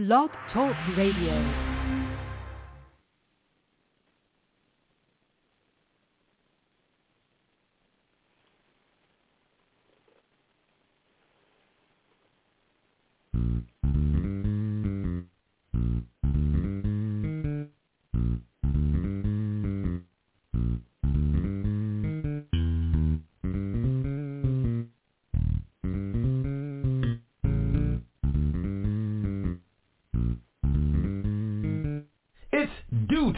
[0.00, 1.69] Blog Talk Radio.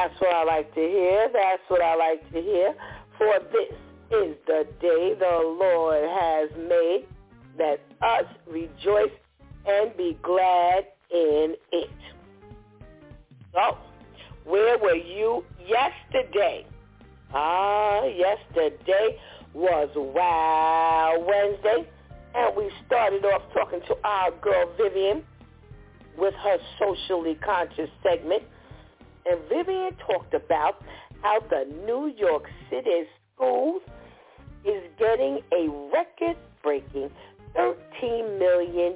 [0.00, 1.28] That's what I like to hear.
[1.30, 2.74] That's what I like to hear.
[3.18, 3.76] For this
[4.10, 7.06] is the day the Lord has made.
[7.58, 9.12] Let us rejoice
[9.66, 11.90] and be glad in it.
[13.52, 13.76] So,
[14.44, 16.64] where were you yesterday?
[17.34, 19.18] Ah, yesterday
[19.52, 21.86] was Wow Wednesday,
[22.34, 25.22] and we started off talking to our girl Vivian
[26.16, 28.44] with her socially conscious segment.
[29.26, 30.82] And Vivian talked about
[31.22, 33.04] how the New York City
[33.34, 33.82] schools
[34.64, 37.10] is getting a record-breaking
[37.56, 38.94] $13 million.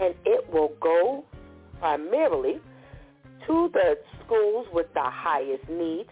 [0.00, 1.24] And it will go
[1.80, 2.60] primarily
[3.46, 6.10] to the schools with the highest needs,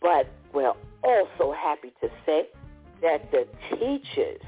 [0.00, 0.72] but we're
[1.04, 2.48] also happy to say
[3.02, 4.40] that the teachers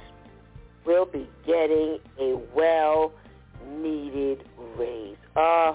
[0.87, 4.43] will be getting a well-needed
[4.77, 5.17] raise.
[5.37, 5.75] Uh,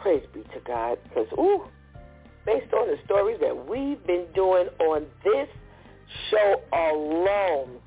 [0.00, 1.64] praise be to God, because, ooh,
[2.46, 5.48] based on the stories that we've been doing on this
[6.30, 7.78] show alone,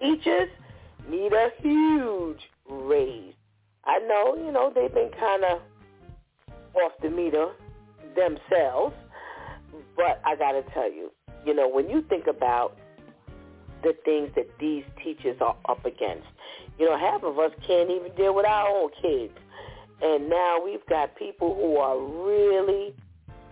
[0.00, 0.48] teachers
[1.08, 3.34] need a huge raise.
[3.84, 5.60] I know, you know, they've been kind of
[6.74, 7.48] off the meter
[8.14, 8.94] themselves,
[9.96, 11.10] but I got to tell you,
[11.44, 12.78] you know, when you think about
[13.82, 16.26] the things that these teachers are up against,
[16.78, 19.34] you know, half of us can't even deal with our own kids.
[20.02, 22.94] And now we've got people who are really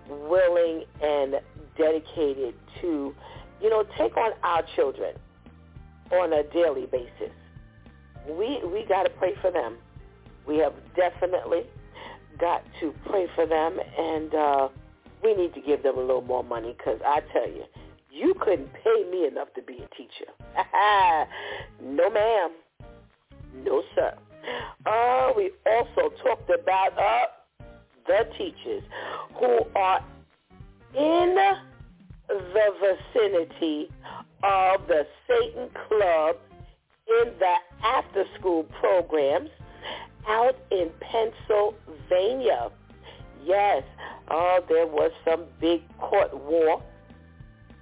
[0.09, 1.37] willing and
[1.79, 3.15] dedicated to,
[3.63, 5.15] you know, take on our children
[6.11, 7.33] on a daily basis.
[8.29, 9.79] We we got to pray for them.
[10.47, 11.63] We have definitely
[12.39, 14.69] got to pray for them, and uh,
[15.23, 17.65] we need to give them a little more money because I tell you,
[18.11, 20.31] you couldn't pay me enough to be a teacher.
[21.83, 22.51] no, ma'am.
[23.65, 24.15] No, sir.
[24.87, 27.65] Uh, we also talked about uh,
[28.07, 28.83] the teachers
[29.39, 30.05] who are
[30.95, 31.37] in
[32.29, 33.89] the vicinity
[34.43, 36.37] of the Satan Club
[37.09, 39.51] in the after-school programs
[40.29, 42.71] out in Pennsylvania.
[43.45, 43.83] Yes,
[44.29, 46.83] uh, there was some big court war,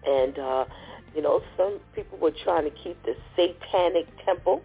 [0.06, 0.64] and uh,
[1.14, 4.62] you know some people were trying to keep the Satanic Temple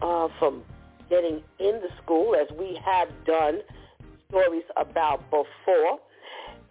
[0.00, 0.62] uh, from
[1.10, 3.60] getting in the school, as we have done
[4.28, 5.98] stories about before,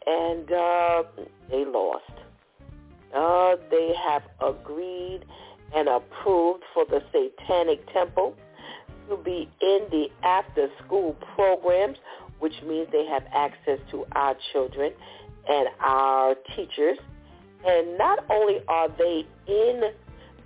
[0.07, 1.03] and uh,
[1.51, 2.03] they lost.
[3.13, 5.21] Uh, they have agreed
[5.75, 8.35] and approved for the Satanic Temple
[9.09, 11.97] to be in the after-school programs,
[12.39, 14.93] which means they have access to our children
[15.49, 16.97] and our teachers.
[17.65, 19.81] And not only are they in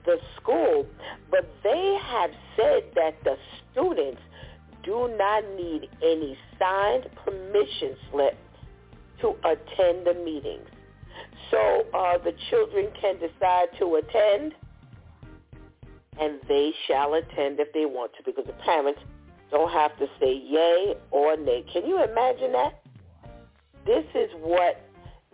[0.05, 0.85] the school,
[1.31, 3.35] but they have said that the
[3.71, 4.21] students
[4.83, 8.37] do not need any signed permission slip
[9.21, 10.67] to attend the meetings.
[11.51, 14.53] So uh, the children can decide to attend,
[16.19, 18.99] and they shall attend if they want to, because the parents
[19.51, 21.63] don't have to say yay or nay.
[21.71, 22.81] Can you imagine that?
[23.85, 24.81] This is what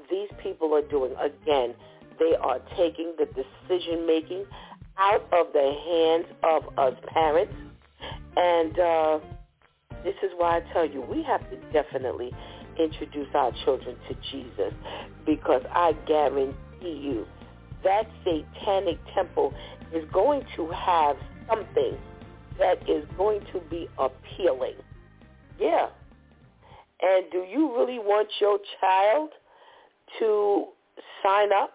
[0.10, 1.13] these people are doing.
[1.19, 1.74] Again,
[2.19, 4.45] they are taking the decision-making
[4.98, 7.54] out of the hands of us parents.
[8.36, 9.19] And uh,
[10.04, 12.31] this is why I tell you, we have to definitely
[12.80, 14.74] introduce our children to Jesus
[15.25, 17.25] because I guarantee you
[17.83, 19.54] that satanic temple
[19.94, 21.16] is going to have
[21.48, 21.98] something
[22.57, 24.75] that is going to be appealing.
[25.60, 25.88] Yeah.
[27.01, 29.30] And do you really want your child
[30.19, 30.66] to
[31.24, 31.71] sign up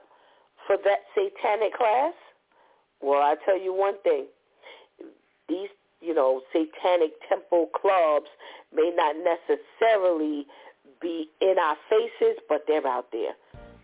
[0.67, 2.15] for that satanic class?
[3.01, 4.27] Well, I tell you one thing.
[5.49, 5.69] These,
[6.01, 8.29] you know, satanic temple clubs
[8.75, 10.47] may not necessarily
[11.01, 13.33] be in our faces, but they're out there.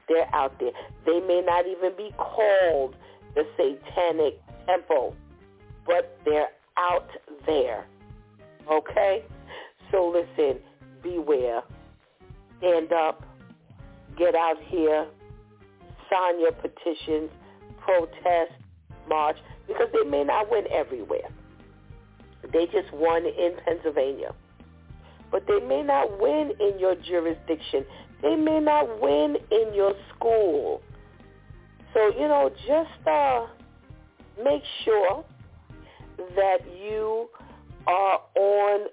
[0.09, 0.73] They're out there.
[1.07, 2.97] They may not even be called
[3.35, 5.15] the satanic temple,
[5.87, 7.09] but they're out
[7.47, 7.87] there.
[8.71, 9.23] Okay?
[9.91, 10.61] So listen,
[11.03, 11.63] beware.
[12.59, 13.25] Stand up.
[14.17, 15.07] Get out here.
[16.11, 17.31] Sign your petitions.
[17.79, 18.53] Protest.
[19.09, 19.37] March.
[19.67, 21.29] Because they may not win everywhere.
[22.53, 24.35] They just won in Pennsylvania.
[25.31, 27.85] But they may not win in your jurisdiction.
[28.23, 30.83] They may not win in your school.
[31.95, 33.47] So, you know, just uh,
[34.43, 35.25] make sure
[36.19, 37.29] that you
[37.87, 38.87] are on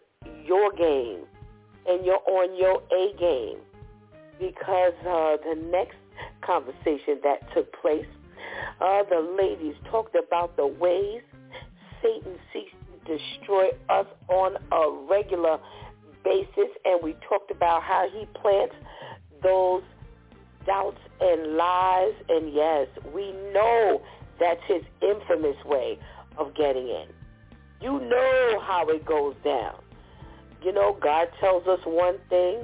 [0.45, 1.25] your game
[1.87, 3.59] and you're on your A game
[4.39, 5.97] because uh, the next
[6.47, 8.07] conversation that took place,
[8.81, 11.21] uh, the ladies talked about the ways
[12.01, 15.59] Satan seeks to destroy us on a regular
[16.23, 18.75] basis, and we talked about how he plants
[19.43, 19.83] those
[20.65, 24.01] doubts and lies, and yes, we know
[24.39, 25.97] that's his infamous way
[26.37, 27.07] of getting in.
[27.81, 29.81] You know how it goes down.
[30.63, 32.63] You know, God tells us one thing,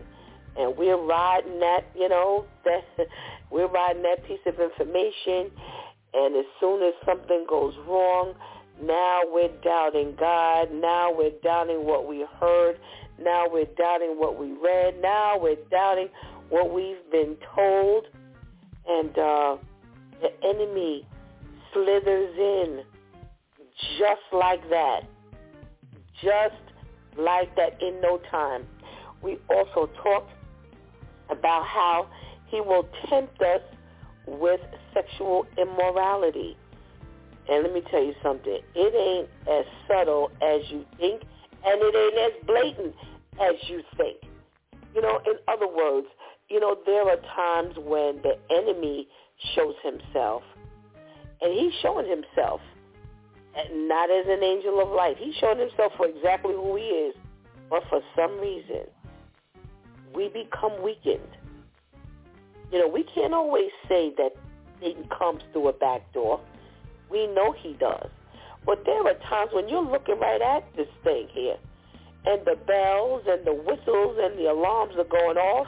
[0.58, 3.08] and we're riding that, you know, that
[3.54, 5.52] we're riding that piece of information,
[6.16, 8.34] and as soon as something goes wrong,
[8.82, 10.72] now we're doubting God.
[10.74, 12.80] Now we're doubting what we heard.
[13.22, 15.00] Now we're doubting what we read.
[15.02, 16.10] Now we're doubting
[16.50, 18.06] what we've been told.
[18.88, 19.58] And uh,
[20.22, 21.08] the enemy
[21.74, 22.84] slithers in
[24.00, 25.02] just like that.
[26.24, 26.56] Just
[27.18, 28.66] like that in no time.
[29.22, 30.32] We also talked
[31.30, 32.08] about how
[32.54, 33.62] he will tempt us
[34.28, 34.62] with
[34.94, 36.56] sexual immorality.
[37.50, 38.60] And let me tell you something.
[38.76, 41.24] It ain't as subtle as you think,
[41.66, 42.96] and it ain't as blatant
[43.42, 44.18] as you think.
[44.94, 46.06] You know, in other words,
[46.48, 49.08] you know, there are times when the enemy
[49.56, 50.44] shows himself,
[51.42, 52.62] and he's showing himself
[53.72, 55.18] not as an angel of light.
[55.18, 57.16] He's showing himself for exactly who he is.
[57.70, 58.86] But for some reason,
[60.14, 61.22] we become weakened.
[62.74, 64.32] You know, we can't always say that
[64.82, 66.42] Satan comes through a back door.
[67.12, 68.10] We know he does.
[68.66, 71.58] But there are times when you're looking right at this thing here,
[72.26, 75.68] and the bells and the whistles and the alarms are going off,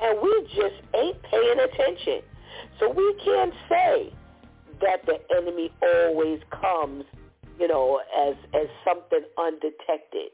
[0.00, 2.22] and we just ain't paying attention.
[2.78, 4.12] So we can't say
[4.80, 7.04] that the enemy always comes,
[7.58, 10.30] you know, as as something undetected.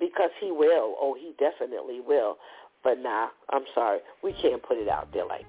[0.00, 0.94] Because he will.
[0.98, 2.38] Oh, he definitely will.
[2.82, 4.00] But nah, I'm sorry.
[4.22, 5.46] We can't put it out there like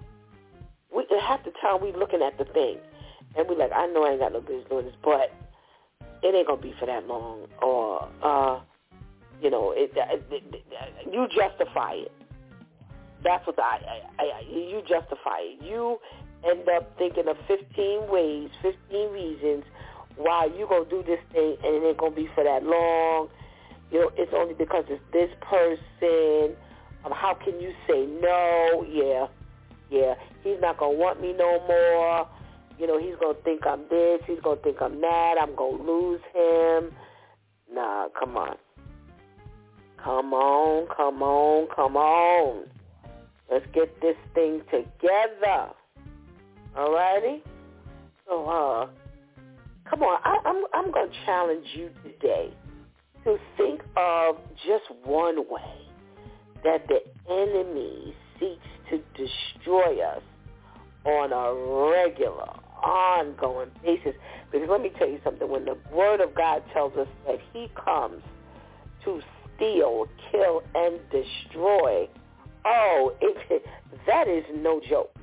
[0.96, 2.78] we half the time we looking at the thing
[3.36, 5.32] and we like, I know I ain't got no business doing this, but
[6.24, 7.48] it ain't gonna be for that long.
[7.62, 8.60] Or uh,
[9.42, 12.12] you know, it, it, it, it you justify it.
[13.24, 15.64] That's what I, I, I you justify it.
[15.64, 16.00] You
[16.50, 19.64] end up thinking of 15 ways, 15 reasons
[20.16, 23.30] why you to do this thing and it ain't to be for that long.
[23.92, 26.56] You know, it's only because it's this person.
[27.06, 28.86] Um, how can you say no?
[28.90, 29.28] Yeah,
[29.90, 30.16] yeah.
[30.44, 32.28] He's not to want me no more.
[32.78, 34.22] You know, he's to think I'm this.
[34.26, 35.36] He's to think I'm that.
[35.42, 36.92] I'm to lose him.
[37.74, 38.56] Nah, come on.
[40.04, 42.66] Come on, come on, come on.
[43.52, 45.74] Let's get this thing together.
[46.78, 47.42] Alrighty?
[48.26, 48.88] So, uh,
[49.90, 50.22] come on.
[50.24, 52.54] I, I'm, I'm to challenge you today
[53.26, 55.79] to think of just one way
[56.64, 57.00] that the
[57.30, 60.22] enemy seeks to destroy us
[61.06, 61.54] on a
[61.92, 62.50] regular,
[62.84, 64.16] ongoing basis.
[64.52, 65.50] Because let me tell you something.
[65.50, 68.22] When the Word of God tells us that he comes
[69.06, 69.22] to
[69.56, 72.08] steal, kill, and destroy,
[72.66, 73.64] oh, it,
[74.08, 75.14] that is no joke.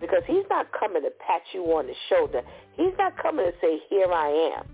[0.00, 2.42] Because he's not coming to pat you on the shoulder.
[2.76, 4.66] He's not coming to say, here I am.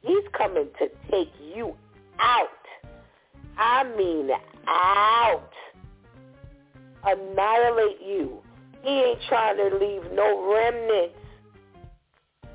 [0.00, 1.74] He's coming to take you
[2.18, 2.48] out.
[3.58, 4.30] I mean
[4.66, 5.50] out.
[7.04, 8.38] Annihilate you.
[8.82, 11.18] He ain't trying to leave no remnants.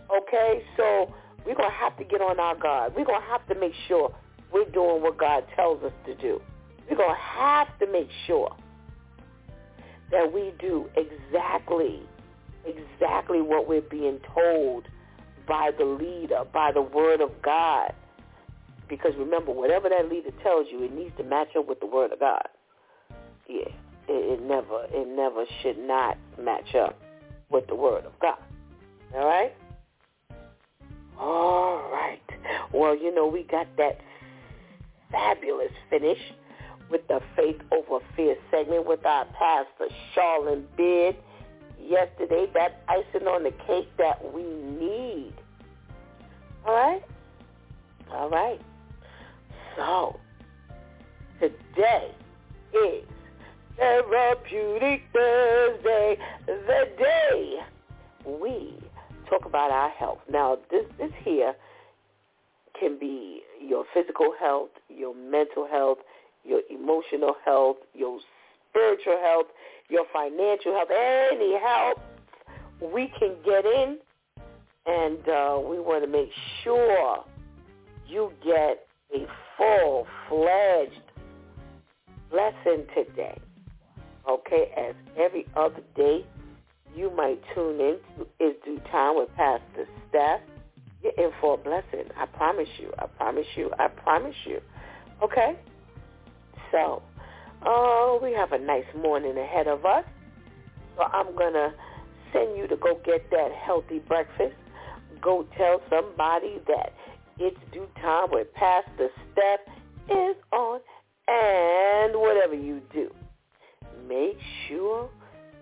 [0.10, 0.64] Okay?
[0.76, 1.14] So
[1.46, 2.94] we're going to have to get on our guard.
[2.96, 4.14] We're going to have to make sure
[4.52, 6.42] we're doing what God tells us to do.
[6.90, 8.56] We're going to have to make sure
[10.12, 12.02] that we do exactly,
[12.66, 14.88] exactly what we're being told
[15.48, 17.94] by the leader, by the word of God.
[18.90, 22.12] Because remember, whatever that leader tells you, it needs to match up with the word
[22.12, 22.48] of God.
[23.48, 23.70] Yeah,
[24.08, 26.98] it, it never, it never should not match up
[27.50, 28.40] with the word of God.
[29.16, 29.54] All right?
[31.20, 32.22] All right.
[32.74, 34.00] Well, you know, we got that
[35.12, 36.20] fabulous finish
[36.90, 41.16] with the Faith Over Fear segment with our pastor, Charlene Beard.
[41.80, 45.34] Yesterday, that icing on the cake that we need.
[46.66, 47.04] All right?
[48.12, 48.60] All right.
[49.78, 50.20] So,
[51.40, 52.10] today
[52.74, 53.04] is
[53.78, 56.18] Therapeutic Thursday,
[56.48, 57.60] the day
[58.26, 58.74] we
[59.30, 60.18] talk about our health.
[60.32, 61.54] Now, this this here
[62.80, 66.00] can be your physical health, your mental health,
[66.44, 68.20] your emotional health, your
[68.72, 69.46] spiritual health,
[69.90, 72.00] your financial health, any help
[72.82, 74.00] we can get in,
[74.88, 76.32] and uh, we want to make
[76.64, 77.24] sure
[78.08, 81.02] you get a full-fledged
[82.32, 83.38] lesson today.
[84.30, 86.26] Okay, as every other day,
[86.96, 90.42] you might tune in to Is DEW Time with Pastor Steph.
[91.02, 92.10] You're in for a blessing.
[92.18, 92.92] I promise you.
[93.00, 93.72] I promise you.
[93.80, 94.60] I promise you.
[95.24, 95.58] Okay?
[96.72, 97.02] So,
[97.66, 100.04] oh, we have a nice morning ahead of us.
[100.98, 101.72] So I'm going to
[102.34, 104.56] send you to go get that healthy breakfast.
[105.22, 106.94] Go tell somebody that
[107.40, 109.60] it's DEW time with Pastor Steph
[110.10, 110.80] is on.
[111.28, 113.14] And whatever you do,
[114.08, 115.10] make sure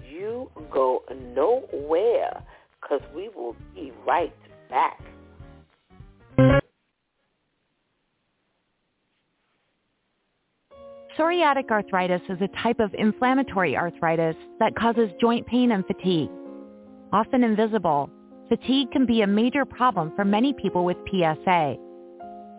[0.07, 1.03] you go
[1.33, 2.43] nowhere
[2.81, 4.35] because we will be right
[4.69, 5.01] back.
[11.17, 16.29] Psoriatic arthritis is a type of inflammatory arthritis that causes joint pain and fatigue.
[17.13, 18.09] Often invisible,
[18.49, 21.75] fatigue can be a major problem for many people with PSA.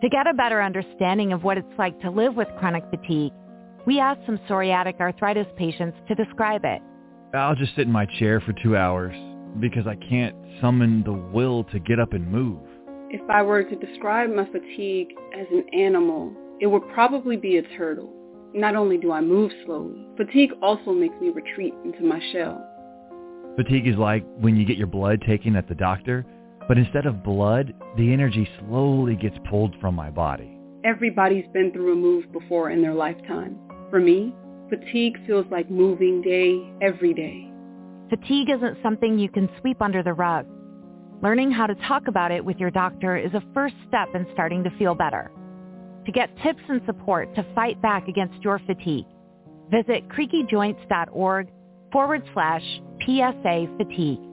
[0.01, 3.31] To get a better understanding of what it's like to live with chronic fatigue,
[3.85, 6.81] we asked some psoriatic arthritis patients to describe it.
[7.33, 9.15] I'll just sit in my chair for two hours
[9.59, 12.59] because I can't summon the will to get up and move.
[13.09, 17.77] If I were to describe my fatigue as an animal, it would probably be a
[17.77, 18.13] turtle.
[18.53, 22.63] Not only do I move slowly, fatigue also makes me retreat into my shell.
[23.57, 26.23] Fatigue is like when you get your blood taken at the doctor,
[26.67, 30.59] but instead of blood, the energy slowly gets pulled from my body.
[30.83, 33.57] Everybody's been through a move before in their lifetime.
[33.89, 34.35] For me,
[34.69, 37.51] fatigue feels like moving day every day.
[38.11, 40.45] Fatigue isn't something you can sweep under the rug.
[41.23, 44.63] Learning how to talk about it with your doctor is a first step in starting
[44.65, 45.31] to feel better.
[46.05, 49.07] To get tips and support to fight back against your fatigue,
[49.71, 51.47] visit creakyjoints.org
[51.91, 52.63] forward slash
[53.07, 54.26] PSA fatigue.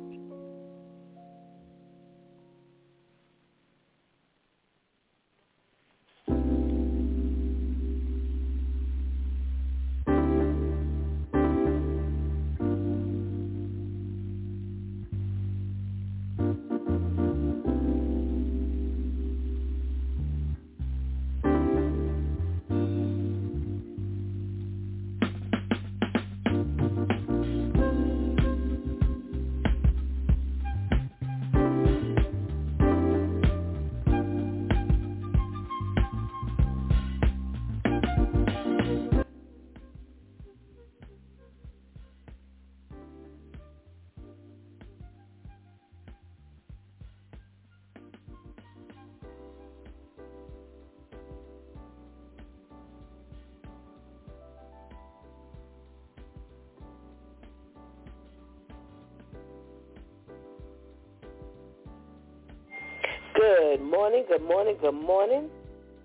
[64.05, 65.49] Morning, good morning, good morning.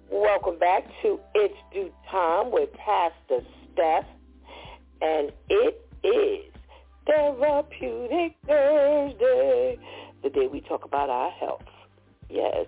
[0.09, 4.05] Welcome back to It's DEW Time with Pastor Steph.
[5.01, 6.53] And it is
[7.05, 9.77] Therapeutic Thursday,
[10.23, 11.65] the day we talk about our health.
[12.29, 12.67] Yes,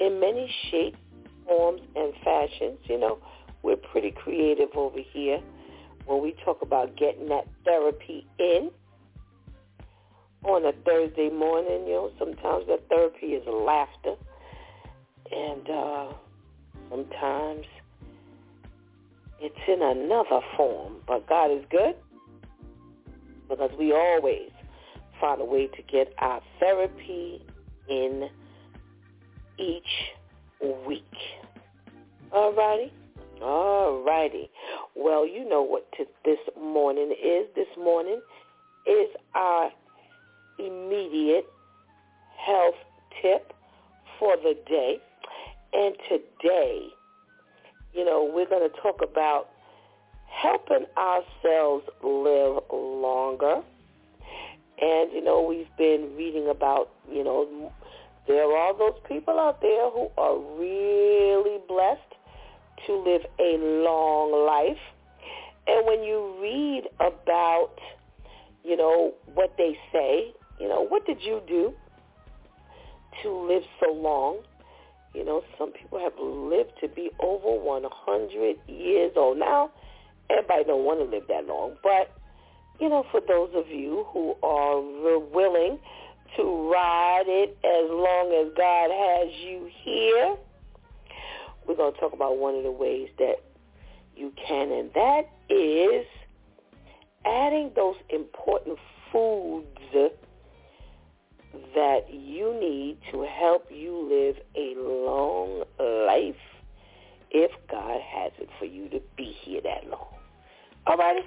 [0.00, 0.98] in many shapes,
[1.46, 2.80] forms, and fashions.
[2.86, 3.18] You know,
[3.62, 5.38] we're pretty creative over here
[6.06, 8.72] when we talk about getting that therapy in
[10.42, 11.86] on a Thursday morning.
[11.86, 14.16] You know, sometimes that therapy is laughter,
[15.30, 16.12] and uh,
[16.90, 17.64] sometimes
[19.40, 20.94] it's in another form.
[21.06, 21.94] But God is good
[23.48, 24.50] because we always
[25.20, 27.44] find a way to get our therapy
[27.88, 28.28] in
[29.58, 29.82] each
[30.86, 31.04] week.
[32.32, 32.92] All righty?
[33.42, 34.48] All righty.
[34.94, 35.86] Well, you know what
[36.24, 37.46] this morning is.
[37.54, 38.20] This morning
[38.86, 39.70] is our
[40.58, 41.46] immediate
[42.46, 42.74] health
[43.20, 43.52] tip
[44.18, 44.98] for the day.
[45.72, 46.88] And today,
[47.94, 49.48] you know, we're going to talk about
[50.26, 53.62] helping ourselves live longer.
[54.80, 57.72] And, you know, we've been reading about, you know,
[58.26, 62.00] there are all those people out there who are really blessed
[62.86, 64.82] to live a long life.
[65.66, 67.78] And when you read about,
[68.64, 71.72] you know, what they say, you know, what did you do
[73.22, 74.38] to live so long?
[75.14, 79.38] You know, some people have lived to be over 100 years old.
[79.38, 79.70] Now,
[80.30, 82.14] everybody don't want to live that long, but,
[82.80, 85.78] you know, for those of you who are willing
[86.36, 90.36] to ride it as long as God has you here,
[91.66, 93.42] we're going to talk about one of the ways that
[94.16, 96.06] you can, and that is
[97.24, 98.78] adding those important
[99.12, 99.66] foods
[101.74, 106.34] that you need to help you live a long life
[107.30, 110.06] if God has it for you to be here that long.
[110.86, 111.26] All righty?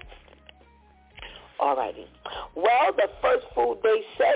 [1.59, 2.07] All righty.
[2.55, 4.33] Well, the first food they say,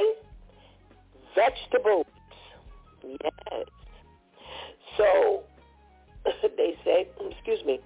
[1.36, 2.06] vegetables.
[3.04, 3.66] Yes.
[4.98, 5.44] So
[6.58, 7.80] they say, excuse me,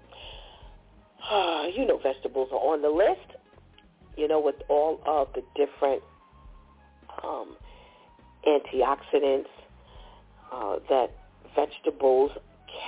[1.75, 3.39] you know vegetables are on the list,
[4.17, 6.01] you know, with all of the different
[7.23, 7.55] um,
[8.47, 9.47] antioxidants
[10.51, 11.11] uh, that
[11.55, 12.31] vegetables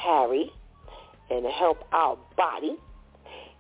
[0.04, 0.52] carry
[1.30, 2.76] and help our body.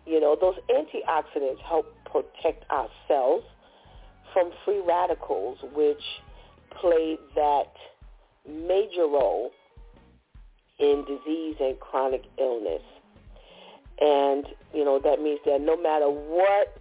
[0.06, 3.44] You know, those antioxidants help protect our cells
[4.34, 6.02] from free radicals, which
[6.80, 7.72] play that
[8.48, 9.52] major role
[10.80, 12.82] in disease and chronic illness.
[14.00, 16.78] And, you know, that means that no matter what,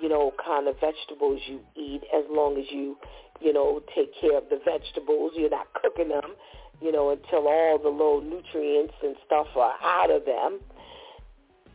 [0.00, 2.96] you know, kind of vegetables you eat, as long as you,
[3.40, 6.34] you know, take care of the vegetables, you're not cooking them,
[6.80, 10.60] you know, until all the little nutrients and stuff are out of them,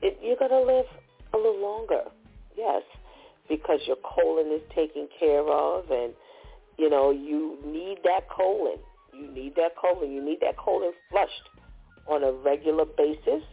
[0.02, 0.86] it, you're going to live
[1.34, 2.04] a little longer.
[2.58, 2.84] Yes,
[3.48, 6.14] because your colon is taken care of and,
[6.78, 8.78] you know, you need that colon.
[9.14, 10.12] You need that colon.
[10.12, 11.50] You need that colon flushed
[12.08, 13.44] on a regular basis.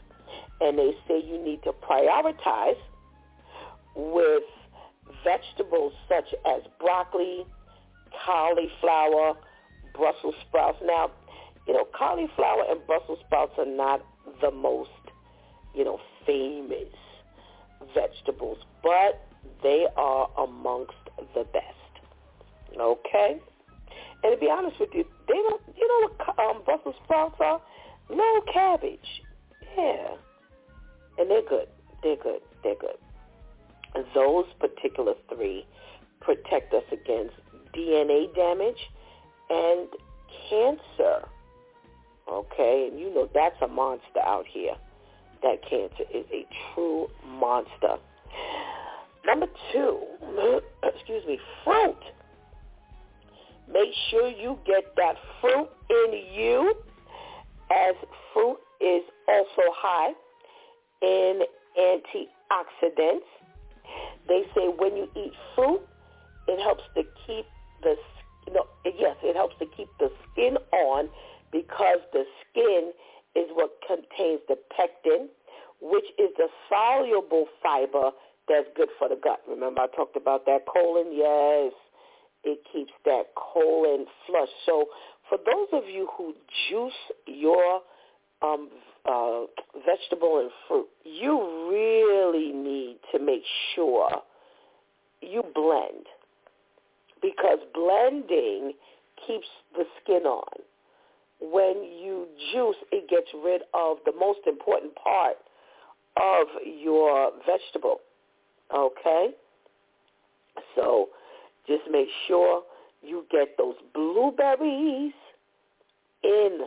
[0.60, 2.78] And they say you need to prioritize
[3.94, 4.42] with
[5.24, 7.46] vegetables such as broccoli,
[8.24, 9.34] cauliflower,
[9.94, 10.78] Brussels sprouts.
[10.84, 11.10] Now,
[11.66, 14.04] you know, cauliflower and Brussels sprouts are not
[14.40, 14.90] the most,
[15.74, 16.94] you know, famous
[17.94, 19.26] vegetables, but
[19.62, 20.92] they are amongst
[21.34, 21.64] the best.
[22.78, 23.40] Okay?
[24.22, 25.62] And to be honest with you, they don't.
[25.76, 27.60] You know what um, Brussels sprouts are?
[28.10, 29.22] No cabbage.
[29.76, 30.14] Yeah,
[31.18, 31.68] and they're good.
[32.02, 32.40] They're good.
[32.62, 32.96] They're good.
[34.14, 35.66] Those particular three
[36.20, 37.34] protect us against
[37.78, 38.78] DNA damage
[39.50, 39.88] and
[40.50, 41.28] cancer.
[42.30, 44.74] Okay, and you know that's a monster out here.
[45.42, 47.96] That cancer is a true monster.
[49.24, 49.98] Number two,
[50.82, 51.96] excuse me, fruit
[53.72, 56.74] Make sure you get that fruit in you
[57.70, 57.94] as
[58.32, 60.12] fruit is also high
[61.02, 61.40] in
[61.78, 63.28] antioxidants.
[64.26, 65.82] They say when you eat fruit,
[66.46, 67.44] it helps to keep
[67.82, 67.96] the
[68.84, 71.08] yes, it helps to keep the skin on
[71.52, 72.92] because the skin
[73.36, 75.28] is what contains the pectin,
[75.80, 78.10] which is the soluble fiber
[78.48, 79.40] that's good for the gut.
[79.48, 81.12] Remember I talked about that colon?
[81.12, 81.72] Yes
[82.44, 84.48] it keeps that colon flush.
[84.66, 84.86] So
[85.28, 86.34] for those of you who
[86.68, 86.92] juice
[87.26, 87.80] your
[88.42, 88.70] um,
[89.04, 89.42] uh,
[89.86, 93.42] vegetable and fruit, you really need to make
[93.74, 94.10] sure
[95.20, 96.06] you blend
[97.20, 98.72] because blending
[99.26, 100.62] keeps the skin on.
[101.40, 105.36] When you juice, it gets rid of the most important part
[106.16, 108.00] of your vegetable.
[108.74, 109.28] Okay?
[110.74, 111.08] So
[111.66, 112.62] just make sure
[113.02, 115.12] you get those blueberries
[116.24, 116.60] in,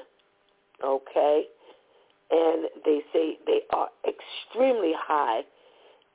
[0.84, 1.44] okay?
[2.32, 5.42] And they say they are extremely high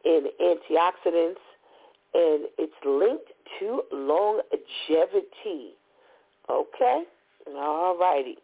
[0.04, 1.36] in antioxidants
[2.16, 5.74] and it's linked to longevity.
[6.48, 7.02] Okay?
[7.54, 8.36] All righty.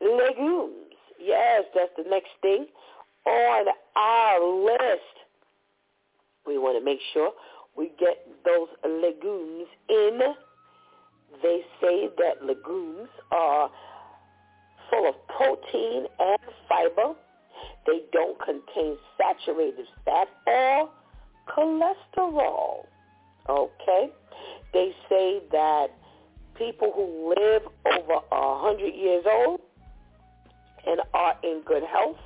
[0.00, 0.92] Legumes.
[1.18, 2.66] Yes, that's the next thing
[3.26, 3.66] on
[3.96, 5.00] our list.
[6.46, 7.30] We want to make sure
[7.76, 10.20] we get those legumes in.
[11.42, 13.70] They say that legumes are
[14.90, 17.14] full of protein and fiber.
[17.86, 20.90] They don't contain saturated fat or
[21.48, 22.86] cholesterol.
[23.48, 24.10] Okay?
[24.74, 25.86] they say that
[26.58, 29.60] people who live over a hundred years old
[30.86, 32.18] and are in good health,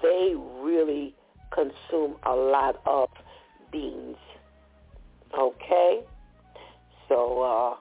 [0.00, 1.14] they really
[1.52, 3.08] consume a lot of
[3.70, 4.16] beans.
[5.38, 6.00] Okay?
[7.08, 7.76] So, uh,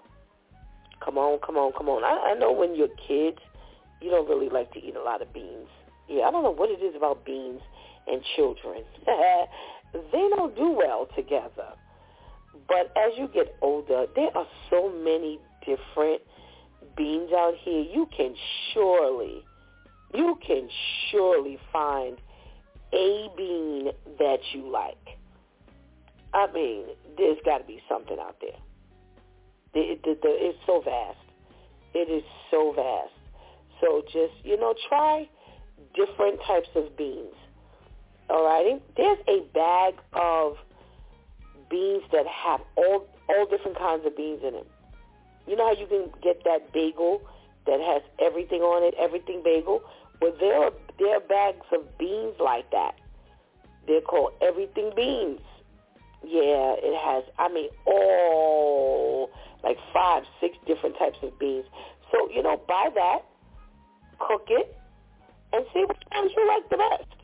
[1.03, 2.03] come on, come on, come on.
[2.03, 3.37] I, I know when you're kids,
[4.01, 5.69] you don't really like to eat a lot of beans.
[6.09, 7.61] Yeah, I don't know what it is about beans
[8.07, 8.83] and children.
[10.11, 11.73] they don't do well together.
[12.67, 16.21] But as you get older, there are so many different
[16.97, 17.81] beans out here.
[17.81, 18.35] You can
[18.73, 19.43] surely,
[20.13, 20.69] you can
[21.11, 22.17] surely find
[22.93, 25.17] a bean that you like.
[26.33, 26.85] I mean,
[27.17, 28.59] there's got to be something out there.
[29.73, 31.17] The, the, the, it's so vast.
[31.93, 33.13] It is so vast.
[33.81, 35.29] So just, you know, try
[35.95, 37.35] different types of beans.
[38.29, 38.81] Alrighty?
[38.97, 40.57] There's a bag of
[41.69, 44.65] beans that have all all different kinds of beans in them.
[45.47, 47.21] You know how you can get that bagel
[47.65, 49.81] that has everything on it, everything bagel?
[50.21, 52.95] Well, there are, there are bags of beans like that.
[53.87, 55.41] They're called everything beans.
[56.23, 59.29] Yeah, it has, I mean, all,
[59.63, 61.65] like five, six different types of beans.
[62.11, 63.19] So, you know, buy that,
[64.19, 64.75] cook it,
[65.53, 67.14] and see which ones you like the best.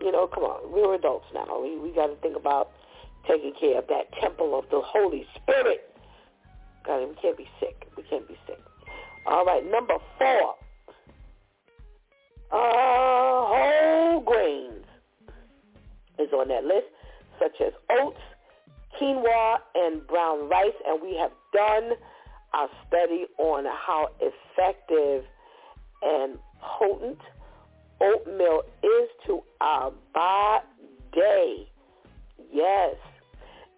[0.00, 1.60] You know, come on, we're adults now.
[1.60, 2.70] We we got to think about
[3.28, 5.90] taking care of that temple of the Holy Spirit.
[6.86, 7.86] God, we can't be sick.
[7.96, 8.58] We can't be sick.
[9.26, 10.54] All right, number four.
[12.52, 12.56] Uh,
[13.46, 14.84] whole grains
[16.18, 16.86] is on that list,
[17.38, 18.18] such as oats,
[19.00, 20.74] quinoa, and brown rice.
[20.86, 21.92] And we have done
[22.54, 25.24] our study on how effective
[26.02, 26.38] and
[26.78, 27.18] potent
[28.00, 31.68] oatmeal is to our body.
[32.52, 32.96] Yes.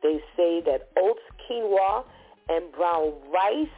[0.03, 2.05] They say that oats, quinoa,
[2.49, 3.69] and brown rice,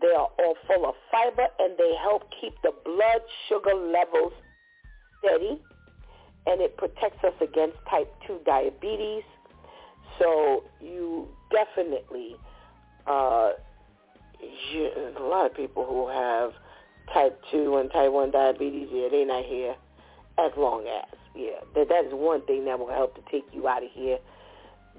[0.00, 4.32] they are all full of fiber and they help keep the blood sugar levels
[5.18, 5.60] steady
[6.46, 9.22] and it protects us against type 2 diabetes.
[10.18, 12.36] So you definitely,
[13.06, 13.52] uh,
[14.72, 16.52] you, a lot of people who have
[17.12, 19.74] type 2 and type 1 diabetes, yeah, they're not here
[20.38, 21.18] as long as.
[21.34, 24.18] Yeah, that, that is one thing that will help to take you out of here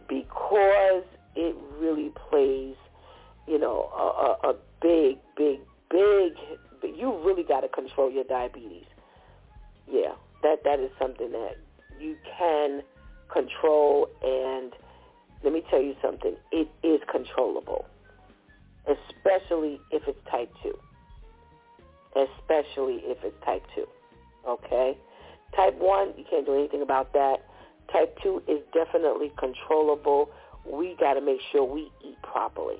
[0.07, 1.03] because
[1.35, 2.75] it really plays,
[3.47, 6.33] you know, a, a, a big, big, big,
[6.95, 8.85] you really got to control your diabetes.
[9.91, 11.57] Yeah, that that is something that
[11.99, 12.81] you can
[13.31, 14.73] control and
[15.43, 17.85] let me tell you something, it is controllable,
[18.85, 20.71] especially if it's type 2
[22.15, 23.85] especially if it's type 2.
[24.47, 24.97] Okay?
[25.55, 27.37] Type 1, you can't do anything about that.
[27.91, 30.29] Type 2 is definitely controllable.
[30.65, 32.77] We got to make sure we eat properly.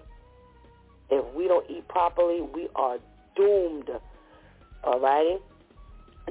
[1.10, 2.98] If we don't eat properly, we are
[3.36, 3.90] doomed.
[4.84, 5.38] All righty?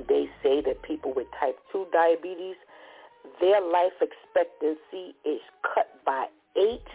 [0.08, 2.56] They say that people with type 2 diabetes,
[3.40, 5.40] their life expectancy is
[5.74, 6.86] cut by eight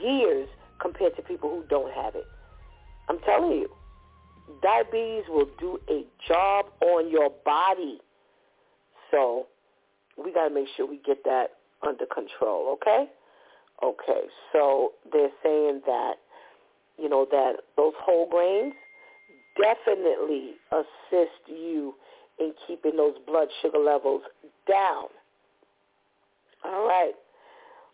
[0.00, 0.48] years
[0.80, 2.26] compared to people who don't have it.
[3.08, 3.70] I'm telling you
[4.62, 7.98] diabetes will do a job on your body.
[9.10, 9.46] So
[10.22, 11.48] we got to make sure we get that
[11.86, 13.06] under control, okay?
[13.82, 16.14] Okay, so they're saying that,
[16.98, 18.72] you know, that those whole grains
[19.60, 21.94] definitely assist you
[22.38, 24.22] in keeping those blood sugar levels
[24.68, 25.04] down.
[26.64, 27.12] All right.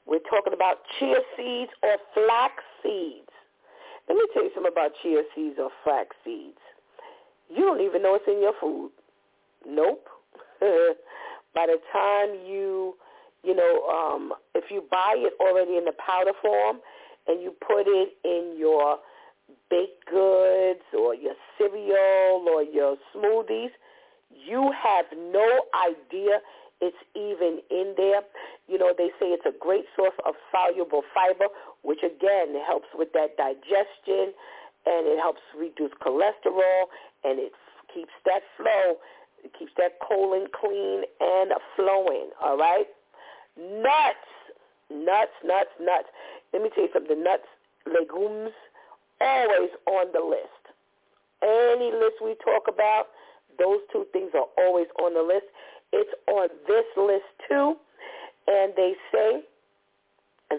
[0.06, 3.31] We're talking about chia seeds or flax seeds.
[4.12, 6.60] Let me tell you something about chia seeds or flax seeds.
[7.48, 8.90] You don't even know it's in your food.
[9.66, 10.06] Nope.
[10.60, 12.94] By the time you,
[13.42, 16.80] you know, um, if you buy it already in the powder form
[17.26, 18.98] and you put it in your
[19.70, 23.70] baked goods or your cereal or your smoothies,
[24.28, 26.40] you have no idea
[26.82, 28.20] it's even in there.
[28.68, 31.46] You know, they say it's a great source of soluble fiber,
[31.82, 34.32] which again helps with that digestion
[34.86, 36.90] and it helps reduce cholesterol
[37.24, 37.52] and it
[37.92, 38.96] keeps that flow,
[39.44, 42.86] it keeps that colon clean and flowing, all right?
[43.56, 44.30] Nuts,
[44.90, 46.08] nuts, nuts, nuts.
[46.52, 47.22] Let me tell you something.
[47.22, 47.46] Nuts,
[47.86, 48.52] legumes,
[49.20, 50.62] always on the list.
[51.42, 53.08] Any list we talk about,
[53.58, 55.46] those two things are always on the list.
[55.92, 57.74] It's on this list too.
[58.46, 59.42] And they say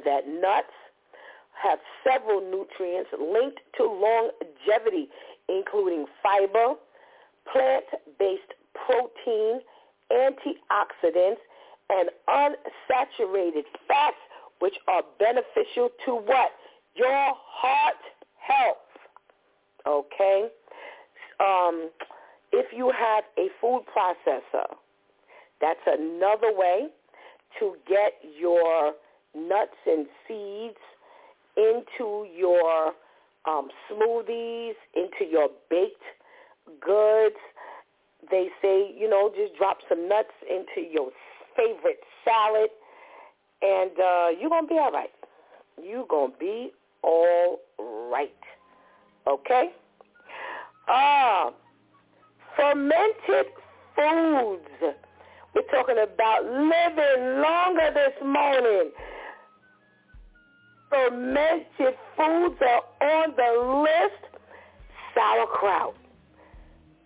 [0.05, 0.75] that nuts
[1.61, 5.09] have several nutrients linked to longevity,
[5.47, 6.75] including fiber,
[7.51, 9.61] plant-based protein,
[10.11, 11.37] antioxidants,
[11.89, 14.17] and unsaturated fats,
[14.59, 16.51] which are beneficial to what?
[16.95, 17.95] Your heart
[18.37, 18.77] health.
[19.85, 20.47] Okay?
[21.39, 21.89] Um,
[22.51, 24.75] if you have a food processor,
[25.59, 26.87] that's another way
[27.59, 28.93] to get your
[29.35, 30.77] nuts and seeds
[31.57, 32.93] into your
[33.45, 36.01] um, smoothies, into your baked
[36.81, 37.35] goods.
[38.31, 41.09] They say, you know, just drop some nuts into your
[41.57, 42.69] favorite salad,
[43.61, 45.11] and uh, you're going to be all right.
[45.81, 47.59] You're going to be all
[48.11, 48.31] right.
[49.27, 49.71] Okay?
[50.87, 51.51] Uh,
[52.55, 53.47] fermented
[53.95, 54.95] foods.
[55.53, 58.91] We're talking about living longer this morning.
[60.93, 64.33] Fermented foods are on the list.
[65.15, 65.95] Sauerkraut.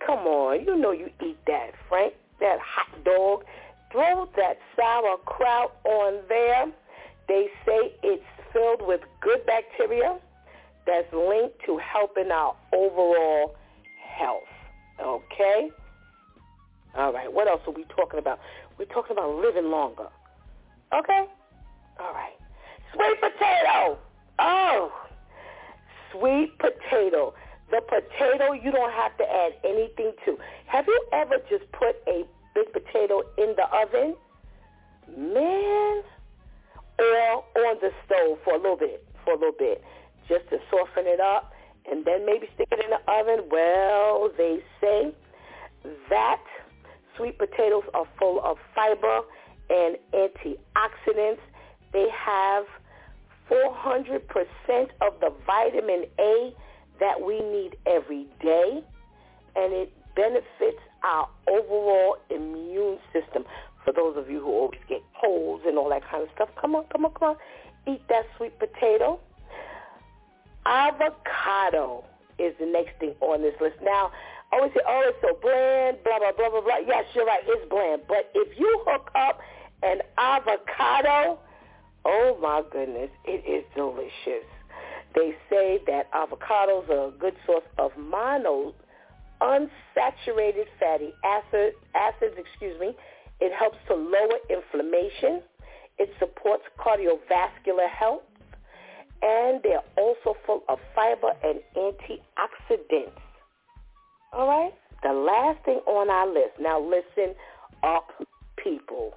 [0.05, 2.13] Come on, you know you eat that, Frank.
[2.41, 3.45] That hot dog.
[3.91, 6.65] Throw that sauerkraut on there.
[7.29, 10.17] They say it's filled with good bacteria
[10.85, 13.55] that's linked to helping our overall
[14.17, 14.43] health.
[15.01, 15.69] Okay?
[16.95, 17.31] All right.
[17.31, 18.39] What else are we talking about?
[18.77, 20.07] We're talking about living longer.
[20.93, 21.25] Okay?
[21.99, 22.33] All right.
[22.93, 23.97] Sweet potato.
[24.39, 24.91] Oh,
[26.11, 27.33] sweet potato.
[27.69, 30.37] The potato you don't have to add anything to.
[30.67, 32.23] Have you ever just put a
[32.55, 34.15] big potato in the oven?
[35.17, 36.03] Man.
[36.99, 39.83] Or on the stove for a little bit, for a little bit,
[40.27, 41.51] just to soften it up,
[41.89, 43.47] and then maybe stick it in the oven.
[43.51, 45.13] Well, they say
[46.09, 46.41] that
[47.17, 49.21] Sweet potatoes are full of fiber
[49.69, 51.41] and antioxidants.
[51.93, 52.65] They have
[53.49, 54.21] 400%
[55.01, 56.53] of the vitamin A
[56.99, 58.83] that we need every day,
[59.55, 63.45] and it benefits our overall immune system.
[63.85, 66.75] For those of you who always get colds and all that kind of stuff, come
[66.75, 67.35] on, come on, come on.
[67.87, 69.19] Eat that sweet potato.
[70.65, 72.03] Avocado
[72.37, 73.77] is the next thing on this list.
[73.81, 74.11] Now,
[74.51, 76.77] I always say, oh, it's so bland, blah, blah, blah, blah, blah.
[76.85, 78.01] Yes, you're right, it's bland.
[78.07, 79.39] But if you hook up
[79.83, 81.39] an avocado,
[82.07, 84.47] oh my goodness, it is delicious.
[85.13, 88.73] They say that avocados are a good source of mono
[89.41, 92.95] unsaturated fatty acid, acids, excuse me.
[93.39, 95.41] It helps to lower inflammation.
[95.99, 98.23] It supports cardiovascular health.
[99.21, 103.11] And they're also full of fiber and antioxidants.
[104.33, 104.73] All right?
[105.03, 106.53] The last thing on our list.
[106.59, 107.35] Now listen
[107.83, 108.09] up,
[108.63, 109.13] people.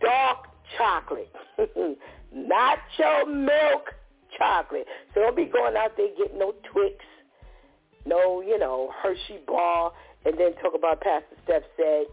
[0.00, 1.32] Dark chocolate.
[2.32, 3.94] Not your milk
[4.38, 4.86] chocolate.
[5.14, 6.96] So don't be going out there getting no Twix,
[8.04, 9.92] no, you know, Hershey bar,
[10.24, 12.06] and then talk about Pastor Steph said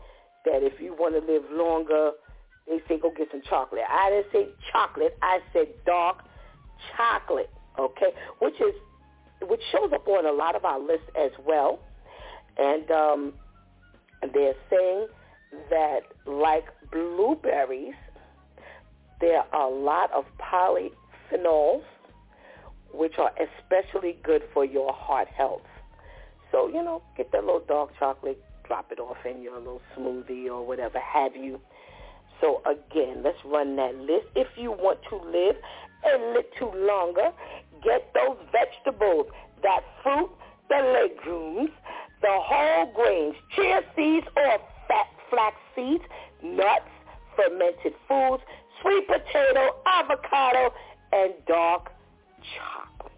[0.45, 2.11] that if you want to live longer,
[2.67, 3.83] they say go get some chocolate.
[3.89, 5.17] I didn't say chocolate.
[5.21, 6.23] I said dark
[6.95, 8.73] chocolate, okay, which is
[9.41, 11.79] which shows up on a lot of our lists as well.
[12.57, 13.33] And um,
[14.33, 15.07] they're saying
[15.69, 17.95] that like blueberries,
[19.23, 21.83] there are a lot of polyphenols,
[22.93, 25.61] which are especially good for your heart health.
[26.51, 30.47] So, you know, get that little dark chocolate, drop it off in your little smoothie
[30.47, 31.61] or whatever have you.
[32.41, 34.27] So again, let's run that list.
[34.35, 35.55] If you want to live
[36.03, 37.31] a little longer,
[37.81, 39.27] get those vegetables,
[39.61, 40.29] that fruit,
[40.67, 41.69] the legumes,
[42.21, 44.57] the whole grains, chia seeds or
[44.89, 46.03] fat flax seeds,
[46.43, 46.91] nuts,
[47.37, 48.43] fermented foods,
[48.83, 50.73] sweet potato, avocado,
[51.11, 51.91] and dark
[52.53, 53.11] chocolate.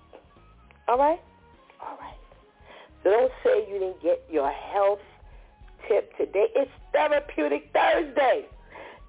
[0.88, 1.20] All right?
[1.82, 2.14] All right.
[3.04, 5.00] So don't say you didn't get your health
[5.88, 6.48] tip today.
[6.56, 8.46] It's Therapeutic Thursday.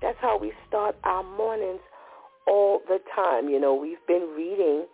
[0.03, 1.81] That's how we start our mornings
[2.47, 3.49] all the time.
[3.49, 4.87] You know, we've been reading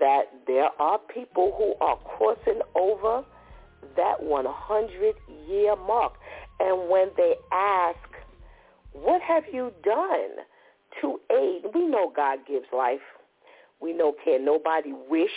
[0.00, 3.24] that there are people who are crossing over
[3.96, 6.14] that 100-year mark.
[6.58, 7.98] And when they ask,
[8.92, 10.44] what have you done
[11.00, 11.62] to aid?
[11.74, 13.04] We know God gives life.
[13.80, 15.30] We know can nobody wish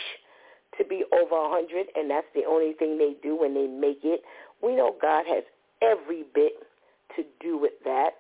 [0.78, 4.00] to be over a 100, and that's the only thing they do when they make
[4.04, 4.22] it.
[4.62, 5.44] We know God has
[5.82, 6.54] every bit
[7.16, 8.12] to do with that.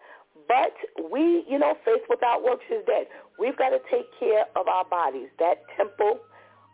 [0.47, 0.73] But
[1.11, 3.07] we, you know, faith without works is dead.
[3.37, 5.29] We've got to take care of our bodies.
[5.37, 6.19] That temple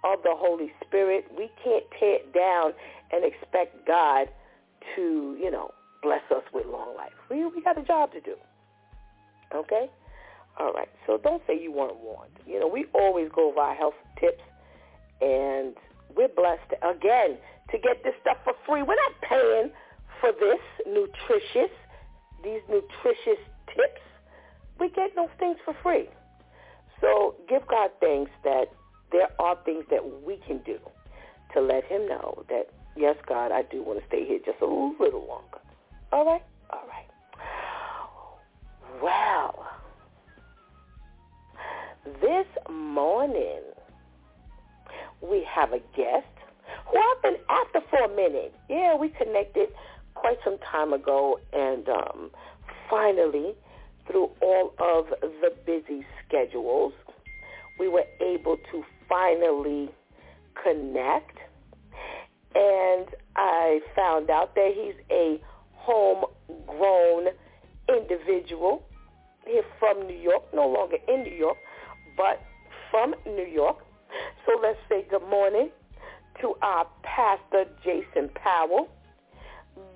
[0.03, 2.73] of the Holy Spirit, we can't tear it down
[3.11, 4.27] and expect God
[4.95, 7.13] to, you know, bless us with long life.
[7.29, 8.35] We, we got a job to do.
[9.53, 9.89] Okay?
[10.59, 10.89] All right.
[11.05, 12.31] So don't say you weren't warned.
[12.45, 14.43] You know, we always go over our health tips,
[15.21, 15.75] and
[16.15, 17.37] we're blessed, again,
[17.71, 18.81] to get this stuff for free.
[18.83, 19.71] We're not paying
[20.21, 21.71] for this nutritious,
[22.43, 24.01] these nutritious tips.
[24.79, 26.09] We get those things for free.
[27.01, 28.65] So give God thanks that
[29.11, 30.77] there are things that we can do
[31.53, 34.65] to let him know that, yes, God, I do want to stay here just a
[34.65, 35.59] little longer.
[36.11, 36.43] All right?
[36.69, 37.07] All right.
[39.01, 39.67] Well,
[42.05, 43.61] this morning
[45.21, 46.27] we have a guest
[46.85, 48.53] who I've been after for a minute.
[48.69, 49.69] Yeah, we connected
[50.13, 52.31] quite some time ago, and um,
[52.89, 53.53] finally,
[54.07, 56.93] through all of the busy schedules,
[57.79, 59.89] we were able to finally
[60.63, 61.37] connect.
[62.53, 65.41] And I found out that he's a
[65.73, 67.33] homegrown
[67.89, 68.83] individual
[69.45, 71.57] here from New York, no longer in New York,
[72.17, 72.41] but
[72.91, 73.77] from New York.
[74.45, 75.69] So let's say good morning
[76.41, 78.89] to our Pastor Jason Powell.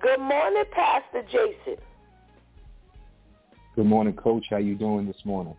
[0.00, 1.82] Good morning, Pastor Jason.
[3.76, 4.46] Good morning, Coach.
[4.50, 5.54] How you doing this morning?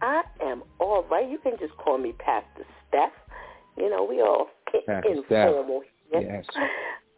[0.00, 1.28] I am all right.
[1.28, 3.12] You can just call me Pastor Steph.
[3.76, 4.48] You know, we all
[4.86, 5.82] Pastor informal.
[6.08, 6.22] Steph.
[6.22, 6.44] Yes.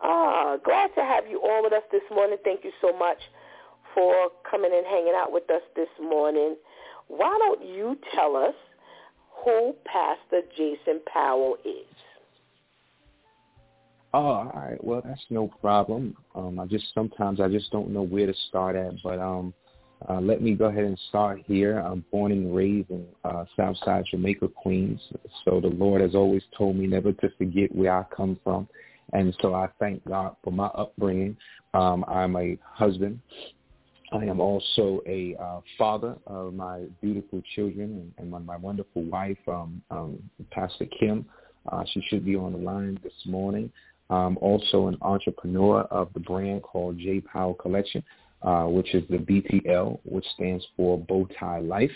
[0.03, 2.37] Ah, glad to have you all with us this morning.
[2.44, 3.16] Thank you so much
[3.94, 6.57] for coming and hanging out with us this morning.
[7.09, 8.55] Why don't you tell us
[9.45, 11.87] who Pastor Jason Powell is?
[14.14, 14.83] Oh, all right.
[14.83, 16.16] Well, that's no problem.
[16.35, 19.53] Um, I just sometimes I just don't know where to start at, but um,
[20.09, 21.79] uh, let me go ahead and start here.
[21.79, 25.01] I'm born and raised in uh, Southside Jamaica, Queens.
[25.45, 28.69] So the Lord has always told me never to forget where I come from,
[29.12, 31.37] and so I thank God for my upbringing.
[31.75, 33.21] Um, I'm a husband.
[34.12, 39.38] I am also a uh, father of my beautiful children and, and my, wonderful wife,
[39.49, 40.19] um, um,
[40.51, 41.27] Pastor Kim.
[41.71, 43.71] Uh, she should be on the line this morning.
[44.09, 48.05] Um, also an entrepreneur of the brand called J Powell Collection,
[48.42, 51.90] uh, which is the BTL, which stands for Bowtie Life.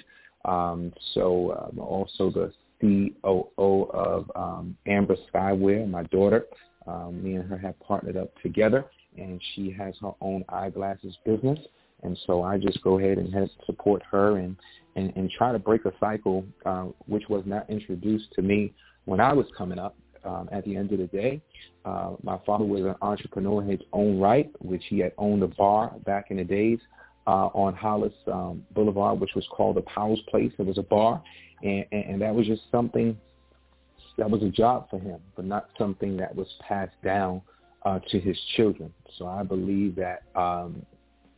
[0.44, 6.46] Um, so um, also the COO of um, Amber Skywear, my daughter.
[6.87, 8.85] Um, me and her have partnered up together,
[9.16, 11.59] and she has her own eyeglasses business.
[12.02, 14.56] And so I just go ahead and help support her and,
[14.96, 18.72] and, and try to break a cycle, uh, which was not introduced to me
[19.04, 19.96] when I was coming up.
[20.22, 21.40] Um, at the end of the day,
[21.86, 25.48] uh, my father was an entrepreneur in his own right, which he had owned a
[25.48, 26.78] bar back in the days
[27.26, 30.52] uh, on Hollis um, Boulevard, which was called the Powell's Place.
[30.58, 31.22] It was a bar,
[31.62, 33.16] and, and, and that was just something
[34.18, 37.40] that was a job for him, but not something that was passed down
[37.84, 38.92] uh, to his children.
[39.16, 40.84] So I believe that um,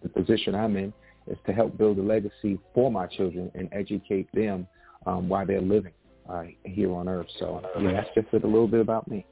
[0.03, 0.93] the position I'm in
[1.27, 4.67] is to help build a legacy for my children and educate them
[5.07, 5.93] um, while they're living
[6.29, 7.29] uh, here on earth.
[7.39, 9.27] So yeah, that's just a little bit about me.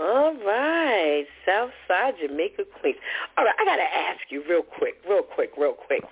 [0.00, 2.96] All right, Southside Jamaica Queens.
[3.38, 6.02] All right, I got to ask you real quick, real quick, real quick.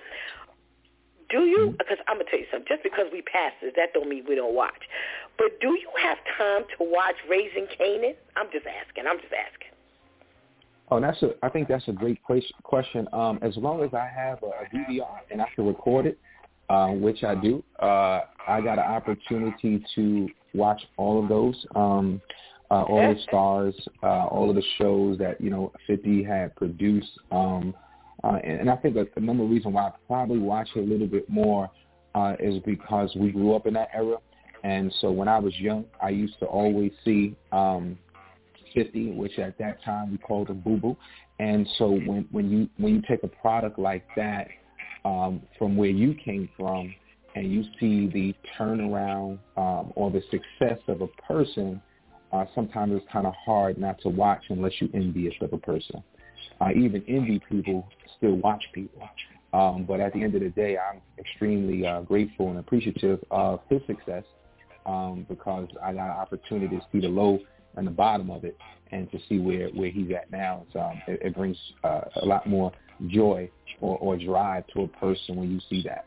[1.31, 1.75] Do you?
[1.79, 2.69] Because I'm gonna tell you something.
[2.69, 4.85] Just because we pastors, that don't mean we don't watch.
[5.39, 8.15] But do you have time to watch Raising Kanan?
[8.37, 9.09] I'm just asking.
[9.09, 9.72] I'm just asking.
[10.93, 11.31] Oh, that's a.
[11.43, 12.19] I think that's a great
[12.65, 13.09] question.
[13.15, 16.19] Um, as long as I have a, DVR and I can record it,
[16.69, 21.67] uh, which I do, uh, I got an opportunity to watch all of those.
[21.75, 22.21] Um,
[22.71, 27.13] uh, all the stars, uh, all of the shows that you know 50 had produced,
[27.31, 27.75] um,
[28.23, 30.83] uh, and, and I think a number of reasons why I probably watch it a
[30.83, 31.71] little bit more
[32.15, 34.19] uh, is because we grew up in that era,
[34.63, 37.97] and so when I was young, I used to always see um,
[38.75, 40.97] 50, which at that time we called a boo boo,
[41.39, 44.49] and so when when you when you take a product like that
[45.05, 46.95] um, from where you came from,
[47.35, 51.81] and you see the turnaround um, or the success of a person
[52.33, 56.03] uh, sometimes it's kind of hard not to watch unless you're envious of a person.
[56.61, 59.03] Uh, even envy people still watch people.
[59.53, 63.61] Um, but at the end of the day, I'm extremely uh, grateful and appreciative of
[63.69, 64.25] his success
[64.87, 67.39] um, because I got an opportunity to see the low
[67.77, 68.57] and the bottom of it
[68.91, 70.67] and to see where, where he's at now.
[70.73, 72.73] So, um, it, it brings uh, a lot more
[73.09, 76.07] joy or, or drive to a person when you see that.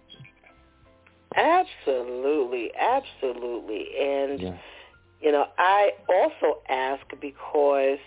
[1.36, 3.88] Absolutely, absolutely.
[3.99, 4.57] And yeah.
[5.26, 7.97] You know, I also ask because,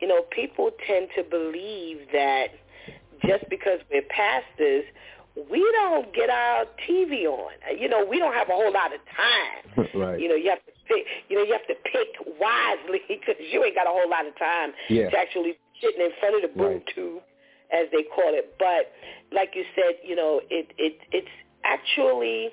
[0.00, 2.46] you know, people tend to believe that
[3.26, 4.84] just because we're pastors,
[5.50, 7.52] we don't get our TV on.
[7.78, 9.88] You know, we don't have a whole lot of time.
[9.94, 10.20] right.
[10.20, 10.72] You know, you have to.
[11.28, 14.36] You know, you have to pick wisely because you ain't got a whole lot of
[14.38, 15.10] time yeah.
[15.10, 16.86] to actually sitting in front of the boom right.
[16.94, 17.22] tube,
[17.72, 18.54] as they call it.
[18.58, 18.92] But
[19.32, 21.34] like you said, you know, it it it's
[21.64, 22.50] actually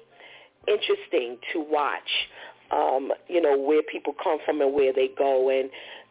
[0.68, 2.10] interesting to watch
[2.74, 5.50] um, you know, where people come from and where they go.
[5.50, 5.70] And,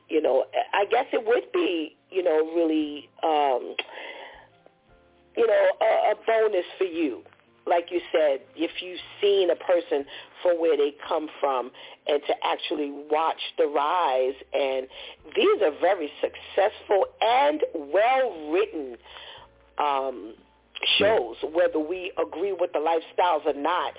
[0.08, 3.74] you know, I guess it would be, you know, really, um,
[5.36, 7.22] you know, a, a bonus for you
[7.66, 10.04] like you said, if you've seen a person
[10.42, 11.70] for where they come from
[12.06, 14.34] and to actually watch the rise.
[14.52, 14.86] And
[15.36, 18.96] these are very successful and well-written
[19.78, 20.34] um,
[20.98, 23.94] shows, whether we agree with the lifestyles or not,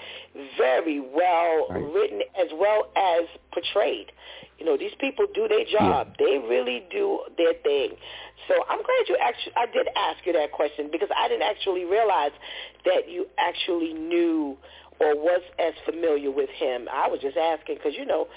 [0.57, 1.93] very well right.
[1.93, 4.11] written as well as portrayed.
[4.59, 6.15] You know, these people do their job.
[6.19, 6.25] Yeah.
[6.25, 7.91] They really do their thing.
[8.47, 11.85] So I'm glad you actually, I did ask you that question because I didn't actually
[11.85, 12.31] realize
[12.85, 14.57] that you actually knew
[14.99, 16.87] or was as familiar with him.
[16.91, 18.27] I was just asking because, you know,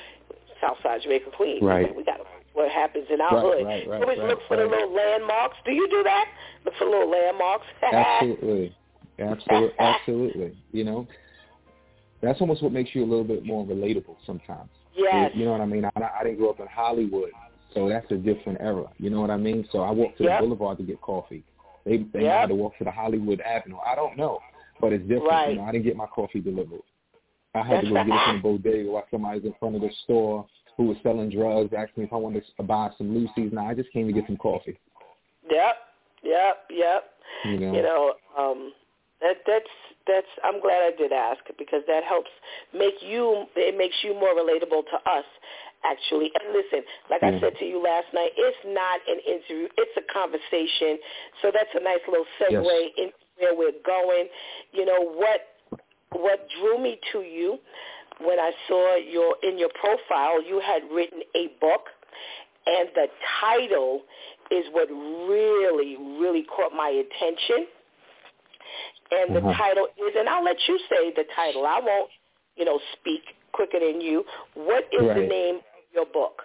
[0.61, 1.65] Southside Jamaica Queen.
[1.65, 1.95] Right.
[1.95, 2.21] We got
[2.55, 3.67] what happens in our right, hood.
[3.67, 5.57] Right, right, Always right, look for the little landmarks.
[5.65, 6.27] Do you do that?
[6.65, 7.67] Look for little landmarks.
[7.83, 8.75] absolutely,
[9.19, 10.57] absolutely, absolutely.
[10.73, 11.07] You know,
[12.23, 14.71] that's almost what makes you a little bit more relatable sometimes.
[14.97, 15.33] Yes.
[15.35, 15.85] You, you know what I mean?
[15.85, 15.91] I,
[16.21, 17.31] I didn't grow up in Hollywood,
[17.77, 18.87] so that's a different era.
[18.99, 19.69] You know what I mean?
[19.71, 20.41] So I walked to yep.
[20.41, 21.45] the Boulevard to get coffee.
[21.85, 22.41] They they yep.
[22.41, 23.77] had to walk to the Hollywood Avenue.
[23.87, 24.41] I don't know,
[24.81, 25.27] but it's different.
[25.29, 25.51] Right.
[25.51, 26.83] You know, I didn't get my coffee delivered.
[27.55, 29.91] I had to go get it from the bodega while somebody's in front of the
[30.05, 30.47] store
[30.77, 33.53] who was selling drugs, asked me if I wanted to buy some Lucy's.
[33.53, 34.79] Now I just came to get some coffee.
[35.51, 35.77] Yep,
[36.23, 37.05] yep, yep.
[37.45, 38.73] You know, you know um,
[39.21, 39.71] that that's
[40.07, 40.27] that's.
[40.45, 42.31] I'm glad I did ask because that helps
[42.75, 43.47] make you.
[43.57, 45.25] It makes you more relatable to us.
[45.87, 47.37] Actually, and listen, like yeah.
[47.37, 50.99] I said to you last night, it's not an interview; it's a conversation.
[51.43, 52.91] So that's a nice little segue yes.
[52.99, 53.09] in
[53.39, 54.27] where we're going.
[54.73, 55.41] You know what?
[56.13, 57.59] What drew me to you
[58.21, 61.87] when I saw your in your profile, you had written a book,
[62.67, 63.07] and the
[63.41, 64.03] title
[64.51, 67.67] is what really, really caught my attention.
[69.11, 69.57] And the Mhm.
[69.57, 71.65] title is, and I'll let you say the title.
[71.67, 72.11] I won't,
[72.57, 74.25] you know, speak quicker than you.
[74.55, 75.63] What is the name
[75.97, 76.43] your book?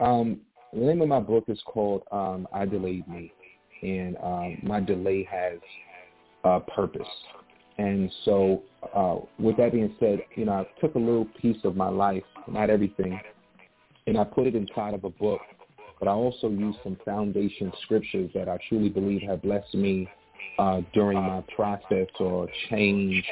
[0.00, 0.40] Um,
[0.72, 3.32] the name of my book is called um, "I Delayed Me,"
[3.82, 5.58] and um, my delay has
[6.44, 7.08] a purpose.
[7.78, 8.62] And so,
[8.94, 12.22] uh, with that being said, you know, I took a little piece of my life,
[12.46, 13.18] not everything,
[14.06, 15.40] and I put it inside of a book.
[15.98, 20.08] But I also used some foundation scriptures that I truly believe have blessed me
[20.58, 23.24] uh, during my process or change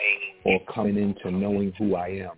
[0.44, 2.36] or coming into knowing who I am.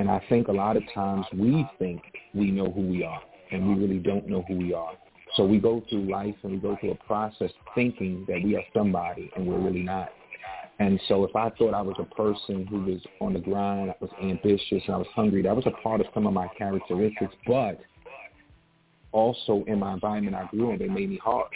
[0.00, 2.00] And I think a lot of times we think
[2.32, 3.20] we know who we are,
[3.52, 4.92] and we really don't know who we are.
[5.36, 8.62] So we go through life and we go through a process thinking that we are
[8.74, 10.08] somebody, and we're really not.
[10.78, 13.94] And so if I thought I was a person who was on the grind, I
[14.00, 17.34] was ambitious, and I was hungry, that was a part of some of my characteristics.
[17.46, 17.78] But
[19.12, 21.50] also in my environment I grew in, they made me hard.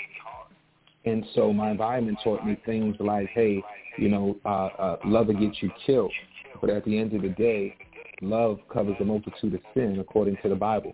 [1.07, 3.62] And so my environment taught me things like, hey,
[3.97, 6.12] you know, uh, uh, love will get you killed.
[6.61, 7.74] But at the end of the day,
[8.21, 10.93] love covers a multitude of sin according to the Bible,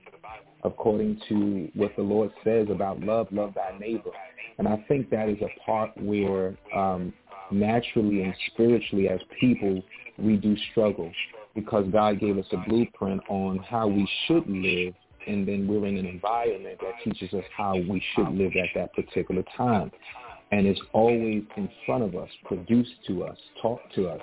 [0.64, 4.11] according to what the Lord says about love, love thy neighbor.
[4.59, 7.12] And I think that is a part where um,
[7.51, 9.83] naturally and spiritually as people,
[10.18, 11.11] we do struggle
[11.55, 14.95] because God gave us a blueprint on how we should live
[15.27, 18.93] and then we're in an environment that teaches us how we should live at that
[18.95, 19.91] particular time.
[20.53, 24.21] And it's always in front of us, produced to us, taught to us,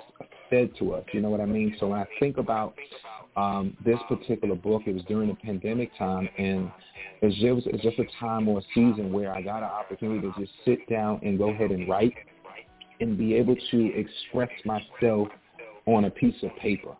[0.50, 1.04] fed to us.
[1.12, 1.76] You know what I mean?
[1.78, 2.74] So when I think about
[3.36, 6.70] um, this particular book, it was during the pandemic time, and
[7.22, 10.32] it's just, it's just a time or a season where I got an opportunity to
[10.38, 12.14] just sit down and go ahead and write
[13.00, 15.28] and be able to express myself
[15.86, 16.94] on a piece of paper.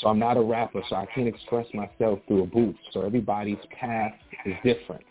[0.00, 2.76] So I'm not a rapper, so I can't express myself through a booth.
[2.92, 4.12] So everybody's path
[4.46, 5.04] is different.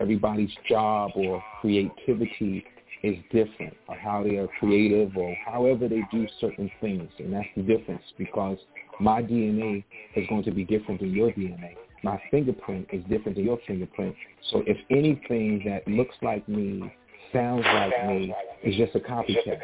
[0.00, 2.64] Everybody's job or creativity
[3.02, 7.10] is different, or how they are creative, or however they do certain things.
[7.18, 8.58] And that's the difference because
[9.00, 9.84] my DNA
[10.16, 11.74] is going to be different than your DNA.
[12.02, 14.14] My fingerprint is different than your fingerprint.
[14.50, 16.92] So if anything that looks like me,
[17.32, 19.60] sounds like me, is just a copycat.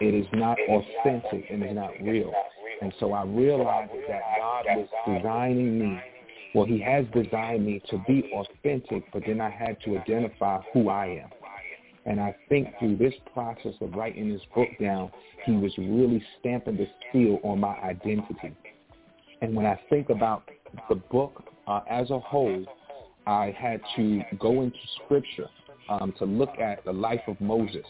[0.00, 2.32] It is not authentic and is not real.
[2.82, 6.00] And so I realized that God was designing me.
[6.54, 10.88] Well, he has designed me to be authentic, but then I had to identify who
[10.88, 11.30] I am.
[12.06, 15.10] And I think through this process of writing this book down,
[15.44, 18.54] he was really stamping the seal on my identity.
[19.42, 20.48] And when I think about
[20.88, 22.64] the book uh, as a whole,
[23.26, 25.48] I had to go into scripture
[25.88, 27.84] um, to look at the life of Moses.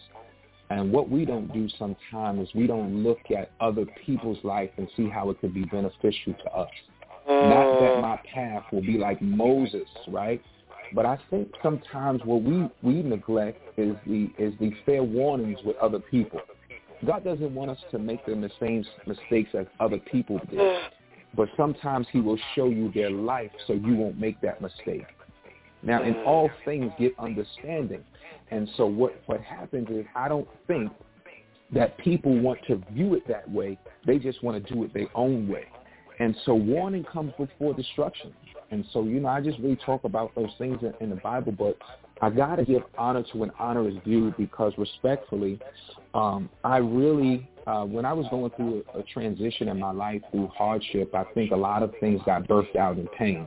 [0.70, 4.88] And what we don't do sometimes is we don't look at other people's life and
[4.96, 6.70] see how it could be beneficial to us.
[7.28, 10.42] Not that my path will be like Moses, right?
[10.94, 15.76] But I think sometimes what we, we neglect is the is the fair warnings with
[15.76, 16.40] other people.
[17.04, 20.60] God doesn't want us to make the same mistakes as other people did.
[21.36, 25.04] But sometimes he will show you their life so you won't make that mistake.
[25.82, 28.02] Now, in all things, get understanding.
[28.50, 30.90] And so what, what happens is I don't think
[31.72, 33.78] that people want to view it that way.
[34.06, 35.64] They just want to do it their own way.
[36.18, 38.32] And so warning comes before destruction.
[38.70, 41.52] And so, you know, I just really talk about those things in, in the Bible,
[41.52, 41.76] but
[42.20, 45.60] I got to give honor to when honor is due because respectfully,
[46.14, 50.22] um, I really, uh, when I was going through a, a transition in my life
[50.30, 53.46] through hardship, I think a lot of things got birthed out in pain.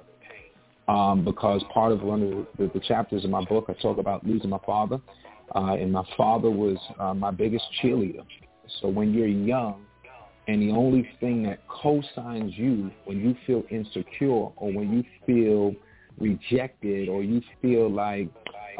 [0.87, 4.25] Um, because part of one of the, the chapters in my book, I talk about
[4.25, 4.99] losing my father.
[5.53, 8.23] Uh, and my father was uh, my biggest cheerleader.
[8.81, 9.85] So when you're young,
[10.49, 15.75] and the only thing that co-signs you when you feel insecure or when you feel
[16.19, 18.29] rejected or you feel like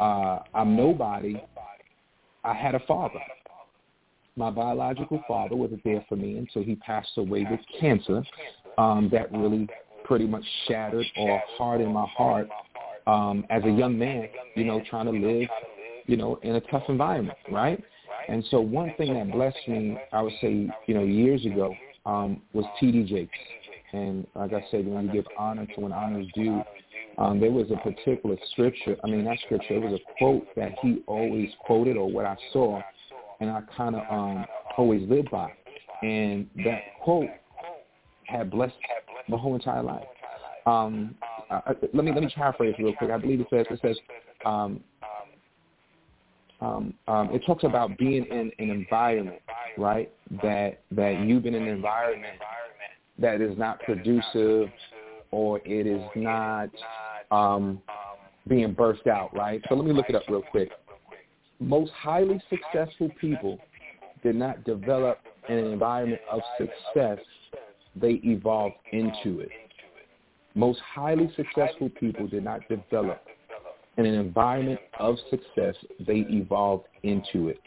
[0.00, 1.40] uh, I'm nobody,
[2.42, 3.20] I had a father.
[4.34, 8.24] My biological father wasn't there for me until he passed away with cancer.
[8.76, 9.68] Um, that really
[10.02, 12.48] pretty much shattered or hardened my heart
[13.06, 15.48] um, as a young man, you know, trying to live,
[16.06, 17.80] you know, in a tough environment, right?
[18.28, 21.74] And so one thing that blessed me, I would say, you know, years ago,
[22.06, 23.04] um, was T.D.
[23.04, 23.38] Jakes.
[23.92, 26.62] And like I said, when you give honor to when honor is due,
[27.18, 30.72] um, there was a particular scripture, I mean, not scripture, it was a quote that
[30.80, 32.80] he always quoted or what I saw,
[33.40, 34.46] and I kind of um,
[34.76, 35.50] always lived by.
[36.02, 37.28] And that quote
[38.24, 38.74] had blessed
[39.28, 40.06] my whole entire life.
[40.66, 41.16] Um,
[41.92, 43.10] let me let me paraphrase real quick.
[43.10, 43.96] I believe it says it says
[44.44, 44.80] um,
[46.60, 49.40] um, um, it talks about being in an environment,
[49.78, 50.12] right?
[50.42, 52.38] That that you've been in an environment
[53.18, 54.68] that is not producive
[55.30, 56.70] or it is not
[57.30, 57.80] um,
[58.48, 59.62] being burst out, right?
[59.68, 60.70] So let me look it up real quick.
[61.60, 63.58] Most highly successful people
[64.22, 67.18] did not develop in an environment of success;
[67.96, 69.50] they evolved into it.
[70.54, 73.22] Most highly successful people did not develop
[74.00, 75.74] in an environment of success,
[76.06, 77.60] they evolved into it.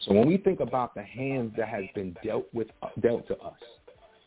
[0.00, 2.68] So when we think about the hands that has been dealt with,
[3.00, 3.58] dealt to us,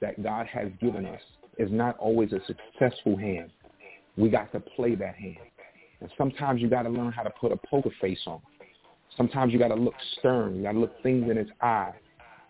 [0.01, 1.22] that God has given us,
[1.58, 3.49] is not always a successful hand.
[4.18, 5.38] We got to play that hand.
[6.01, 8.41] And sometimes you got to learn how to put a poker face on.
[9.18, 10.58] Sometimes you got to look stern.
[10.58, 11.93] You got to look things in its eye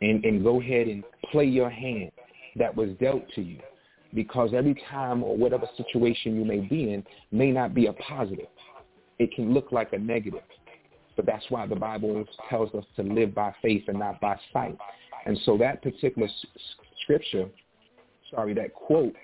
[0.01, 2.11] and, and go ahead and play your hand
[2.55, 3.59] that was dealt to you.
[4.13, 8.47] Because every time or whatever situation you may be in may not be a positive
[9.19, 10.41] it can look like a negative.
[11.15, 14.77] But that's why the Bible tells us to live by faith and not by sight.
[15.25, 16.27] And so that particular
[17.03, 17.47] scripture,
[18.31, 19.15] sorry, that quote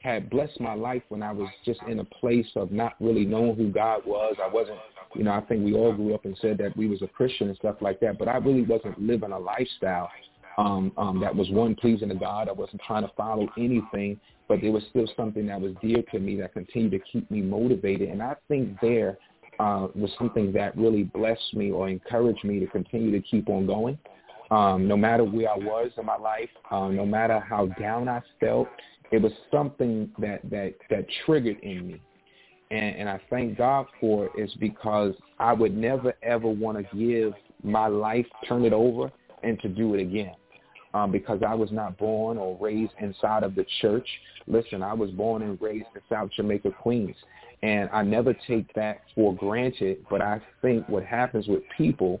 [0.00, 3.56] had blessed my life when I was just in a place of not really knowing
[3.56, 4.36] who God was.
[4.42, 4.78] I wasn't,
[5.14, 7.48] you know, I think we all grew up and said that we was a Christian
[7.48, 10.10] and stuff like that, but I really wasn't living a lifestyle
[10.58, 12.48] um, um, that was one pleasing to God.
[12.48, 14.18] I wasn't trying to follow anything,
[14.48, 17.42] but there was still something that was dear to me that continued to keep me
[17.42, 18.08] motivated.
[18.08, 19.18] And I think there
[19.58, 23.66] uh, was something that really blessed me or encouraged me to continue to keep on
[23.66, 23.98] going.
[24.50, 28.22] Um, no matter where I was in my life, uh, no matter how down I
[28.38, 28.68] felt,
[29.10, 32.00] it was something that that that triggered in me,
[32.70, 34.32] and, and I thank God for it.
[34.38, 37.34] Is because I would never ever want to give
[37.64, 39.10] my life, turn it over,
[39.42, 40.34] and to do it again.
[40.94, 44.08] Um, because I was not born or raised inside of the church.
[44.46, 47.16] Listen, I was born and raised in South Jamaica, Queens.
[47.62, 52.20] And I never take that for granted, but I think what happens with people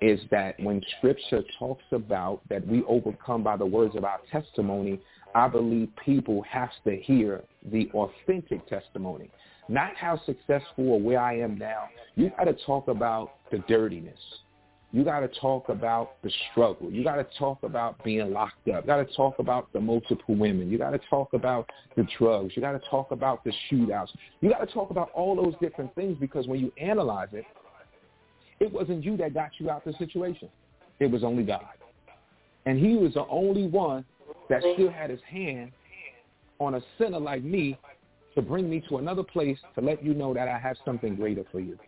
[0.00, 5.00] is that when scripture talks about that we overcome by the words of our testimony,
[5.34, 9.30] I believe people have to hear the authentic testimony.
[9.68, 11.88] Not how successful or where I am now.
[12.14, 14.18] You got to talk about the dirtiness.
[14.92, 16.90] You got to talk about the struggle.
[16.90, 18.84] You got to talk about being locked up.
[18.84, 20.70] You got to talk about the multiple women.
[20.70, 22.52] You got to talk about the drugs.
[22.54, 24.08] You got to talk about the shootouts.
[24.40, 27.44] You got to talk about all those different things because when you analyze it,
[28.60, 30.48] it wasn't you that got you out of the situation.
[30.98, 31.66] It was only God.
[32.64, 34.04] And he was the only one
[34.48, 35.72] that still had his hand
[36.58, 37.78] on a sinner like me
[38.34, 41.44] to bring me to another place to let you know that I have something greater
[41.50, 41.78] for you.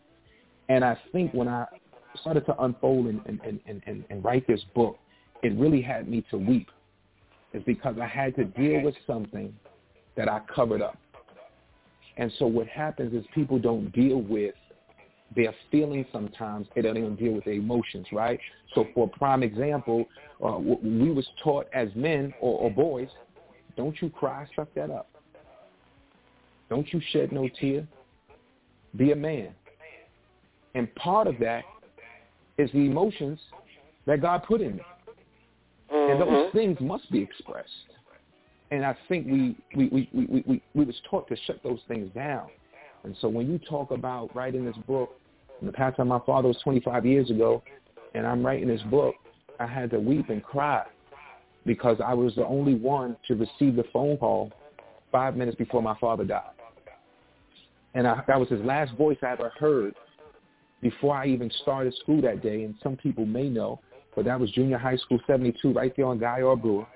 [0.68, 1.66] And I think when I
[2.20, 4.98] started to unfold and, and, and, and, and write this book,
[5.42, 6.68] it really had me to weep.
[7.54, 9.54] Is because I had to deal with something
[10.16, 10.98] that I covered up.
[12.18, 14.54] And so what happens is people don't deal with
[15.34, 16.66] their feelings sometimes.
[16.74, 18.38] They don't even deal with their emotions, right?
[18.74, 20.06] So for a prime example,
[20.44, 23.08] uh, we was taught as men or, or boys,
[23.76, 25.08] don't you cry, suck that up.
[26.68, 27.86] Don't you shed no tear.
[28.96, 29.54] Be a man.
[30.74, 31.64] And part of that
[32.58, 33.38] is the emotions
[34.06, 34.82] that God put in me.
[35.92, 36.12] Mm-hmm.
[36.12, 36.56] And those mm-hmm.
[36.56, 37.68] things must be expressed.
[38.70, 42.10] And I think we, we, we, we, we, we was taught to shut those things
[42.14, 42.48] down.
[43.04, 45.18] And so when you talk about writing this book,
[45.62, 47.62] the past time my father was 25 years ago,
[48.14, 49.14] and I'm writing this book,
[49.58, 50.84] I had to weep and cry
[51.66, 54.52] because I was the only one to receive the phone call
[55.10, 56.42] five minutes before my father died.
[57.94, 59.94] And I, that was his last voice I ever heard
[60.80, 62.64] before I even started school that day.
[62.64, 63.80] And some people may know,
[64.14, 66.56] but that was junior high school 72 right there on Guy R.
[66.56, 66.86] Brewer.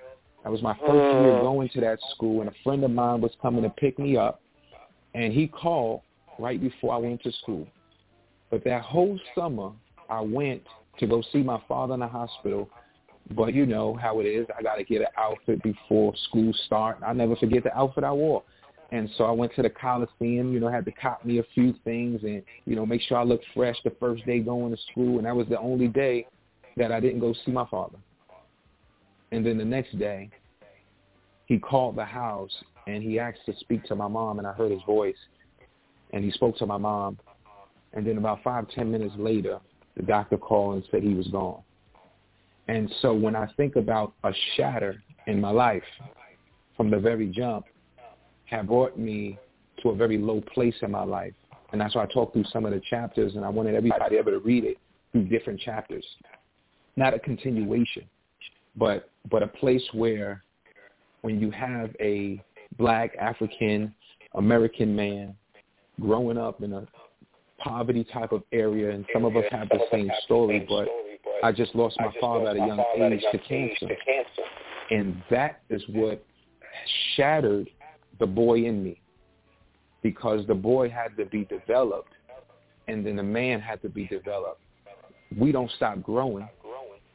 [0.44, 1.42] That was my first year mm.
[1.42, 4.42] going to that school, and a friend of mine was coming to pick me up,
[5.14, 6.00] and he called
[6.38, 7.66] right before I went to school.
[8.50, 9.70] But that whole summer,
[10.10, 10.62] I went
[10.98, 12.68] to go see my father in the hospital.
[13.30, 14.46] But you know how it is.
[14.56, 16.98] I got to get an outfit before school start.
[17.06, 18.42] I'll never forget the outfit I wore.
[18.92, 21.74] And so I went to the Coliseum, you know, had to cop me a few
[21.82, 25.16] things and, you know, make sure I looked fresh the first day going to school.
[25.16, 26.26] And that was the only day
[26.76, 27.96] that I didn't go see my father.
[29.32, 30.28] And then the next day,
[31.46, 32.52] he called the house
[32.86, 35.16] and he asked to speak to my mom and I heard his voice.
[36.12, 37.18] And he spoke to my mom.
[37.94, 39.58] And then about five, ten minutes later,
[39.96, 41.62] the doctor called and said he was gone.
[42.68, 45.82] And so when I think about a shatter in my life
[46.76, 47.64] from the very jump,
[48.52, 49.38] have brought me
[49.82, 51.32] to a very low place in my life.
[51.72, 54.32] And that's why I talked through some of the chapters, and I wanted everybody able
[54.32, 54.76] to read it
[55.10, 56.04] through different chapters.
[56.96, 58.04] Not a continuation,
[58.76, 60.42] but but a place where
[61.22, 62.42] when you have a
[62.76, 63.94] black African
[64.34, 65.34] American man
[66.00, 66.86] growing up in a
[67.58, 70.88] poverty type of area, and some of us have the same story, but
[71.42, 73.96] I just lost my father at a young age to cancer.
[74.90, 76.22] And that is what
[77.16, 77.70] shattered
[78.18, 79.00] the boy in me
[80.02, 82.12] because the boy had to be developed
[82.88, 84.60] and then the man had to be developed.
[85.36, 86.48] We don't stop growing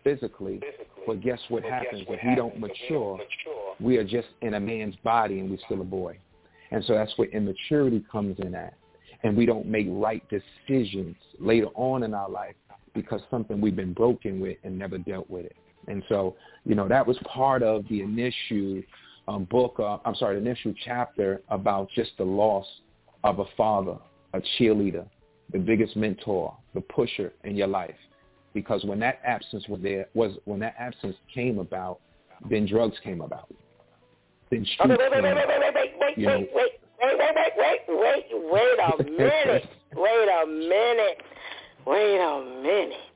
[0.03, 0.61] physically,
[1.05, 2.03] but guess what happens?
[2.07, 3.19] If we don't mature,
[3.79, 6.17] we are just in a man's body and we're still a boy.
[6.71, 8.73] And so that's where immaturity comes in at.
[9.23, 12.55] And we don't make right decisions later on in our life
[12.93, 15.55] because something we've been broken with and never dealt with it.
[15.87, 16.35] And so,
[16.65, 18.81] you know, that was part of the initial
[19.27, 22.65] um, book, uh, I'm sorry, the initial chapter about just the loss
[23.23, 23.97] of a father,
[24.33, 25.05] a cheerleader,
[25.51, 27.95] the biggest mentor, the pusher in your life.
[28.53, 31.99] Because when that absence was there, was when that absence came about,
[32.49, 33.53] then drugs came about.
[34.49, 36.77] Then okay, wait, wait, wait, wait, wait, wait, wait, wait, wait,
[37.27, 41.21] wait, wait, wait, wait, wait, wait a minute, wait a minute,
[41.85, 43.06] wait a minute.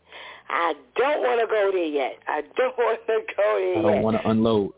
[0.52, 2.20] I don't want to go there yet.
[2.28, 4.74] I don't want to go there I don't want to unload.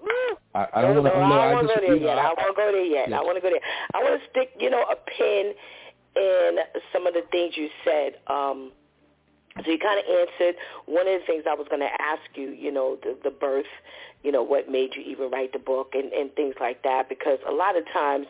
[0.54, 1.40] I, I don't no, want to no, unload.
[1.40, 2.18] I don't I want to just, go there you know, yet.
[2.18, 3.10] I want to go there yet.
[3.10, 3.20] yeah.
[3.20, 3.66] I want to go there.
[3.94, 5.54] I want to stick, you know, a pin
[6.16, 6.58] in
[6.94, 8.22] some of the things you said.
[8.28, 8.72] Um,
[9.66, 10.56] so you kind of answered
[10.86, 13.70] one of the things I was going to ask you, you know, the, the birth,
[14.24, 17.38] you know, what made you even write the book and, and things like that, because
[17.50, 18.26] a lot of times,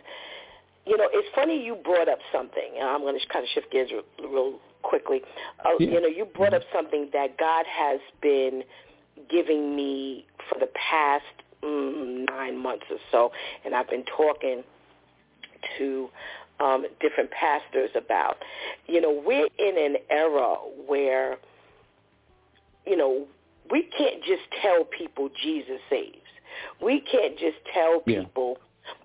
[0.85, 2.75] you know, it's funny you brought up something.
[2.79, 5.21] And I'm going to kind of shift gears real, real quickly.
[5.65, 5.89] Uh, Yeah.
[5.89, 8.63] You know, you brought up something that God has been
[9.29, 11.23] giving me for the past
[11.63, 13.31] mm, nine months or so,
[13.65, 14.63] and I've been talking
[15.77, 16.09] to
[16.59, 18.37] um, different pastors about.
[18.87, 20.55] You know, we're in an era
[20.87, 21.37] where,
[22.85, 23.27] you know,
[23.71, 26.17] we can't just tell people Jesus saves.
[26.81, 28.23] We can't just tell Yeah.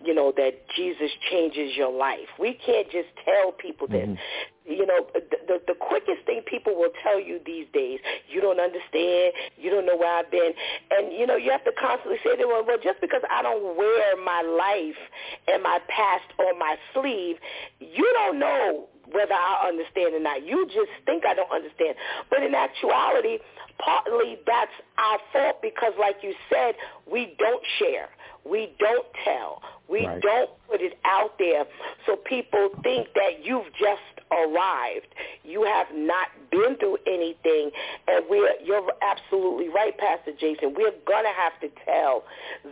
[0.05, 2.29] You know, that Jesus changes your life.
[2.39, 4.09] We can't just tell people this.
[4.09, 4.19] Mhm.
[4.67, 8.61] You know, the, the the quickest thing people will tell you these days, you don't
[8.61, 10.53] understand, you don't know where I've been,
[10.91, 13.77] and you know you have to constantly say to them, well, just because I don't
[13.77, 14.99] wear my life
[15.47, 17.37] and my past on my sleeve,
[17.81, 20.47] you don't know whether I understand or not.
[20.47, 21.97] You just think I don't understand,
[22.31, 23.39] but in actuality,
[23.79, 26.75] partly that's our fault because, like you said,
[27.11, 28.09] we don't share,
[28.45, 30.21] we don't tell, we Right.
[30.23, 31.65] don't put it out there,
[32.07, 35.09] so people think that you've just arrived.
[35.45, 37.71] You have not been through anything,
[38.07, 40.75] and we're you're absolutely right, Pastor Jason.
[40.75, 42.25] We're gonna have to tell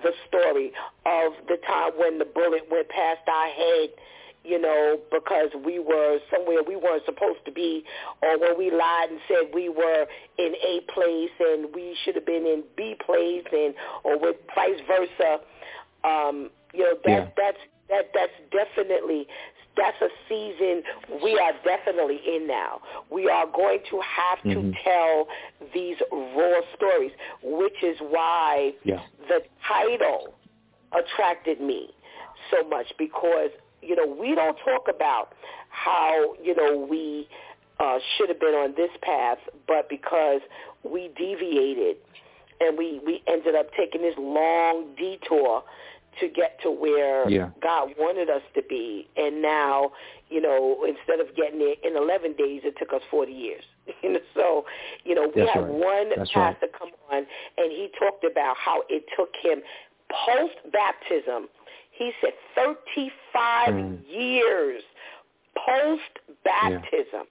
[0.03, 0.73] the story
[1.07, 3.91] of the time when the bullet went past our head.
[4.47, 7.83] You know, because we were somewhere we weren't supposed to be,
[8.23, 10.07] or when we lied and said we were
[10.39, 13.75] in A place and we should have been in B place, and
[14.05, 15.41] or with vice versa.
[16.05, 17.29] Um, you know, that Yeah.
[17.37, 19.27] that's that that's definitely
[19.77, 20.83] that's a season
[21.23, 22.81] we are definitely in now.
[23.11, 24.83] We are going to have to Mhm.
[24.83, 25.29] tell
[25.75, 29.03] these raw stories, which is why Yeah.
[29.29, 30.35] the title
[30.93, 31.93] attracted me
[32.51, 33.51] so much because
[33.87, 35.33] you know we don't talk about
[35.71, 37.29] how you know we
[37.81, 40.41] uh, should have been on this path, but because
[40.83, 41.97] we deviated
[42.61, 45.63] and we we ended up taking this long detour
[46.21, 47.51] to get to where yeah.
[47.63, 49.09] God wanted us to be.
[49.17, 49.93] And now,
[50.31, 53.65] you know, instead of getting there in 11 days, it took us 40 years.
[54.03, 54.65] You know, so,
[55.05, 55.73] you know, we That's had right.
[55.73, 57.27] one That's pastor come on,
[57.57, 59.61] and he talked about how it took him
[60.27, 61.49] post-baptism.
[61.97, 64.09] He said 35 Mm.
[64.09, 64.83] years
[65.55, 67.27] post-baptism.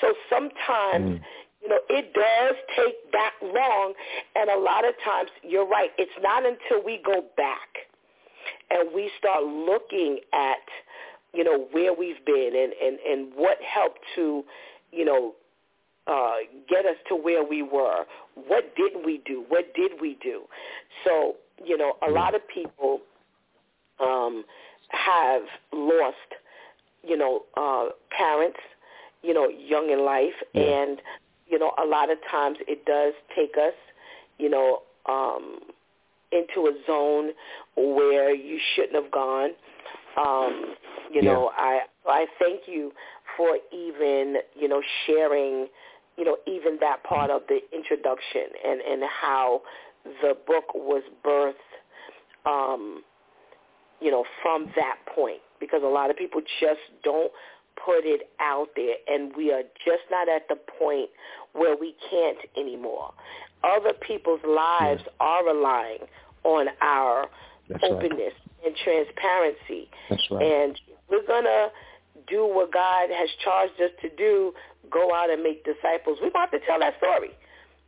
[0.00, 1.20] So sometimes, Mm.
[1.62, 3.94] you know, it does take that long,
[4.34, 7.88] and a lot of times, you're right, it's not until we go back
[8.70, 10.68] and we start looking at,
[11.32, 14.44] you know, where we've been and, and, and what helped to,
[14.92, 15.34] you know,
[16.06, 16.36] uh,
[16.68, 18.06] get us to where we were.
[18.34, 19.44] What didn't we do?
[19.48, 20.48] What did we do?
[21.04, 23.00] So, you know, a lot of people
[24.00, 24.44] um,
[24.90, 25.42] have
[25.72, 26.16] lost,
[27.02, 27.86] you know, uh,
[28.16, 28.58] parents,
[29.22, 30.62] you know, young in life, Yeah.
[30.62, 31.02] and
[31.48, 33.74] you know, a lot of times it does take us,
[34.38, 35.60] you know, um,
[36.32, 37.30] into a zone
[37.76, 39.50] where you shouldn't have gone.
[40.16, 40.74] Um,
[41.10, 41.32] you Yeah.
[41.32, 42.92] know, I I thank you
[43.36, 45.68] for even you know sharing,
[46.16, 49.62] you know, even that part of the introduction and and how
[50.22, 51.54] the book was birthed.
[52.44, 53.02] Um,
[54.00, 57.32] you know, from that point because a lot of people just don't
[57.84, 61.10] put it out there and we are just not at the point
[61.52, 63.12] where we can't anymore.
[63.64, 66.00] Other people's lives are relying
[66.44, 67.28] on our
[67.68, 67.92] That's right.
[67.92, 68.32] openness
[68.64, 69.90] and transparency.
[70.10, 70.42] That's right.
[70.42, 70.80] And
[71.10, 71.68] we're going to
[72.28, 74.52] do what God has charged us to do,
[74.90, 76.18] go out and make disciples.
[76.18, 77.30] To have to tell that story.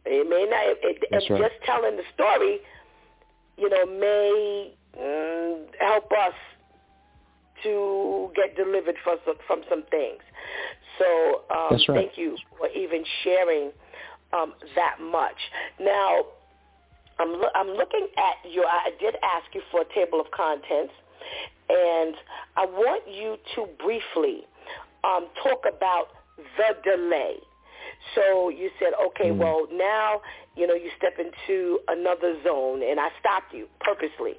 [0.04, 1.40] It may not, it, it, right.
[1.40, 2.60] just telling the story,
[3.56, 6.34] you know, may mm, help us
[7.62, 10.20] to get delivered from some, from some things.
[10.98, 11.86] So um, right.
[11.88, 13.70] thank you for even sharing
[14.32, 15.36] um, that much.
[15.80, 16.22] Now,
[17.18, 20.92] I'm, lo- I'm looking at your, I did ask you for a table of contents,
[21.68, 22.14] and
[22.56, 24.42] I want you to briefly
[25.04, 26.06] um, talk about
[26.56, 27.36] the delay.
[28.14, 29.38] So you said, okay, Mm.
[29.38, 30.20] well, now,
[30.56, 34.38] you know, you step into another zone, and I stopped you purposely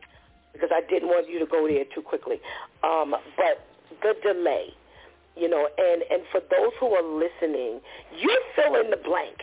[0.53, 2.39] because I didn't want you to go there too quickly.
[2.83, 3.65] Um, but
[4.01, 4.73] the delay,
[5.35, 7.81] you know, and, and for those who are listening,
[8.17, 9.37] you fill in the blank.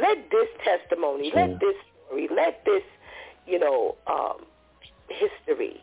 [0.00, 1.46] Let this testimony, Sure.
[1.48, 1.74] let this
[2.06, 2.82] story, let this,
[3.46, 4.44] you know, um,
[5.08, 5.82] history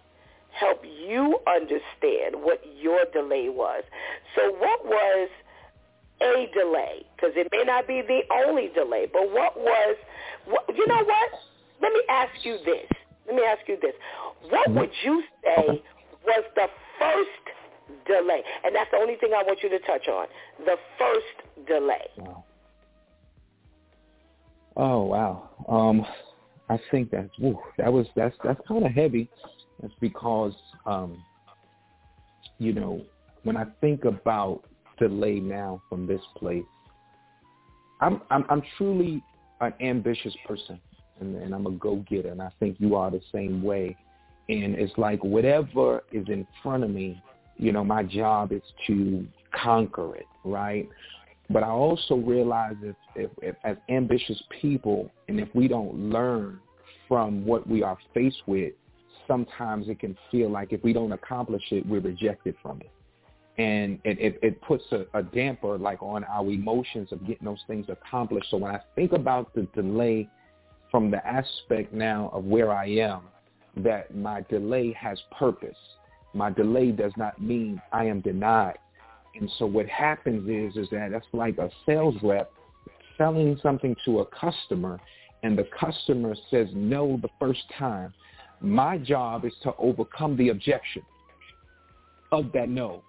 [0.52, 3.84] help you understand what your delay was.
[4.36, 5.30] So what was
[6.22, 7.06] a delay?
[7.16, 9.98] Because it may not be the only delay, but what was,
[10.46, 11.30] what, you know what?
[11.82, 12.88] Let me ask you this.
[13.28, 13.94] Let me ask you this.
[14.50, 15.82] What would you say
[16.26, 16.68] was the
[17.00, 18.42] first delay?
[18.64, 20.28] And that's the only thing I want you to touch on.
[20.66, 22.08] The first delay.
[22.18, 22.44] Wow.
[24.78, 25.50] Oh wow.
[25.70, 26.06] Um,
[26.70, 29.30] I think that whew, that was that's that's kind of heavy.
[29.82, 30.54] That's because
[30.86, 31.24] um,
[32.60, 33.02] you know
[33.44, 34.64] when I think about
[35.00, 36.64] delay now from this place,
[38.02, 39.24] I'm I'm, I'm truly
[39.62, 40.80] an ambitious person,
[41.20, 43.96] and, and I'm a go-getter, and I think you are the same way.
[44.48, 47.22] And it's like whatever is in front of me,
[47.58, 50.88] you know, my job is to conquer it, right?
[51.50, 56.60] But I also realize if, if, if as ambitious people, and if we don't learn
[57.08, 58.74] from what we are faced with,
[59.28, 62.92] sometimes it can feel like if we don't accomplish it, we're rejected from it.
[63.58, 67.64] And it, it, it puts a, a damper like on our emotions of getting those
[67.68, 68.48] things accomplished.
[68.52, 70.28] So when I think about the delay
[70.96, 73.24] from the aspect now of where I am,
[73.76, 75.76] that my delay has purpose.
[76.34, 78.78] My delay does not mean I am denied.
[79.38, 82.50] And so what happens is is that that's like a sales rep
[83.18, 84.98] selling something to a customer
[85.44, 88.14] and the customer says no the first time.
[88.62, 91.02] My job is to overcome the objection
[92.32, 93.04] of that no,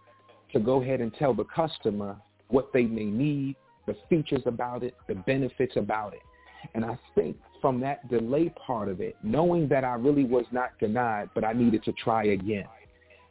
[0.53, 2.17] to go ahead and tell the customer
[2.49, 3.55] what they may need,
[3.87, 6.23] the features about it, the benefits about it.
[6.75, 10.71] And I think from that delay part of it, knowing that I really was not
[10.79, 12.67] denied, but I needed to try again.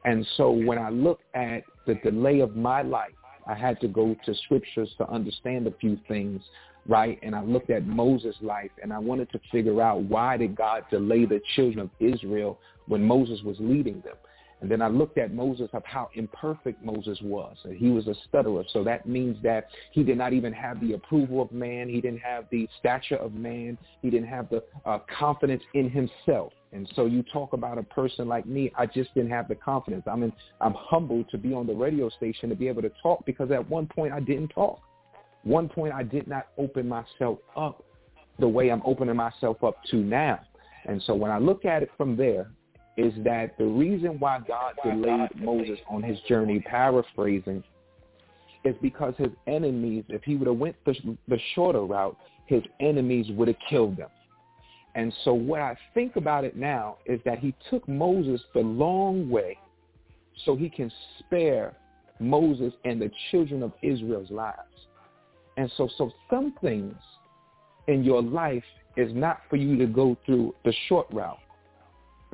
[0.06, 3.14] And so when I look at the delay of my life,
[3.48, 6.42] I had to go to scriptures to understand a few things,
[6.88, 7.20] right?
[7.24, 10.84] And I looked at Moses' life and I wanted to figure out why did God
[10.90, 14.16] delay the children of Israel when Moses was leading them?
[14.62, 17.58] And then I looked at Moses of how imperfect Moses was.
[17.76, 18.64] He was a stutterer.
[18.72, 21.90] So that means that he did not even have the approval of man.
[21.90, 23.78] He didn't have the stature of man.
[24.02, 26.54] He didn't have the uh, confidence in himself.
[26.72, 30.04] And so you talk about a person like me, I just didn't have the confidence.
[30.08, 33.26] I'm in, I'm humbled to be on the radio station to be able to talk
[33.26, 34.80] because at one point I didn't talk.
[35.44, 37.84] One point I did not open myself up
[38.40, 40.40] the way I'm opening myself up to now.
[40.86, 42.52] And so when I look at it from there,
[42.98, 47.64] is that the reason why God delayed Moses on his journey, paraphrasing,
[48.64, 50.96] is because his enemies, if he would have went the,
[51.28, 54.08] the shorter route, his enemies would have killed him.
[54.96, 59.30] And so what I think about it now is that he took Moses the long
[59.30, 59.58] way
[60.46, 61.74] so he can spare
[62.20, 64.58] Moses and the children of Israel's lives.
[65.58, 66.96] And so, so some things
[67.88, 68.64] in your life
[68.96, 71.40] is not for you to go through the short route,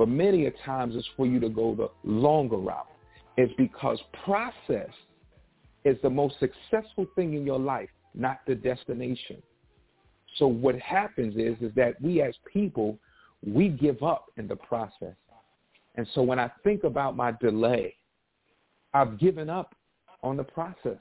[0.02, 2.88] but many a times it's for you to go the longer route.
[3.38, 4.90] It's because process
[5.86, 9.44] is the most successful thing in your life, not the destination.
[10.38, 12.98] So what happens is, is that we as people,
[13.46, 15.14] we give up in the process.
[15.94, 17.94] And so when I think about my delay,
[18.96, 19.76] I've given up
[20.24, 20.98] on the process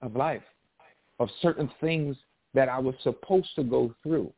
[0.00, 0.44] of life,
[1.18, 2.16] of certain things
[2.54, 4.32] that I was supposed to go through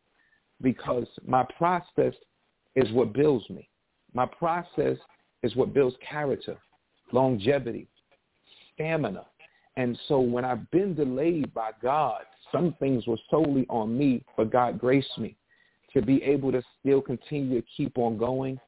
[0.62, 2.14] because my process
[2.77, 3.69] is what builds me.
[4.15, 4.97] My process
[5.43, 6.57] is what builds character,
[7.13, 7.87] longevity,
[8.75, 9.27] stamina.
[9.77, 14.51] And so when I've been delayed by God, some things were solely on me, but
[14.51, 15.37] God graced me
[15.93, 18.59] to be able to still continue to keep on going,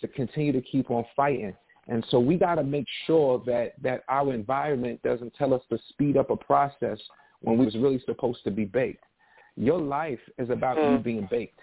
[0.00, 1.54] to continue to keep on fighting.
[1.88, 5.78] And so we got to make sure that, that our environment doesn't tell us to
[5.90, 6.98] speed up a process
[7.40, 9.04] when we was really supposed to be baked.
[9.56, 11.02] Your life is about you mm-hmm.
[11.02, 11.60] being baked,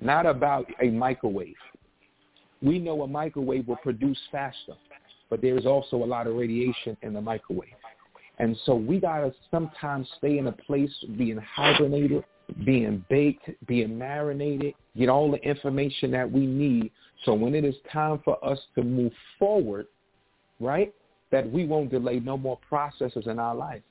[0.00, 1.54] not about a microwave.
[2.62, 4.74] We know a microwave will produce faster,
[5.30, 7.70] but there is also a lot of radiation in the microwave.
[8.38, 12.24] And so we got to sometimes stay in a place being hibernated,
[12.64, 16.90] being baked, being marinated, get all the information that we need.
[17.24, 19.86] So when it is time for us to move forward,
[20.60, 20.94] right,
[21.30, 23.82] that we won't delay no more processes in our life.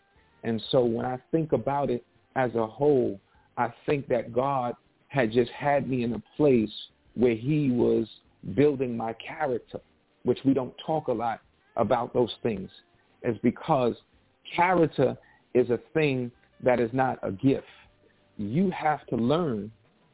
[0.44, 2.04] And so when I think about it
[2.36, 3.20] as a whole,
[3.58, 4.76] I think that God
[5.10, 6.72] had just had me in a place
[7.16, 8.08] where he was
[8.56, 9.80] building my character,
[10.24, 11.42] which we don't talk a lot
[11.76, 12.70] about those things.
[13.24, 13.96] Is because
[14.56, 15.18] character
[15.54, 16.32] is a thing
[16.64, 17.68] that is not a gift.
[18.38, 19.72] You have to learn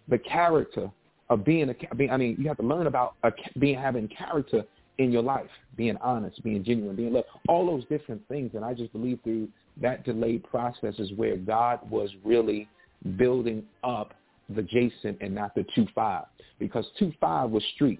[0.07, 0.91] the character
[1.29, 4.63] of being a, I mean, you have to learn about a, being having character
[4.97, 8.51] in your life, being honest, being genuine, being love, all those different things.
[8.55, 9.47] And I just believe through
[9.81, 12.67] that delayed process is where God was really
[13.17, 14.13] building up
[14.49, 16.25] the Jason and not the two five
[16.57, 17.99] because two five was street,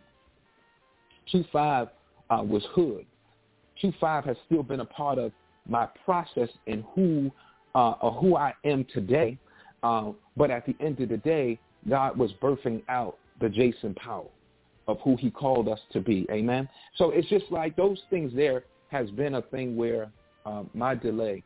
[1.32, 1.90] two five
[2.30, 3.06] uh, was hood,
[3.82, 5.32] two five has still been a part of
[5.68, 7.32] my process and who
[7.76, 9.38] uh, or who I am today.
[9.84, 14.32] Uh, but at the end of the day, God was birthing out the Jason Powell
[14.88, 16.26] of who he called us to be.
[16.32, 16.68] Amen.
[16.96, 20.10] So it's just like those things there has been a thing where
[20.46, 21.44] uh, my delay,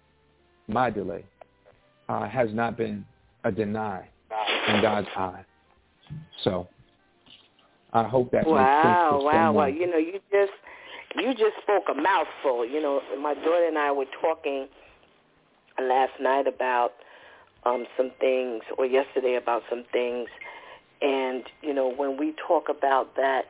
[0.67, 1.25] my delay
[2.07, 3.03] uh, has not been
[3.43, 4.07] a deny
[4.67, 5.43] in God's eye.
[6.43, 6.67] So
[7.93, 9.23] I hope that wow, makes sense.
[9.23, 10.53] Wow, wow, well, you know, you just
[11.15, 12.65] you just spoke a mouthful.
[12.65, 14.67] You know, my daughter and I were talking
[15.79, 16.93] last night about
[17.65, 20.29] um, some things, or yesterday about some things,
[21.01, 23.49] and you know, when we talk about that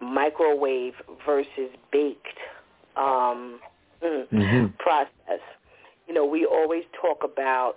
[0.00, 0.94] microwave
[1.24, 2.26] versus baked
[2.96, 3.60] um,
[4.02, 4.66] mm, mm-hmm.
[4.78, 5.40] process,
[6.08, 7.74] you know, we always talk about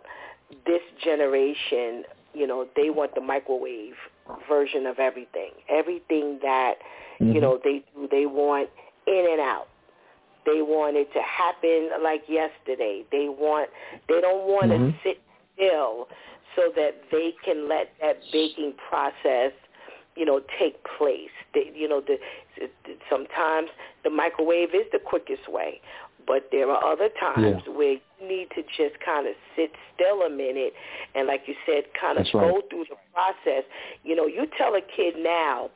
[0.66, 2.04] this generation.
[2.34, 3.96] You know, they want the microwave
[4.48, 5.52] version of everything.
[5.70, 6.76] Everything that
[7.20, 7.34] mm-hmm.
[7.34, 8.70] you know they they want
[9.08, 9.68] in and out.
[10.46, 13.04] They want it to happen like yesterday.
[13.12, 13.70] They want
[14.08, 14.92] they don't want mm-hmm.
[14.92, 15.22] to sit
[15.56, 16.08] still
[16.56, 19.52] so that they can let that baking process,
[20.16, 21.30] you know, take place.
[21.54, 22.18] They, you know, the,
[23.10, 23.70] sometimes
[24.04, 25.82] the microwave is the quickest way,
[26.26, 27.74] but there are other times yeah.
[27.74, 27.98] where
[28.28, 30.74] need to just kind of sit still a minute
[31.14, 33.64] and, like you said, kind of go through the process.
[34.04, 35.70] You know, you tell a kid now,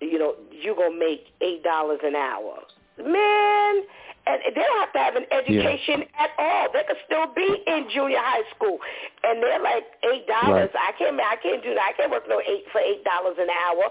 [0.00, 2.58] you know, you're going to make $8 an hour.
[2.98, 3.82] Man,
[4.28, 6.24] and they don't have to have an education yeah.
[6.24, 6.68] at all.
[6.72, 8.78] They could still be in junior high school,
[9.24, 10.68] and they're like eight dollars.
[10.74, 10.92] Right.
[10.94, 11.80] I can't, I can't do that.
[11.80, 13.88] I can't work no eight for eight dollars an hour.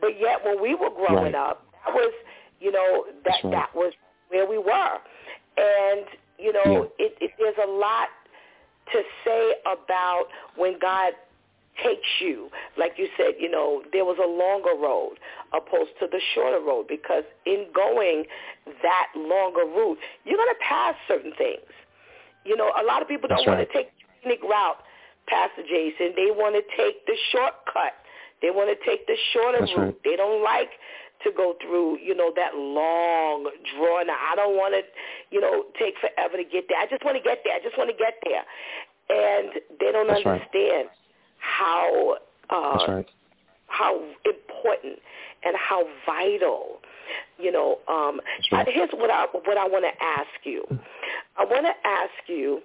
[0.00, 1.52] But yet, when we were growing right.
[1.52, 2.12] up, that was,
[2.60, 3.52] you know, that right.
[3.52, 3.92] that was
[4.28, 4.96] where we were,
[5.56, 6.06] and
[6.38, 7.06] you know, yeah.
[7.06, 8.08] it, it, there's a lot
[8.92, 10.26] to say about
[10.56, 11.12] when God
[11.82, 12.48] takes you.
[12.78, 15.18] Like you said, you know, there was a longer road
[15.52, 18.24] opposed to the shorter road because in going
[18.82, 21.68] that longer route, you're going to pass certain things.
[22.44, 24.78] You know, a lot of people don't That's want to take the scenic route,
[25.26, 26.14] Pastor Jason.
[26.14, 27.98] They want to take the shortcut.
[28.40, 29.84] They want to take the shorter That's route.
[29.84, 30.04] Right.
[30.04, 30.70] They don't like
[31.24, 34.10] to go through, you know, that long drawn.
[34.10, 34.82] I don't want to,
[35.30, 36.78] you know, take forever to get there.
[36.78, 37.54] I just want to get there.
[37.54, 38.44] I just want to get there.
[39.08, 41.06] And they don't That's understand right
[41.46, 42.16] how
[42.50, 43.06] uh, right.
[43.66, 44.98] how important
[45.44, 46.80] and how vital.
[47.38, 48.66] You know, um, right.
[48.68, 50.64] here's what I what I want to ask you.
[51.36, 52.60] I want to ask you.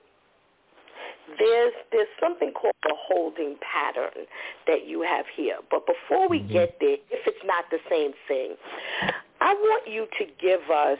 [1.37, 4.25] There's there's something called a holding pattern
[4.67, 5.57] that you have here.
[5.69, 6.53] But before we mm-hmm.
[6.53, 8.55] get there, if it's not the same thing,
[9.39, 10.99] I want you to give us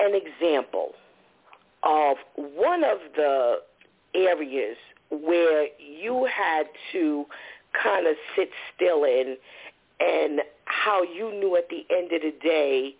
[0.00, 0.92] an example
[1.82, 3.56] of one of the
[4.14, 4.76] areas
[5.10, 7.24] where you had to
[7.82, 9.36] kind of sit still in
[10.00, 12.94] and how you knew at the end of the day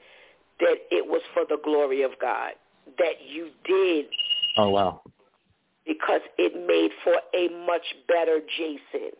[0.60, 2.52] that it was for the glory of God,
[2.98, 4.06] that you did.
[4.56, 5.02] Oh, wow.
[5.86, 9.10] Because it made for a much better Jason.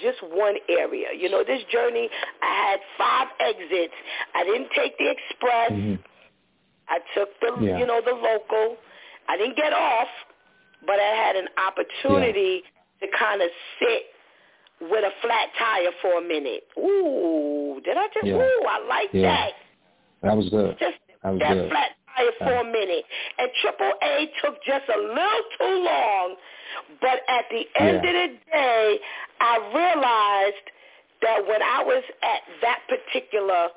[0.00, 1.08] Just one area.
[1.16, 2.08] You know, this journey,
[2.42, 3.94] I had five exits.
[4.34, 5.72] I didn't take the express.
[5.72, 6.02] Mm-hmm.
[6.88, 7.78] I took the, yeah.
[7.78, 8.76] you know, the local.
[9.28, 10.08] I didn't get off,
[10.86, 12.62] but I had an opportunity
[13.00, 13.06] yeah.
[13.06, 13.48] to kind of
[13.80, 14.02] sit
[14.80, 16.64] with a flat tire for a minute.
[16.78, 18.26] Ooh, did I just?
[18.26, 18.36] Yeah.
[18.36, 19.22] Ooh, I like yeah.
[19.22, 19.50] that.
[20.22, 20.76] That was good.
[20.78, 21.70] Just that, was that good.
[21.70, 23.04] flat tire for a minute.
[23.38, 26.36] And Triple A took just a little too long,
[27.00, 28.10] but at the end yeah.
[28.10, 28.98] of the day,
[29.40, 30.66] I realized
[31.22, 33.68] that when I was at that particular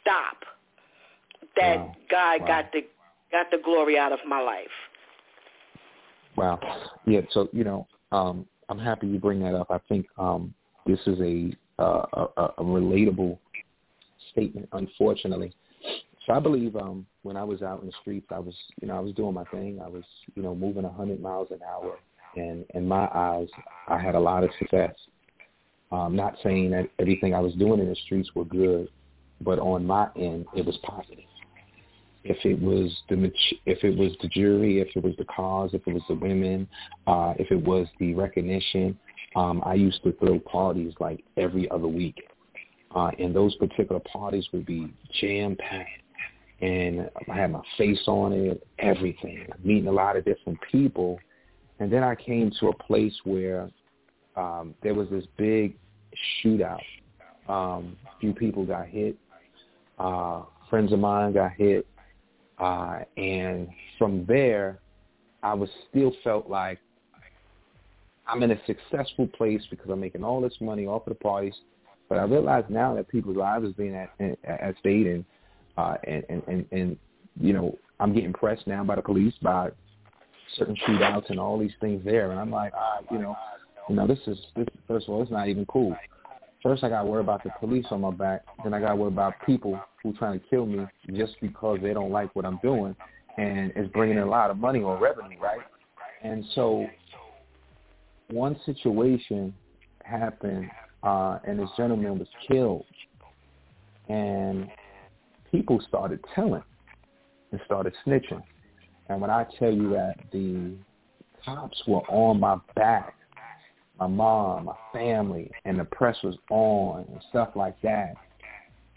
[0.00, 0.36] stop,
[1.56, 1.96] that wow.
[2.10, 2.46] God wow.
[2.46, 2.80] got the
[3.30, 4.66] got the glory out of my life.
[6.36, 6.60] Wow.
[7.06, 7.20] Yeah.
[7.30, 9.70] So you know, um, I'm happy you bring that up.
[9.70, 10.54] I think um,
[10.86, 13.38] this is a, uh, a a relatable
[14.30, 15.52] statement, unfortunately.
[16.26, 18.96] So I believe um, when I was out in the streets, I was you know
[18.96, 19.80] I was doing my thing.
[19.84, 20.04] I was
[20.34, 21.98] you know moving 100 miles an hour,
[22.36, 23.48] and in my eyes,
[23.88, 24.94] I had a lot of success.
[25.90, 28.88] Um, not saying that everything I was doing in the streets were good,
[29.42, 31.24] but on my end, it was positive
[32.24, 33.32] if it was the
[33.66, 36.68] if it was the jury, if it was the cause, if it was the women,
[37.06, 38.98] uh, if it was the recognition.
[39.34, 42.22] Um, I used to throw parties like every other week,
[42.94, 46.01] uh, and those particular parties would be jam packed,
[46.62, 49.46] and I had my face on it, everything.
[49.62, 51.18] Meeting a lot of different people,
[51.78, 53.68] and then I came to a place where
[54.36, 55.76] um, there was this big
[56.42, 56.80] shootout.
[57.48, 59.16] Um, a few people got hit.
[59.98, 61.86] Uh, friends of mine got hit
[62.62, 64.78] uh, and from there,
[65.42, 66.78] I was still felt like
[68.26, 71.54] I'm in a successful place because I'm making all this money off of the parties.
[72.08, 74.10] But I realize now that people's lives is being at,
[74.44, 75.24] at stake and,
[75.76, 76.96] uh, and, and, and, and,
[77.40, 79.70] you know, I'm getting pressed now by the police by
[80.56, 82.30] certain shootouts and all these things there.
[82.30, 83.36] And I'm like, ah, you know,
[83.88, 85.96] you know, this is, this, first of all, it's not even cool.
[86.62, 88.44] First, I got to worry about the police on my back.
[88.62, 91.92] Then I got to worry about people who trying to kill me just because they
[91.92, 92.94] don't like what I'm doing,
[93.36, 95.60] and it's bringing in a lot of money or revenue, right?
[96.22, 96.86] And so,
[98.30, 99.52] one situation
[100.04, 100.70] happened,
[101.02, 102.84] uh, and this gentleman was killed,
[104.08, 104.68] and
[105.52, 106.64] people started telling
[107.52, 108.42] and started snitching.
[109.08, 110.72] And when I tell you that the
[111.44, 113.14] cops were on my back
[114.02, 118.14] my mom, my family, and the press was on and stuff like that,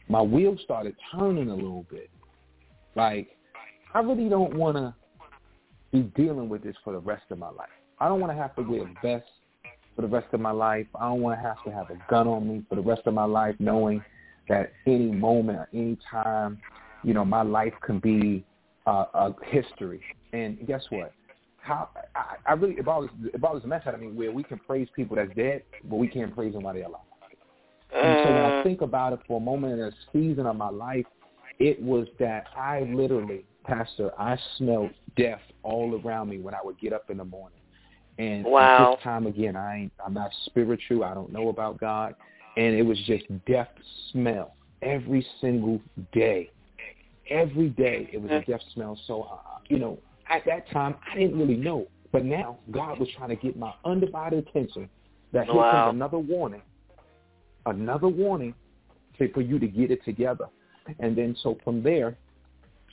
[0.09, 2.09] my wheels started turning a little bit.
[2.95, 3.27] Like,
[3.93, 4.95] I really don't want to
[5.91, 7.69] be dealing with this for the rest of my life.
[7.99, 9.29] I don't want to have to wear a vest
[9.95, 10.87] for the rest of my life.
[10.95, 13.13] I don't want to have to have a gun on me for the rest of
[13.13, 14.03] my life, knowing
[14.49, 16.59] that any moment or any time,
[17.03, 18.45] you know, my life can be
[18.85, 20.01] uh, a history.
[20.33, 21.13] And guess what?
[21.65, 24.43] how I, I really it bothers it bothers the mess out of me where we
[24.43, 27.01] can praise people that's dead, but we can't praise them while they're alive.
[27.93, 28.63] And so when I mm.
[28.63, 31.05] think about it for a moment in a season of my life,
[31.59, 36.79] it was that I literally, Pastor, I smelled death all around me when I would
[36.79, 37.59] get up in the morning.
[38.17, 38.95] And wow.
[38.95, 41.03] this time again, I ain't, I'm not spiritual.
[41.03, 42.15] I don't know about God,
[42.57, 43.69] and it was just death
[44.11, 45.81] smell every single
[46.13, 46.49] day.
[47.29, 48.45] Every day it was a mm.
[48.45, 48.99] death smell.
[49.07, 49.37] So, uh,
[49.67, 49.97] you know,
[50.29, 51.87] at that time, I didn't really know.
[52.11, 54.89] But now God was trying to get my undivided attention
[55.33, 55.85] that here wow.
[55.85, 56.61] comes another warning,
[57.65, 58.53] another warning
[59.17, 60.45] to, for you to get it together.
[60.99, 62.15] And then so from there,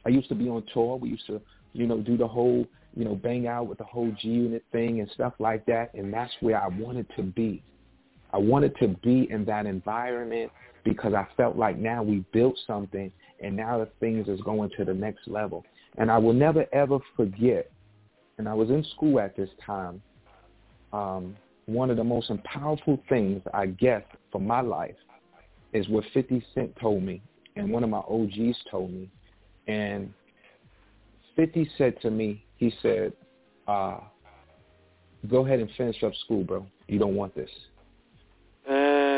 [0.04, 0.96] I used to be on tour.
[0.96, 1.40] We used to,
[1.72, 5.00] you know, do the whole, you know, bang out with the whole G Unit thing
[5.00, 5.94] and stuff like that.
[5.94, 7.62] And that's where I wanted to be.
[8.32, 10.50] I wanted to be in that environment
[10.84, 14.84] because I felt like now we built something and now the things is going to
[14.84, 15.64] the next level.
[15.98, 17.70] And I will never, ever forget,
[18.38, 20.02] and I was in school at this time,
[20.92, 24.96] um, one of the most powerful things, I guess, for my life
[25.72, 27.22] is what 50 Cent told me
[27.56, 29.10] and one of my OGs told me.
[29.68, 30.12] And
[31.36, 33.12] 50 said to me, he said,
[33.68, 33.98] uh,
[35.30, 36.66] go ahead and finish up school, bro.
[36.88, 37.50] You don't want this.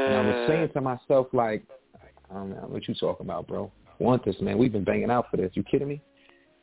[0.06, 1.64] And I was saying to myself, like,
[2.30, 3.70] I don't know what you talking about, bro.
[3.98, 4.58] Want this, man?
[4.58, 5.50] We've been banging out for this.
[5.54, 6.02] You kidding me?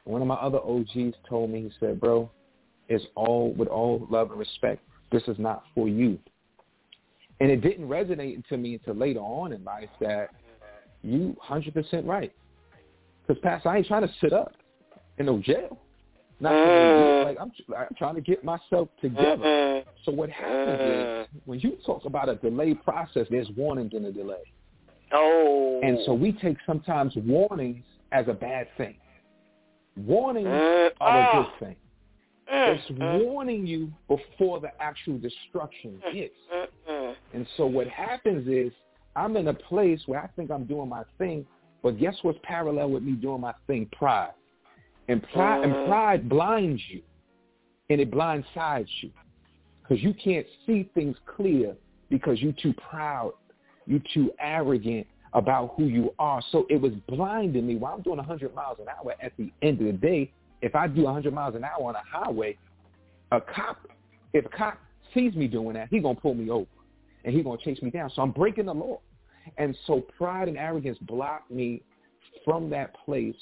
[0.03, 2.29] One of my other OGs told me, he said, bro,
[2.89, 4.83] it's all with all love and respect.
[5.11, 6.19] This is not for you.
[7.39, 10.29] And it didn't resonate to me until later on in life that
[11.01, 12.31] you 100% right.
[13.25, 14.53] Because, Pastor, I ain't trying to sit up
[15.17, 15.79] in no jail.
[16.41, 17.25] Not mm.
[17.25, 19.37] like I'm, I'm trying to get myself together.
[19.37, 19.89] Mm-hmm.
[20.03, 21.21] So what happens mm.
[21.21, 21.37] is mm-hmm.
[21.45, 24.51] when you talk about a delay process, there's warnings in a delay.
[25.13, 25.79] Oh.
[25.83, 28.95] And so we take sometimes warnings as a bad thing.
[29.95, 30.89] Warnings mm.
[30.99, 31.75] are a good thing.
[32.51, 32.75] Mm.
[32.75, 36.33] It's warning you before the actual destruction hits.
[37.33, 38.73] And so what happens is
[39.15, 41.45] I'm in a place where I think I'm doing my thing,
[41.83, 43.87] but guess what's parallel with me doing my thing?
[43.91, 44.31] Pride.
[45.11, 45.85] And pride, and uh.
[45.87, 47.01] pride blinds you,
[47.89, 49.11] and it blindsides you
[49.81, 51.75] because you can't see things clear
[52.09, 53.33] because you're too proud,
[53.85, 56.41] you're too arrogant about who you are.
[56.51, 59.15] So it was blinding me while I'm doing 100 miles an hour.
[59.21, 60.31] At the end of the day,
[60.61, 62.57] if I do 100 miles an hour on a highway,
[63.31, 63.87] a cop,
[64.33, 64.77] if a cop
[65.13, 66.67] sees me doing that, he's going to pull me over
[67.25, 68.09] and he's going to chase me down.
[68.15, 68.99] So I'm breaking the law.
[69.57, 71.81] And so pride and arrogance blocked me
[72.45, 73.35] from that place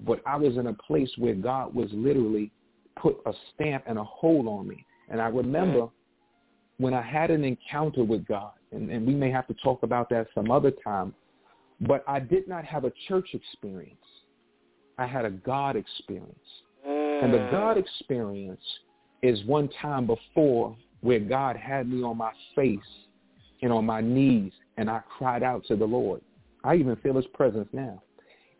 [0.00, 2.50] but I was in a place where God was literally
[2.96, 4.84] put a stamp and a hold on me.
[5.08, 5.88] And I remember
[6.78, 10.10] when I had an encounter with God, and, and we may have to talk about
[10.10, 11.14] that some other time,
[11.80, 13.96] but I did not have a church experience.
[14.98, 16.38] I had a God experience.
[16.84, 17.80] And the God mm.
[17.80, 18.60] experience
[19.22, 22.78] is one time before where God had me on my face
[23.62, 26.20] and on my knees, and I cried out to the Lord.
[26.62, 28.02] I even feel his presence now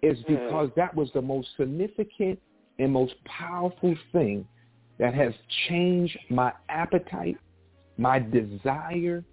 [0.02, 0.26] is mm.
[0.26, 2.38] because that was the most significant
[2.78, 4.46] and most powerful thing
[4.98, 5.32] that has
[5.68, 7.36] changed my appetite,
[7.98, 9.24] my desire,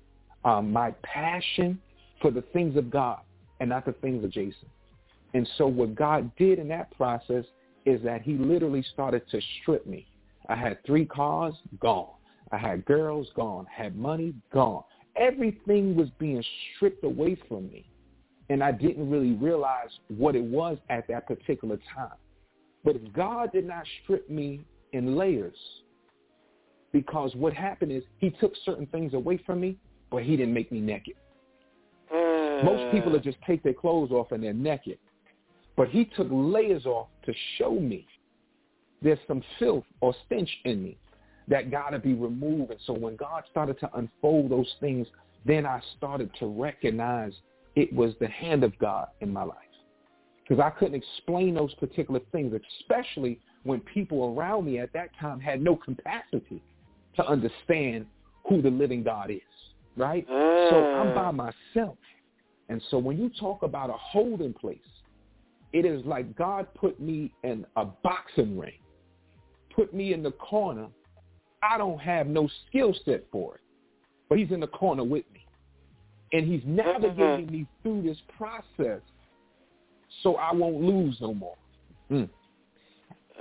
[0.46, 1.80] um, my passion
[2.22, 3.20] for the things of God
[3.60, 4.70] and not the things of Jason.
[5.34, 7.46] And so what God did in that process
[7.86, 10.08] is that he literally started to strip me.
[10.48, 12.10] I had three cars, gone.
[12.52, 13.66] I had girls, gone.
[13.74, 14.84] Had money, gone.
[15.16, 16.44] Everything was being
[16.76, 17.86] stripped away from me
[18.50, 22.18] and I didn't really realize what it was at that particular time.
[22.84, 25.56] But God did not strip me in layers
[26.92, 29.78] because what happened is he took certain things away from me,
[30.12, 31.16] but he didn't make me naked.
[32.14, 32.64] Mm.
[32.66, 35.00] Most people will just take their clothes off and they're naked.
[35.76, 38.06] But he took layers off to show me
[39.02, 40.98] there's some filth or stench in me
[41.48, 42.72] that got to be removed.
[42.72, 45.08] And so when God started to unfold those things,
[45.46, 47.34] then I started to recognize
[47.76, 49.58] it was the hand of God in my life.
[50.48, 55.40] Because I couldn't explain those particular things, especially when people around me at that time
[55.40, 56.62] had no capacity
[57.16, 58.06] to understand
[58.48, 59.40] who the living God is,
[59.96, 60.28] right?
[60.28, 60.70] Mm.
[60.70, 61.98] So I'm by myself.
[62.70, 64.80] And so when you talk about a holding place,
[65.72, 68.80] it is like God put me in a boxing ring,
[69.76, 70.88] put me in the corner.
[71.62, 73.62] I don't have no skill set for it,
[74.30, 75.43] but he's in the corner with me.
[76.34, 77.54] And he's navigating mm-hmm.
[77.54, 79.02] me through this process
[80.24, 81.56] so I won't lose no more.
[82.12, 82.30] Mm.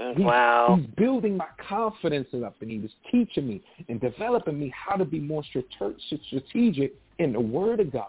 [0.00, 0.16] mm.
[0.16, 0.78] He's, wow.
[0.78, 5.04] He's building my confidence up and he was teaching me and developing me how to
[5.04, 8.06] be more strategic in the word of God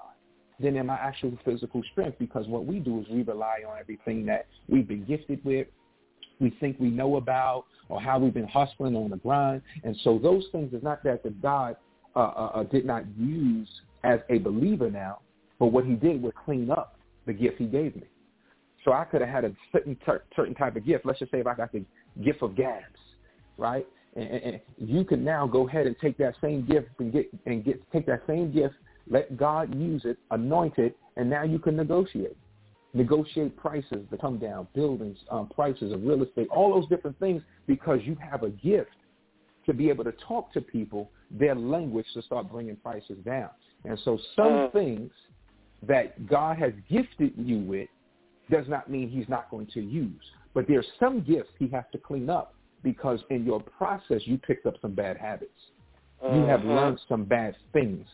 [0.59, 4.25] than in my actual physical strength because what we do is we rely on everything
[4.25, 5.67] that we've been gifted with,
[6.39, 9.62] we think we know about, or how we've been hustling on the grind.
[9.83, 11.75] And so those things is not that the God
[12.16, 13.67] uh, uh, uh did not use
[14.04, 15.20] as a believer now,
[15.59, 18.04] but what he did was clean up the gift he gave me.
[18.84, 19.97] So I could have had a certain
[20.36, 21.05] certain type of gift.
[21.05, 21.86] Let's just say if I got the
[22.24, 23.00] gift of gabs,
[23.58, 23.88] right?
[24.16, 27.30] And, and, and you can now go ahead and take that same gift and get
[27.46, 28.75] and get take that same gift,
[29.09, 32.38] let God use it, anoint it, and now you can negotiate,
[32.93, 37.42] negotiate prices to come down, buildings, um, prices of real estate, all those different things
[37.67, 38.92] because you have a gift
[39.66, 43.50] to be able to talk to people their language to start bringing prices down.
[43.86, 45.12] And so some uh, things
[45.88, 47.89] that God has gifted you with
[48.50, 50.22] does not mean he's not going to use.
[50.54, 54.66] But there's some gifts he has to clean up because in your process you picked
[54.66, 55.51] up some bad habits.
[56.24, 56.36] Uh-huh.
[56.36, 56.74] You have uh-huh.
[56.74, 58.08] learned some bad things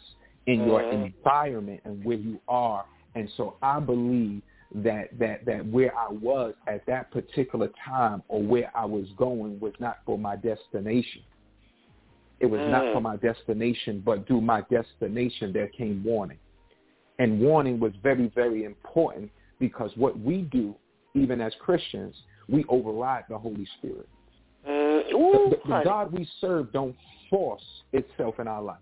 [0.47, 0.69] in uh-huh.
[0.69, 2.85] your environment and where you are.
[3.15, 4.41] And so I believe
[4.75, 9.59] that, that, that where I was at that particular time or where I was going
[9.59, 11.23] was not for my destination.
[12.39, 12.71] It was mm.
[12.71, 16.37] not for my destination, but through my destination there came warning.
[17.17, 19.29] And warning was very, very important
[19.59, 20.75] because what we do,
[21.15, 22.15] even as Christians,
[22.47, 24.07] we override the Holy Spirit.
[24.67, 25.13] Mm.
[25.13, 26.95] Ooh, the, the, the God we serve don't
[27.29, 27.63] force
[27.93, 28.77] itself in our life.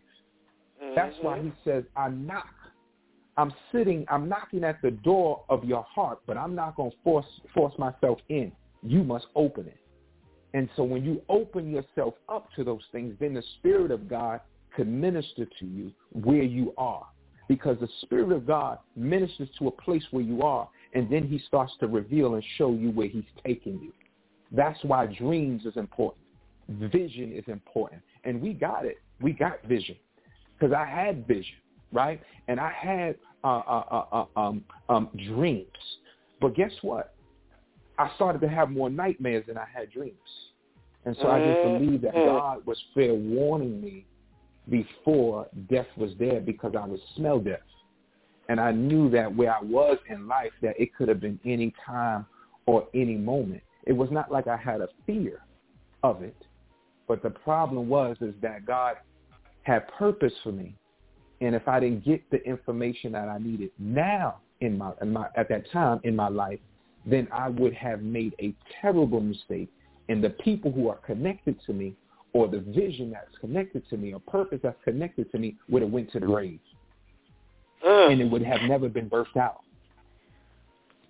[0.84, 0.96] Mm-hmm.
[0.96, 2.48] That's why he says, I knock.
[3.38, 6.98] I'm sitting, I'm knocking at the door of your heart, but I'm not going to
[7.04, 8.52] force force myself in.
[8.82, 9.78] You must open it.
[10.54, 14.42] And so when you open yourself up to those things, then the Spirit of God
[14.76, 17.06] can minister to you where you are.
[17.48, 21.40] Because the Spirit of God ministers to a place where you are, and then he
[21.48, 23.92] starts to reveal and show you where he's taking you.
[24.52, 26.24] That's why dreams is important.
[26.70, 28.02] Vision is important.
[28.24, 28.98] And we got it.
[29.22, 29.96] We got vision.
[30.58, 31.56] Because I had vision,
[31.92, 32.22] right?
[32.48, 35.68] And I had uh, uh, uh, uh, um, um, dreams.
[36.42, 37.14] But guess what?
[37.98, 40.18] I started to have more nightmares than I had dreams.
[41.06, 41.78] And so I just Mm-hmm.
[41.78, 44.06] believe that God was fair warning me
[44.70, 47.60] before death was there because I would smell death.
[48.50, 51.74] And I knew that where I was in life, that it could have been any
[51.86, 52.26] time
[52.66, 53.62] or any moment.
[53.86, 55.40] It was not like I had a fear
[56.04, 56.36] of it.
[57.08, 58.96] But the problem was is that God
[59.64, 60.76] had purpose for me.
[61.42, 65.28] And if I didn't get the information that I needed now in my, in my
[65.36, 66.60] at that time in my life,
[67.06, 69.70] then I would have made a terrible mistake.
[70.10, 71.94] And the people who are connected to me
[72.34, 75.92] or the vision that's connected to me or purpose that's connected to me would have
[75.92, 76.60] went to the grave.
[77.86, 78.12] Mm.
[78.14, 79.62] And it would have never been birthed out.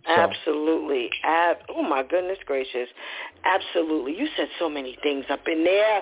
[0.05, 1.09] So- Absolutely.
[1.23, 2.87] Ab- oh my goodness gracious.
[3.43, 4.17] Absolutely.
[4.17, 6.01] You said so many things up in there.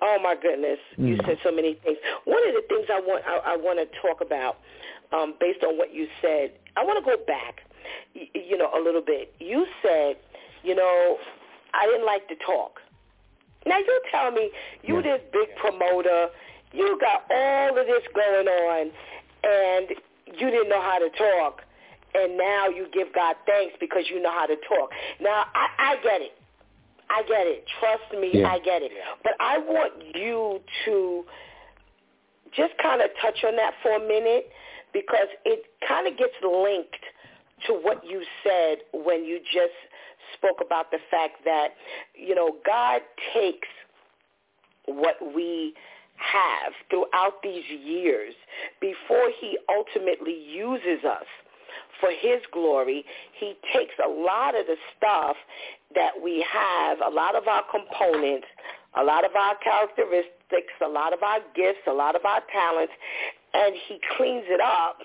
[0.00, 0.78] Oh my goodness.
[0.96, 1.26] You Mm.
[1.26, 1.98] said so many things.
[2.24, 4.58] One of the things I want I, I want to talk about
[5.12, 7.62] um, based on what you said, I want to go back,
[8.14, 9.32] you know, a little bit.
[9.38, 10.16] You said,
[10.62, 11.16] you know,
[11.74, 12.80] I didn't like to talk.
[13.66, 14.50] Now you tell me
[14.82, 15.02] you Yeah.
[15.02, 16.28] this big promoter,
[16.72, 18.90] you got all of this going on,
[19.44, 19.88] and
[20.38, 21.62] you didn't know how to talk,
[22.14, 24.90] and now you give God thanks because you know how to talk.
[25.20, 26.32] Now I, I get it.
[27.10, 27.64] I get it.
[27.80, 28.52] Trust me, Yeah.
[28.52, 28.92] I get it.
[29.22, 31.24] But I want you to
[32.54, 34.50] just kind of touch on that for a minute
[34.92, 37.04] because it kind of gets linked
[37.66, 39.74] to what you said when you just
[40.34, 41.68] spoke about the fact that,
[42.14, 43.00] you know, God
[43.34, 43.68] takes
[44.86, 45.74] what we
[46.16, 48.34] have throughout these years
[48.80, 51.26] before he ultimately uses us
[52.00, 53.04] for his glory,
[53.38, 55.36] he takes a lot of the stuff
[55.94, 58.46] that we have, a lot of our components,
[58.98, 62.92] a lot of our characteristics, a lot of our gifts, a lot of our talents,
[63.54, 64.98] and he cleans it up,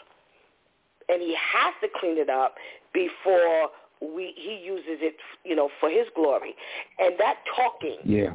[1.10, 2.56] and he has to clean it up
[2.94, 3.70] before
[4.02, 5.16] we he uses it,
[5.46, 6.56] you know, for his glory.
[7.00, 8.34] And that talking Yeah.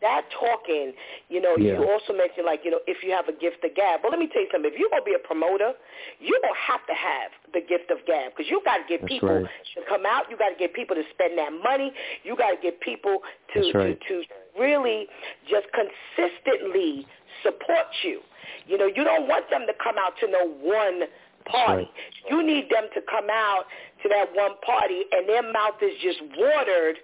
[0.00, 0.92] that talking,
[1.30, 1.80] you know, Yeah.
[1.80, 4.02] you also mentioned like, you know, if you have a gift of gab.
[4.02, 4.70] Well, let me tell you something.
[4.70, 5.72] If you're going to be a promoter,
[6.20, 9.00] you're going to have to have the gift of gab because you got to get
[9.00, 9.48] That's people right.
[9.76, 10.28] to come out.
[10.28, 11.90] You got to get people to spend that money.
[12.22, 13.22] You got to get people
[13.54, 13.98] to, right.
[14.08, 14.24] to, to
[14.58, 15.06] really
[15.48, 17.06] just consistently
[17.42, 18.20] support you.
[18.66, 21.08] You know, you don't want them to come out to no one
[21.46, 21.84] party.
[21.84, 21.90] right.
[22.30, 23.64] You need them to come out
[24.02, 26.96] to that one party and their mouth is just watered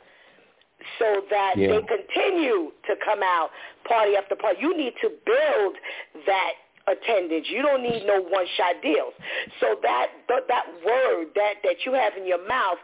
[0.98, 1.68] so that Yeah.
[1.68, 3.50] they continue to come out
[3.84, 4.60] party after party.
[4.60, 5.76] You need to build
[6.26, 6.52] that
[6.86, 7.46] attendance.
[7.48, 9.12] You don't need no one-shot deals.
[9.60, 12.78] So that that, that word that that you have in your mouth,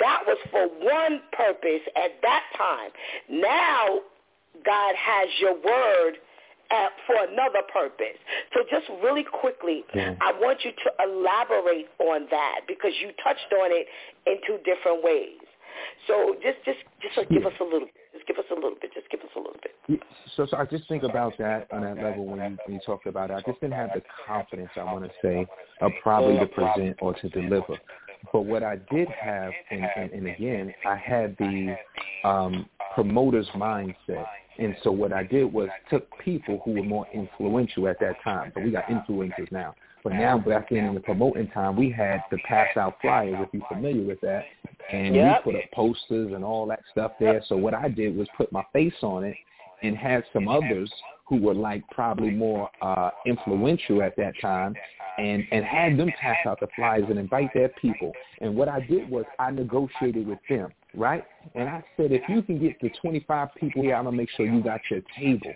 [0.00, 2.90] that was for one purpose at that time.
[3.28, 4.00] Now
[4.64, 6.14] God has your word
[6.72, 8.16] uh, for another purpose.
[8.54, 10.14] So just really quickly, Yeah.
[10.20, 13.86] I want you to elaborate on that because you touched on it
[14.26, 15.40] in two different ways.
[16.06, 17.48] So just just just uh, give Yeah.
[17.48, 17.94] us a little bit.
[18.12, 18.92] Just give us a little bit.
[18.94, 19.74] Just give us a little bit.
[19.88, 19.96] Yeah,
[20.36, 23.06] So, so I just think about that on that level when you when you talked
[23.06, 23.34] about it.
[23.34, 25.46] I just didn't have the confidence I want to say,
[25.80, 27.76] of probably to present or to deliver.
[28.32, 31.76] But what I did have, and, and, and again, I had the
[32.24, 34.26] um, promoter's mindset.
[34.58, 38.52] And so what I did was took people who were more influential at that time.
[38.54, 39.74] But we got influencers now.
[40.04, 43.48] But now back then in the promoting time, we had to pass out flyers, if
[43.52, 44.44] you're familiar with that.
[44.92, 45.46] And Yep.
[45.46, 47.42] we put up posters and all that stuff there.
[47.48, 49.36] So what I did was put my face on it
[49.82, 50.92] and had some others
[51.26, 54.74] who were like probably more uh, influential at that time
[55.18, 58.12] and, and had them pass out the flyers and invite their people.
[58.40, 61.24] And what I did was I negotiated with them, right?
[61.54, 64.46] And I said, if you can get the 25 people here, I'm to make sure
[64.46, 65.52] you got your table.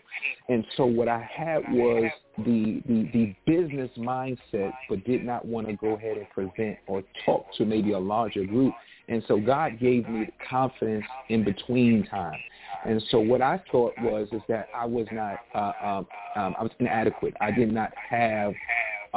[0.49, 5.67] And so what I had was the, the, the business mindset, but did not want
[5.69, 8.75] to go ahead and present or talk to maybe a larger group.
[9.09, 12.39] And so God gave me the confidence in between time.
[12.85, 16.07] And so what I thought was is that I was not, uh, um,
[16.37, 17.35] um, I was inadequate.
[17.41, 18.53] I did not have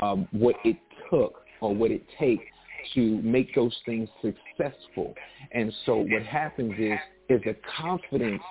[0.01, 0.77] um, what it
[1.09, 2.43] took or what it takes
[2.93, 5.13] to make those things successful.
[5.51, 6.99] And so what happens is,
[7.29, 8.41] is the confidence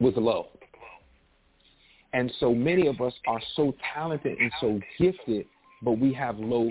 [0.00, 0.48] was low.
[2.12, 5.46] And so many of us are so talented and so gifted,
[5.82, 6.70] but we have low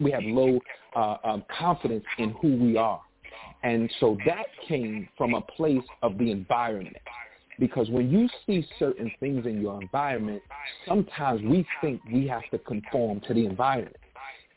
[0.00, 0.60] we have low
[0.94, 3.00] uh, um, confidence in who we are.
[3.62, 6.96] And so that came from a place of the environment.
[7.58, 10.42] Because when you see certain things in your environment,
[10.86, 13.96] sometimes we think we have to conform to the environment.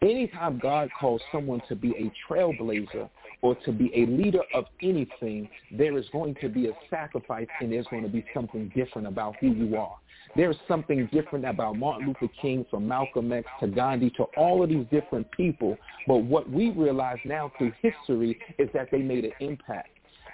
[0.02, 3.10] Anytime God calls someone to be a trailblazer
[3.42, 7.70] or to be a leader of anything, there is going to be a sacrifice and
[7.70, 9.98] there's going to be something different about who you are.
[10.38, 14.70] There's something different about Martin Luther King from Malcolm X to Gandhi to all of
[14.70, 15.78] these different people.
[16.08, 19.90] But what we realize now through history is that they made an impact.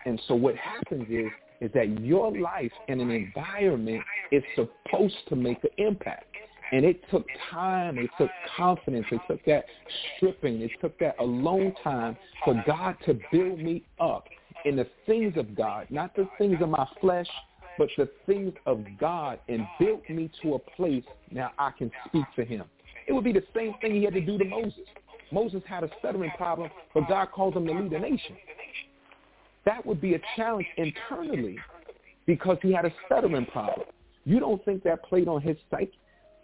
[0.06, 1.32] And so what happens is
[1.62, 6.35] is that your life in an environment is supposed to make an impact.
[6.72, 9.66] And it took time, it took confidence, it took that
[10.18, 14.28] stripping, it took that alone time for God to build me up
[14.66, 17.28] in the things of God, not the things of my flesh,
[17.78, 22.26] but the things of God and built me to a place now I can speak
[22.36, 22.64] for him.
[23.08, 24.86] It would be the same thing he had to do to Moses.
[25.32, 28.36] Moses had a stuttering problem, but God called him to lead a nation.
[29.66, 31.58] That would be a challenge internally
[32.26, 33.88] because he had a stuttering problem.
[34.24, 35.92] You don't think that played on his psyche?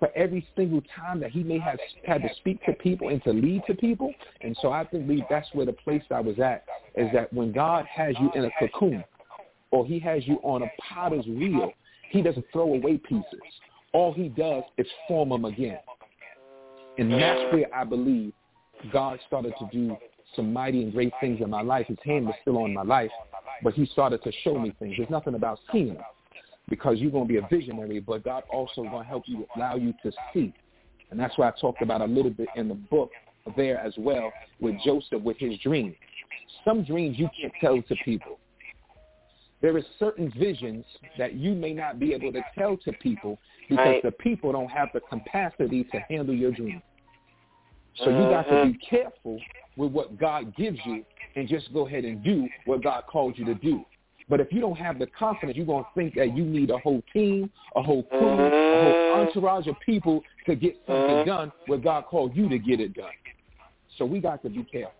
[0.02, 3.32] For every single time that he may have had to speak to people and to
[3.32, 4.12] lead to people.
[4.42, 6.66] And so I believe that's where the place I was at
[6.96, 9.04] is that when God has you in a cocoon
[9.70, 11.72] or he has you on a potter's wheel,
[12.10, 13.24] he doesn't throw away pieces.
[13.94, 15.78] All he does is form them again.
[16.98, 18.34] And that's where I believe
[18.92, 19.96] God started to do
[20.36, 21.86] some mighty and great things in my life.
[21.86, 23.12] His hand was still on my life,
[23.64, 24.96] but he started to show me things.
[24.98, 26.04] There's nothing about seeing them
[26.70, 29.76] because you're going to be a visionary, but God also going to help you, allow
[29.76, 30.54] you to see.
[31.10, 33.12] And that's why I talked about a little bit in the book
[33.58, 35.96] there as well with Joseph with his dream.
[36.64, 38.40] Some dreams you can't tell to people.
[39.62, 40.86] There is certain visions
[41.18, 43.38] that you may not be able to tell to people
[43.70, 44.04] because right.
[44.04, 46.82] the people don't have the capacity to handle your dream.
[47.98, 48.96] So you got to be mm-hmm.
[48.96, 49.40] careful
[49.76, 51.04] with what God gives you
[51.36, 53.84] and just go ahead and do what God called you to do.
[54.32, 56.78] But if you don't have the confidence, you're going to think that you need a
[56.78, 59.28] whole team, a whole crew, a whole mm-hmm.
[59.28, 61.30] entourage of people to get something mm-hmm.
[61.30, 63.12] done where God called you to get it done.
[63.98, 64.94] So we got to be careful.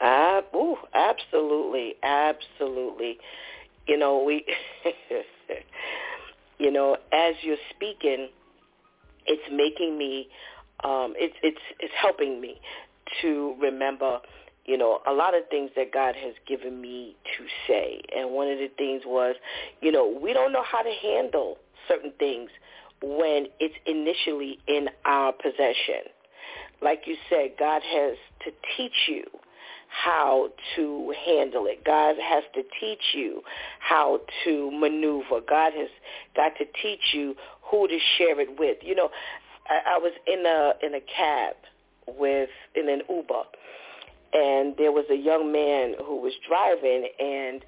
[0.00, 3.18] Uh, ooh, absolutely, absolutely.
[3.86, 4.42] You know, we,
[6.58, 8.30] you know, as you're speaking,
[9.26, 10.28] it's making me,
[10.82, 12.58] um, it's it's it's helping me
[13.20, 14.20] to remember
[14.64, 18.00] you know, a lot of things that God has given me to say.
[18.16, 19.36] And one of the things was,
[19.80, 21.58] you know, we don't know how to handle
[21.88, 22.50] certain things
[23.02, 26.12] when it's initially in our possession.
[26.82, 29.24] Like you said, God has to teach you
[29.88, 31.84] how to handle it.
[31.84, 33.42] God has to teach you
[33.80, 35.40] how to maneuver.
[35.48, 35.88] God has
[36.36, 38.78] got to teach you who to share it with.
[38.82, 39.10] You know,
[39.68, 41.56] I, I was in a in a cab
[42.06, 43.42] with in an Uber
[44.32, 47.64] and there was a young man who was driving and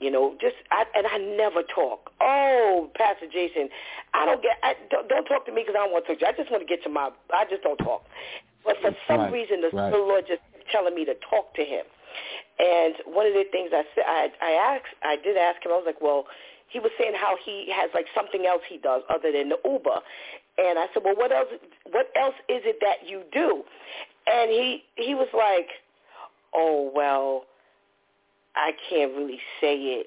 [0.00, 2.10] you know just I, and I never talk.
[2.20, 3.68] Oh, Pastor Jason,
[4.14, 6.20] I don't get I, don't, don't talk to me because I don't want to talk
[6.20, 6.32] to you.
[6.32, 8.04] I just want to get to my I just don't talk.
[8.64, 9.90] But for some right, reason the, right.
[9.90, 11.84] the Lord just telling me to talk to him.
[12.58, 15.82] And one of the things I said I I asked I did ask him I
[15.82, 16.26] was like, "Well,
[16.68, 20.00] he was saying how he has like something else he does other than the Uber.
[20.58, 21.48] And I said, "Well, what else
[21.90, 23.64] what else is it that you do?"
[24.26, 25.68] And he he was like,
[26.54, 27.44] oh, well,
[28.56, 30.06] I can't really say it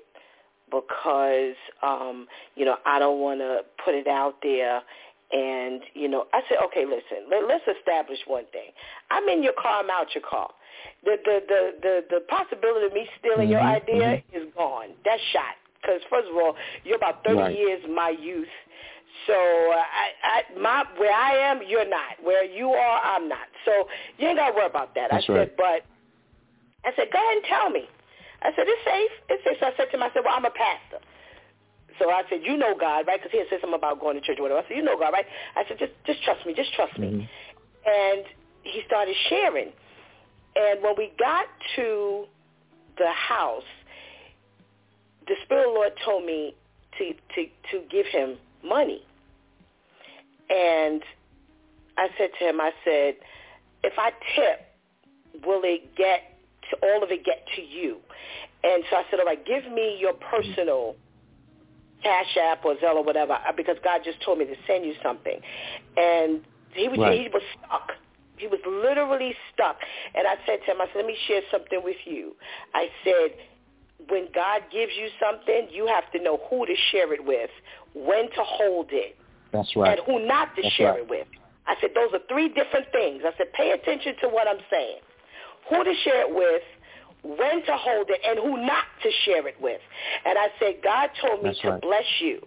[0.69, 4.81] because, um, you know, I don't want to put it out there.
[5.31, 8.71] And, you know, I said, okay, listen, let, let's establish one thing.
[9.09, 10.49] I'm in your car, I'm out your car.
[11.03, 14.37] The, the, the, the, the possibility of me stealing mm-hmm, your idea mm-hmm.
[14.37, 14.89] is gone.
[15.05, 15.55] That's shot.
[15.81, 17.57] Because, first of all, you're about 30 right.
[17.57, 18.47] years my youth.
[19.27, 22.21] So I, I, my, where I am, you're not.
[22.23, 23.47] Where you are, I'm not.
[23.65, 23.87] So
[24.17, 25.09] you ain't got to worry about that.
[25.11, 25.47] That's I right.
[25.47, 25.85] said, but
[26.85, 27.87] I said, go ahead and tell me.
[28.41, 29.13] I said, it's safe.
[29.29, 29.57] It's safe.
[29.59, 31.03] So I said to him, I said, well, I'm a pastor.
[31.99, 33.19] So I said, you know God, right?
[33.19, 34.61] Because he had said something about going to church or whatever.
[34.61, 35.25] I said, you know God, right?
[35.55, 36.53] I said, just, just trust me.
[36.55, 37.07] Just trust me.
[37.07, 37.29] Mm-hmm.
[37.85, 38.25] And
[38.63, 39.69] he started sharing.
[40.55, 41.45] And when we got
[41.75, 42.25] to
[42.97, 43.69] the house,
[45.27, 46.55] the Spirit of the Lord told me
[46.97, 49.05] to, to, to give him money.
[50.49, 51.03] And
[51.97, 53.15] I said to him, I said,
[53.83, 56.30] if I tip, will it get
[56.81, 57.97] all of it get to you.
[58.63, 60.95] And so I said, all right, give me your personal
[62.03, 64.93] Cash App or Zelle or whatever, uh, because God just told me to send you
[65.03, 65.39] something.
[65.97, 66.41] And
[66.73, 67.19] he was right.
[67.19, 67.91] he was stuck.
[68.37, 69.77] He was literally stuck.
[70.15, 72.33] And I said to him, I said, let me share something with you.
[72.73, 73.37] I said,
[74.09, 77.51] when God gives you something, you have to know who to share it with,
[77.93, 79.15] when to hold it,
[79.53, 79.99] That's right.
[79.99, 81.01] and who not to That's share right.
[81.01, 81.27] it with.
[81.67, 83.21] I said, those are three different things.
[83.23, 84.97] I said, pay attention to what I'm saying.
[85.69, 86.63] Who to share it with,
[87.23, 89.81] when to hold it, and who not to share it with.
[90.25, 91.81] And I said, God told me That's to right.
[91.81, 92.39] bless you.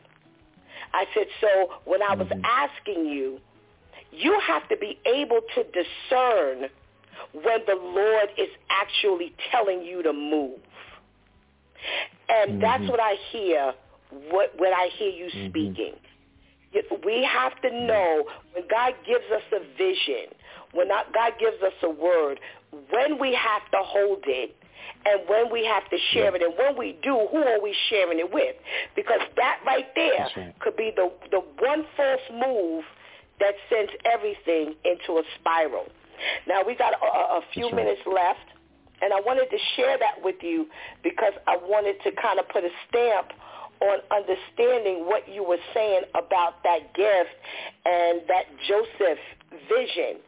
[0.93, 2.43] I said, so when I was Mhm.
[2.45, 3.39] asking you,
[4.11, 6.71] you have to be able to discern
[7.33, 10.61] when the Lord is actually telling you to move.
[12.29, 12.89] And that's Mhm.
[12.89, 13.75] what I hear
[14.31, 15.49] what, when I hear you Mhm.
[15.51, 15.95] speaking.
[17.05, 20.35] We have to know when God gives us a vision,
[20.73, 22.41] when God gives us a word,
[22.91, 24.55] when we have to hold it
[25.07, 26.43] and when we have to share it.
[26.43, 28.57] And when we do, who are we sharing it with?
[28.97, 30.59] Because that right there right.
[30.61, 32.85] could be the, the one false move
[33.41, 35.87] that sends everything into a spiral.
[36.47, 37.75] Now, we got a, a- a few right.
[37.75, 38.47] minutes left,
[39.03, 40.67] and I wanted to share that with you
[41.03, 43.33] because I wanted to kind of put a stamp
[43.81, 47.35] on understanding what you were saying about that gift
[47.85, 49.19] and that Joseph
[49.69, 50.21] vision,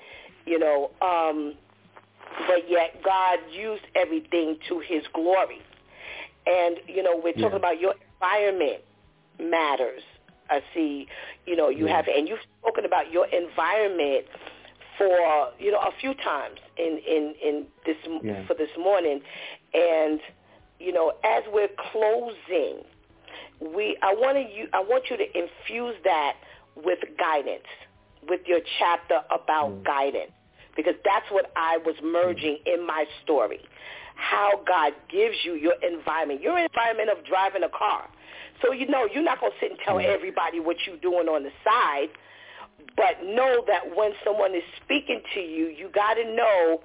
[0.44, 1.54] you know, um,
[2.46, 5.60] but yet God used everything to his glory.
[6.46, 7.56] And, you know, we're talking Yeah.
[7.56, 8.82] about your environment
[9.40, 10.02] matters.
[10.48, 11.08] I see,
[11.46, 11.96] you know, you Yeah.
[11.96, 14.26] have, and you've spoken about your environment
[14.96, 18.46] for, you know, a few times in, in, in this, Yeah.
[18.46, 19.22] for this morning.
[19.74, 20.20] And,
[20.78, 22.84] you know, as we're closing,
[23.60, 26.36] we, I want you, I want you to infuse that
[26.76, 27.66] with guidance,
[28.28, 29.84] with your chapter about Mm.
[29.84, 30.32] guidance,
[30.76, 33.60] because that's what I was merging in my story.
[34.14, 38.08] How God gives you your environment, your environment of driving a car.
[38.62, 40.10] So you know you're not gonna sit and tell mm-hmm.
[40.10, 42.08] everybody what you're doing on the side,
[42.96, 46.80] but know that when someone is speaking to you, you got to know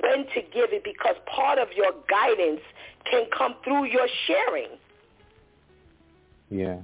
[0.00, 2.60] when to give it because part of your guidance
[3.10, 4.70] can come through your sharing.
[6.50, 6.76] Yeah,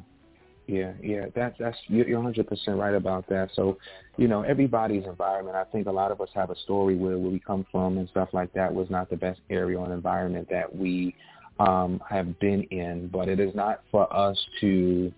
[0.66, 1.26] yeah, yeah.
[1.34, 2.47] That's that's you're you're 100%
[2.78, 3.51] right about that.
[3.55, 3.78] So,
[4.20, 5.56] you know, everybody's environment.
[5.56, 8.06] I think a lot of us have a story where where we come from and
[8.10, 11.14] stuff like that was not the best area or environment that we
[11.59, 13.09] um, have been in.
[13.10, 15.10] But it is not for us to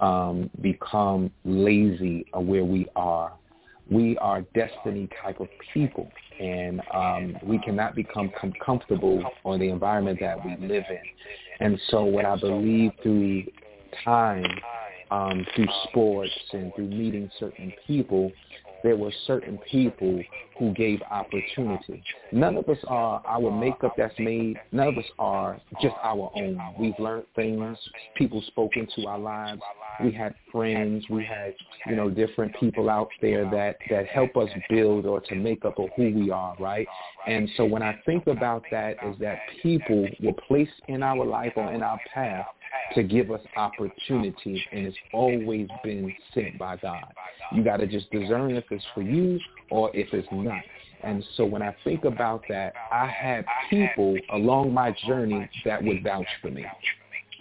[0.00, 3.32] um, become lazy of where we are.
[3.90, 9.70] We are destiny type of people, and um, we cannot become com- comfortable on the
[9.70, 11.02] environment that we live in.
[11.60, 13.44] And so, what I believe through
[14.04, 14.44] time,
[15.12, 18.32] um, through sports and through meeting certain people,
[18.82, 20.20] there were certain people
[20.58, 22.02] who gave opportunity.
[22.32, 24.56] None of us are our makeup that's made.
[24.72, 26.60] None of us are just our own.
[26.78, 27.78] We've learned things.
[28.16, 29.60] People spoke into our lives.
[30.02, 31.04] We had friends.
[31.10, 31.54] We had,
[31.86, 35.78] you know, different people out there that, that help us build or to make up
[35.78, 36.86] of who we are, right?
[37.28, 41.52] And so when I think about that is that people were placed in our life
[41.56, 42.46] or in our path
[42.94, 47.12] to give us opportunity, and it's always been sent by God.
[47.54, 49.38] You got to just discern if it's for you
[49.70, 50.62] or if it's not.
[51.02, 56.02] And so when I think about that, I had people along my journey that would
[56.02, 56.64] vouch for me.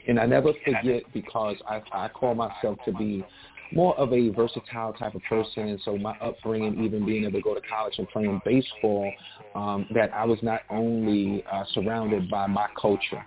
[0.08, 3.24] And I never forget because I, I call myself to be
[3.74, 5.70] more of a versatile type of person.
[5.70, 9.12] And so my upbringing, even being able to go to college and playing baseball,
[9.56, 13.26] um, that I was not only uh, surrounded by my culture.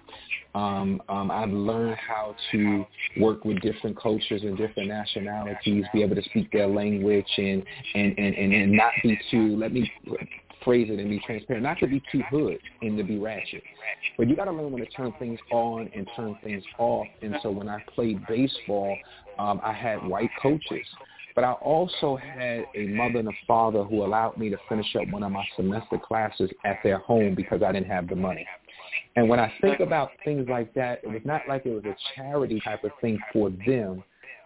[0.55, 2.85] Um, um, I've learned how to
[3.19, 7.65] work with different cultures and different nationalities, be able to speak their language and,
[7.95, 9.91] and, and, and, and not be too, let me
[10.65, 13.63] phrase it and be transparent, not to be too hood and to be ratchet.
[14.17, 17.07] But you got to learn when to turn things on and turn things off.
[17.23, 18.97] And so when I played baseball,
[19.39, 20.87] um, I had white coaches.
[21.35, 25.09] But I also had a mother and a father who allowed me to finish up
[25.11, 28.47] one of my semester classes at their home because I didn't have the money.
[29.17, 31.97] And when I think about things like that, it was not like it was a
[32.15, 34.05] charity type of thing for them.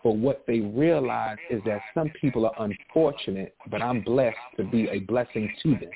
[0.09, 4.89] But what they realize is that some people are unfortunate, but I'm blessed to be
[4.89, 5.91] a blessing to them.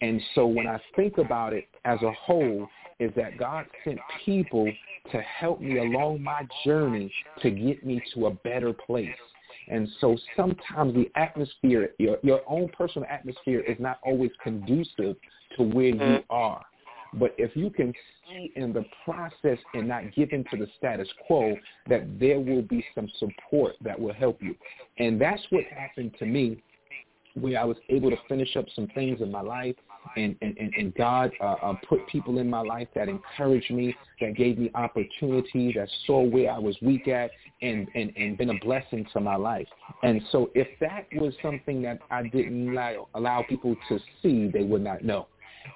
[0.00, 2.66] And so when I think about it as a whole,
[2.98, 4.68] is that God sent people
[5.12, 9.14] to help me along my journey to get me to a better place.
[9.68, 15.14] And so sometimes the atmosphere, your, your own personal atmosphere is not always conducive
[15.56, 16.24] to where you mm.
[16.30, 16.64] are.
[17.14, 17.92] But if you can
[18.28, 21.56] see in the process and not give into the status quo,
[21.88, 24.54] that there will be some support that will help you.
[24.98, 26.62] And that's what happened to me
[27.34, 29.76] where I was able to finish up some things in my life
[30.16, 34.36] and, and, and, God uh, uh, put people in my life that encouraged me, that
[34.36, 37.30] gave me opportunity, that saw where I was weak at
[37.60, 39.66] and, and, and been a blessing to my life.
[40.02, 44.62] And so if that was something that I didn't allow, allow people to see, they
[44.62, 45.26] would not know.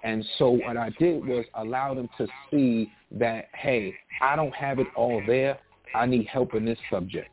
[0.05, 4.79] And so what I did was allow them to see that, hey, I don't have
[4.79, 5.59] it all there.
[5.95, 7.31] I need help in this subject.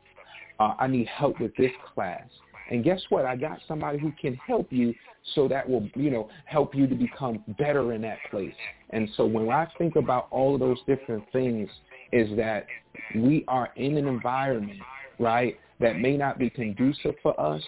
[0.58, 2.24] Uh, I need help with this class.
[2.70, 3.24] And guess what?
[3.24, 4.94] I got somebody who can help you
[5.34, 8.54] so that will, you know, help you to become better in that place.
[8.90, 11.68] And so when I think about all of those different things
[12.12, 12.66] is that
[13.14, 14.80] we are in an environment,
[15.18, 17.62] right, that may not be conducive for us,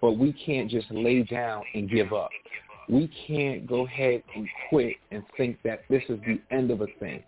[0.00, 2.30] but we can't just lay down and give up.
[2.88, 6.86] We can't go ahead and quit and think that this is the end of a
[7.00, 7.22] thing.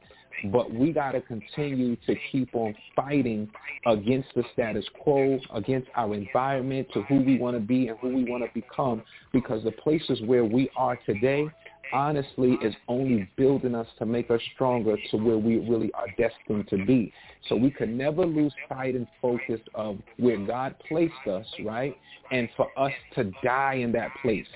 [0.53, 3.51] But we got to continue to keep on fighting
[3.87, 8.09] against the status quo, against our environment, to who we want to be and who
[8.09, 9.03] we want to become,
[9.33, 11.49] because the places where we are today,
[11.93, 16.69] honestly, is only building us to make us stronger to where we really are destined
[16.69, 17.13] to be.
[17.49, 21.97] So we could never lose sight and focus of where God placed us, right?
[22.31, 24.47] And for us to die in that place.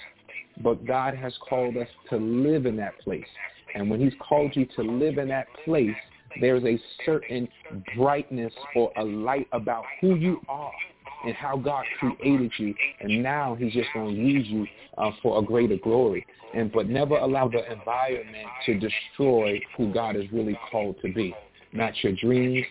[0.62, 3.27] But God has called us to live in that place.
[3.74, 5.97] And when he's called you to live in that place,
[6.41, 7.49] there's a certain
[7.97, 10.73] brightness or a light about who you are
[11.24, 12.74] and how God created you.
[13.01, 14.66] And now he's just going to use you
[14.99, 16.27] uh, for a greater glory.
[16.55, 21.35] And but never allow the environment to destroy who God has really called to be.
[21.73, 22.66] Not your dreams,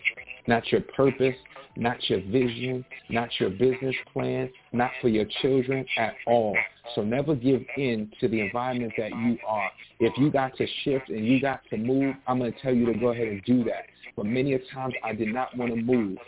[0.50, 1.36] not your purpose,
[1.76, 6.56] not your vision, not your business plan, not for your children at all.
[6.96, 9.70] So never give in to the environment that you are.
[10.00, 12.84] If you got to shift and you got to move, I'm going to tell you
[12.86, 13.84] to go ahead and do that.
[14.16, 16.18] But many a times I did not want to move.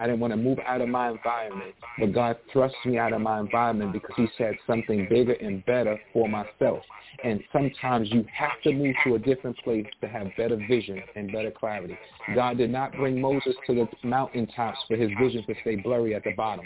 [0.00, 3.20] I didn't want to move out of my environment, but God thrust me out of
[3.20, 6.82] my environment because he said something bigger and better for myself.
[7.24, 11.32] And sometimes you have to move to a different place to have better vision and
[11.32, 11.98] better clarity.
[12.34, 16.22] God did not bring Moses to the mountaintops for his vision to stay blurry at
[16.22, 16.64] the bottom,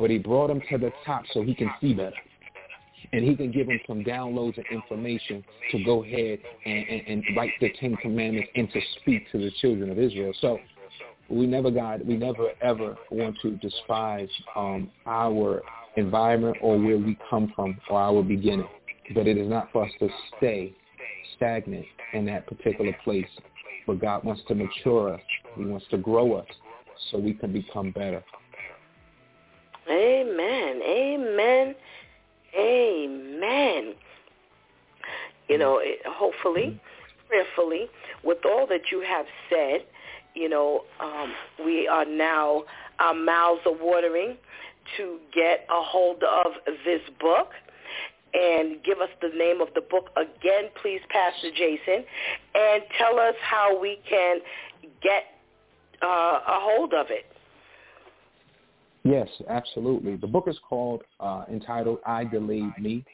[0.00, 2.16] but he brought him to the top so he can see better
[3.12, 7.36] and he can give him some downloads of information to go ahead and, and, and,
[7.36, 10.32] write the Ten Commandments and to speak to the children of Israel.
[10.40, 10.58] So
[11.32, 15.62] we never got, we never ever want to despise um, our
[15.96, 18.68] environment or where we come from or our beginning.
[19.14, 20.74] But it is not for us to stay
[21.36, 23.26] stagnant in that particular place.
[23.86, 25.20] But God wants to mature us.
[25.56, 26.46] He wants to grow us
[27.10, 28.22] so we can become better.
[29.90, 30.80] Amen.
[30.82, 31.74] Amen.
[32.56, 33.94] Amen.
[35.48, 36.80] You know, hopefully,
[37.28, 37.88] prayerfully,
[38.22, 39.80] with all that you have said,
[40.34, 41.32] you know, um,
[41.64, 42.64] we are now,
[42.98, 44.36] our mouths are watering
[44.96, 46.52] to get a hold of
[46.84, 47.50] this book
[48.34, 52.04] and give us the name of the book again, please, Pastor Jason,
[52.54, 54.38] and tell us how we can
[55.02, 55.24] get
[56.02, 57.26] uh, a hold of it.
[59.04, 60.16] Yes, absolutely.
[60.16, 63.04] The book is called, uh, entitled I Delayed Me.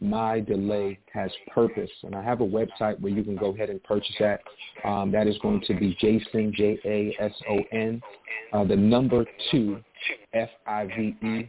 [0.00, 1.90] My Delay Has Purpose.
[2.02, 4.40] And I have a website where you can go ahead and purchase that.
[4.84, 8.02] Um, that is going to be Jason, J-A-S-O-N,
[8.52, 9.80] uh, the number two,
[10.32, 11.48] F-I-V-E,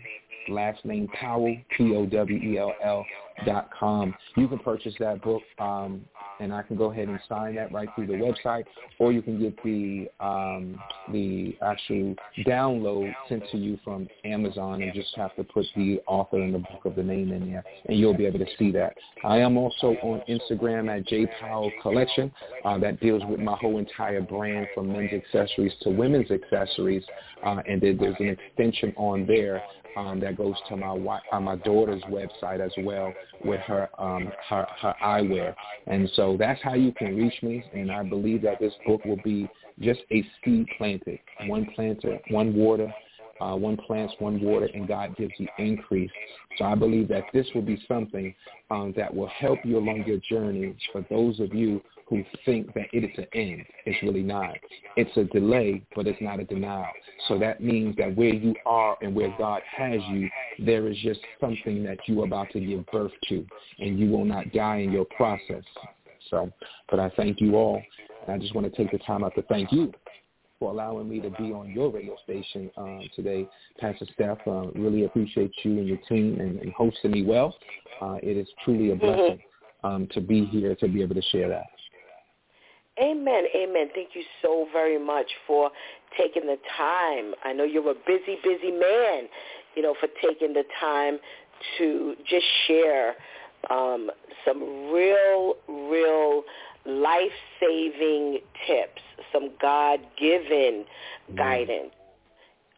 [0.49, 3.05] last name Powell, P-O-W-E-L-L
[3.45, 4.13] dot com.
[4.35, 6.01] You can purchase that book, um,
[6.39, 8.65] and I can go ahead and sign that right through the website,
[8.99, 10.79] or you can get the um,
[11.11, 16.37] the actual download sent to you from Amazon, and just have to put the author
[16.37, 18.93] and the book of the name in there, and you'll be able to see that.
[19.23, 22.31] I am also on Instagram at J Powell Collection.
[22.65, 27.03] Uh, that deals with my whole entire brand, from men's accessories to women's accessories,
[27.45, 29.61] uh, and then there's an extension on there
[29.99, 33.13] um, that goes to my wife, uh, my daughter's website as well
[33.43, 35.53] with her um, her her eyewear,
[35.87, 37.63] and so that's how you can reach me.
[37.73, 39.49] And I believe that this book will be
[39.79, 42.93] just a seed planted, one planter, one water,
[43.41, 46.11] uh, one plants, one water, and God gives you increase.
[46.57, 48.33] So I believe that this will be something
[48.71, 52.87] um, that will help you along your journey for those of you who think that
[52.91, 53.63] it is an end.
[53.85, 54.55] It's really not.
[54.95, 56.87] It's a delay, but it's not a denial.
[57.27, 61.19] So that means that where you are and where God has you, there is just
[61.39, 63.45] something that you are about to give birth to,
[63.77, 65.63] and you will not die in your process.
[66.29, 66.51] So,
[66.89, 67.81] but I thank you all.
[68.27, 69.91] And I just want to take the time out to thank you
[70.59, 73.47] for allowing me to be on your radio station uh, today,
[73.79, 74.39] Pastor Steph.
[74.45, 77.55] Uh, really appreciate you and your team and, and hosting me well.
[78.01, 79.05] Uh, it is truly a mm-hmm.
[79.05, 79.39] blessing
[79.83, 81.65] um, to be here to be able to share that.
[83.01, 83.45] Amen.
[83.55, 83.87] Amen.
[83.95, 85.71] Thank you so very much for
[86.17, 87.33] taking the time.
[87.45, 89.29] I know you're a busy, busy man,
[89.75, 91.19] you know, for taking the time
[91.77, 93.15] to just share
[93.69, 94.09] um,
[94.45, 96.43] some real, real
[96.85, 99.01] life-saving tips,
[99.31, 100.85] some God-given
[101.31, 101.37] mm.
[101.37, 101.91] guidance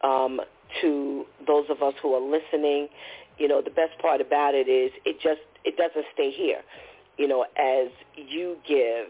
[0.02, 0.40] um,
[0.80, 2.88] to those of us who are listening.
[3.38, 6.60] You know, the best part about it is it just it doesn't stay here.
[7.18, 9.06] You know, as you give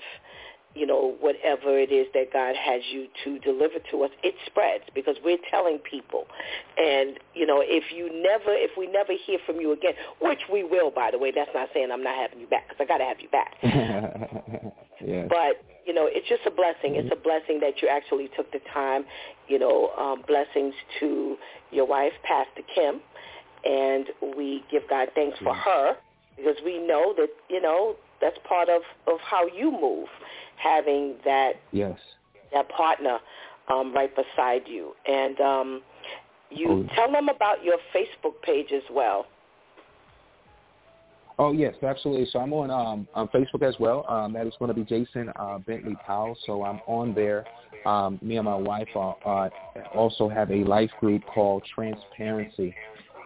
[0.74, 4.84] you know, whatever it is that God has you to deliver to us, it spreads
[4.94, 6.26] because we're telling people.
[6.78, 10.64] And, you know, if you never, if we never hear from you again, which we
[10.64, 12.98] will, by the way, that's not saying I'm not having you back because I got
[12.98, 13.54] to have you back.
[15.04, 15.28] yes.
[15.28, 16.96] But, you know, it's just a blessing.
[16.96, 19.04] It's a blessing that you actually took the time,
[19.48, 21.36] you know, um, blessings to
[21.70, 23.00] your wife, Pastor Kim.
[23.64, 25.96] And we give God thanks for her
[26.36, 30.08] because we know that, you know, that's part of, of how you move
[30.62, 31.98] having that yes
[32.52, 33.18] that partner
[33.68, 34.92] um, right beside you.
[35.06, 35.82] And um,
[36.50, 36.94] you oh.
[36.94, 39.26] tell them about your Facebook page as well.
[41.38, 42.26] Oh yes, absolutely.
[42.30, 44.04] So I'm on um, on Facebook as well.
[44.08, 46.36] Um, that is going to be Jason uh, Bentley Powell.
[46.46, 47.46] So I'm on there.
[47.86, 49.48] Um, me and my wife are, uh,
[49.94, 52.74] also have a life group called Transparency,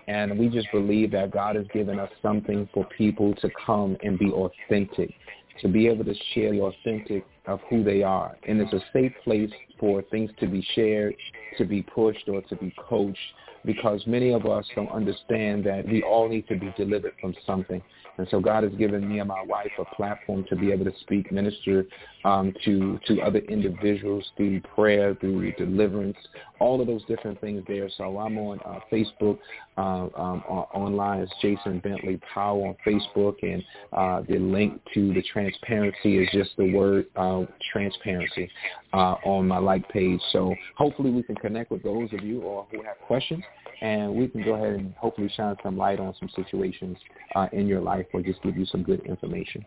[0.06, 4.18] and we just believe that God has given us something for people to come and
[4.18, 5.12] be authentic
[5.60, 8.36] to be able to share your authentic of who they are.
[8.46, 11.14] And it's a safe place for things to be shared,
[11.58, 13.18] to be pushed, or to be coached
[13.66, 17.82] because many of us don't understand that we all need to be delivered from something.
[18.18, 20.92] And so God has given me and my wife a platform to be able to
[21.00, 21.84] speak, minister
[22.24, 26.16] um, to to other individuals through prayer, through deliverance,
[26.58, 27.90] all of those different things there.
[27.98, 29.38] So I'm on uh, Facebook,
[29.76, 33.62] uh, um, online as Jason Bentley Powell on Facebook, and
[33.92, 37.35] uh, the link to the transparency is just the word uh,
[37.72, 38.50] transparency
[38.92, 40.20] uh, on my like page.
[40.32, 43.42] So hopefully we can connect with those of you or who have questions
[43.80, 46.96] and we can go ahead and hopefully shine some light on some situations
[47.34, 49.64] uh, in your life or just give you some good information.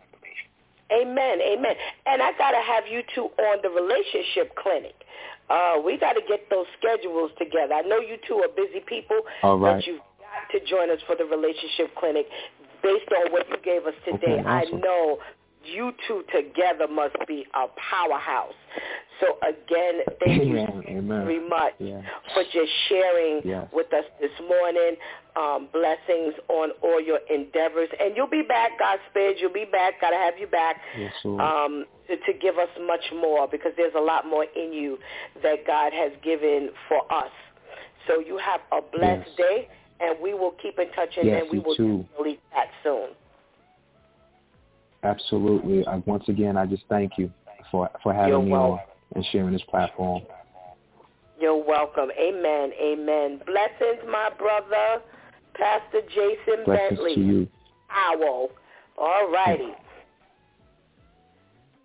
[0.92, 1.74] Amen, amen.
[2.06, 4.94] And I got to have you two on the relationship clinic.
[5.48, 7.74] Uh, we got to get those schedules together.
[7.74, 9.76] I know you two are busy people, All right.
[9.76, 12.26] but you've got to join us for the relationship clinic
[12.82, 14.40] based on what you gave us today.
[14.40, 14.76] Okay, awesome.
[14.76, 15.18] I know
[15.64, 18.54] you two together must be a powerhouse.
[19.20, 20.56] So again, thank you
[20.88, 21.06] Amen.
[21.08, 22.00] very much Yeah.
[22.32, 23.68] for just sharing Yes.
[23.72, 24.96] with us this morning.
[25.36, 27.88] Um, blessings on all your endeavors.
[28.00, 29.38] And you'll be back, Godspeed.
[29.38, 30.00] You'll be back.
[30.00, 33.94] Got to have you back Yes, um, to, to give us much more because there's
[33.94, 34.98] a lot more in you
[35.42, 37.30] that God has given for us.
[38.08, 39.36] So you have a blessed Yes.
[39.36, 39.68] day,
[40.00, 42.04] and we will keep in touch, and, Yes, and we will too.
[42.08, 43.10] definitely chat soon.
[45.02, 45.86] Absolutely.
[45.86, 47.30] I, once again, I just thank you
[47.70, 48.72] for for having You're me welcome.
[48.72, 48.80] on
[49.14, 50.22] and sharing this platform.
[51.40, 52.10] You're welcome.
[52.18, 52.72] Amen.
[52.80, 53.40] Amen.
[53.46, 55.02] Blessings, my brother,
[55.54, 57.14] Pastor Jason Blessings Bentley.
[57.14, 57.48] to you.
[57.90, 58.50] Owl.
[58.98, 59.72] All righty.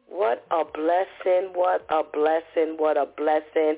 [0.10, 3.78] What a blessing, what a blessing, what a blessing.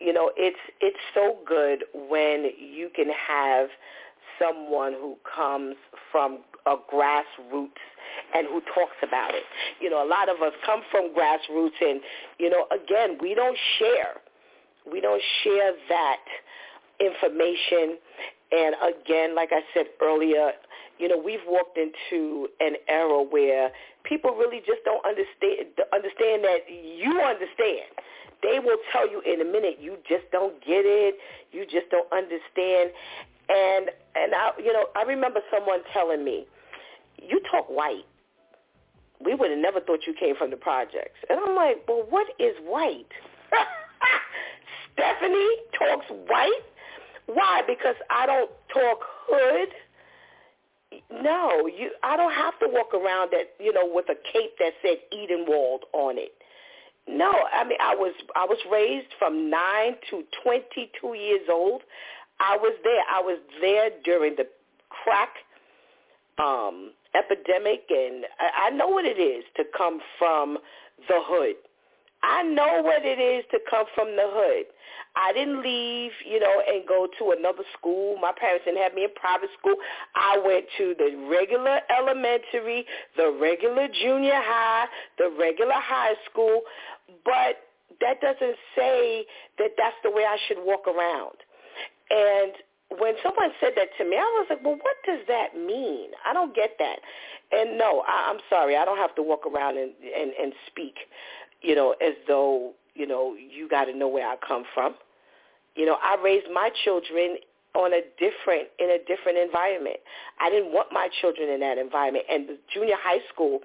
[0.00, 3.68] You know, it's it's so good when you can have
[4.38, 5.76] someone who comes
[6.10, 7.68] from a grassroots
[8.34, 9.44] and who talks about it.
[9.80, 12.00] You know, a lot of us come from grassroots and,
[12.38, 14.20] you know, again, we don't share.
[14.90, 16.24] We don't share that
[17.00, 17.98] information.
[18.52, 20.52] And again, like I said earlier,
[20.98, 23.70] you know, we've walked into an era where
[24.04, 27.90] people really just don't understand understand that you understand.
[28.42, 31.16] They will tell you in a minute, you just don't get it.
[31.50, 32.92] You just don't understand.
[33.48, 36.46] And and I, you know, I remember someone telling me,
[37.28, 38.06] "You talk white."
[39.24, 41.18] We would have never thought you came from the projects.
[41.30, 43.06] And I'm like, well, what is white?
[44.92, 46.64] Stephanie talks white.
[47.26, 47.62] Why?
[47.66, 49.68] Because I don't talk hood.
[51.22, 51.90] No, you.
[52.02, 55.80] I don't have to walk around that you know with a cape that said Edenwald
[55.92, 56.32] on it.
[57.08, 61.82] No, I mean I was I was raised from nine to twenty two years old.
[62.38, 63.02] I was there.
[63.10, 64.46] I was there during the
[64.90, 65.30] crack
[66.38, 70.58] um, epidemic, and I, know what it is to come from
[71.08, 71.56] the hood.
[72.22, 74.66] I know what it is to come from the hood.
[75.16, 78.16] I didn't leave, you know, and go to another school.
[78.20, 79.76] My parents didn't have me in private school.
[80.16, 82.84] I went to the regular elementary,
[83.16, 84.86] the regular junior high,
[85.18, 86.62] the regular high school,
[87.24, 87.62] but
[88.00, 89.24] that doesn't say
[89.58, 91.36] that that's the way I should walk around.
[92.10, 92.52] And
[92.90, 96.10] when someone said that to me, I was like, well, what does that mean?
[96.26, 96.98] I don't get that.
[97.52, 100.94] And no, I, I'm sorry, I don't have to walk around and, and, and speak,
[101.62, 104.94] you know, as though, you know, you got to know where I come from.
[105.74, 107.36] You know, I raised my children
[107.74, 109.96] on a different in a different environment.
[110.40, 112.24] I didn't want my children in that environment.
[112.30, 113.60] And the junior high school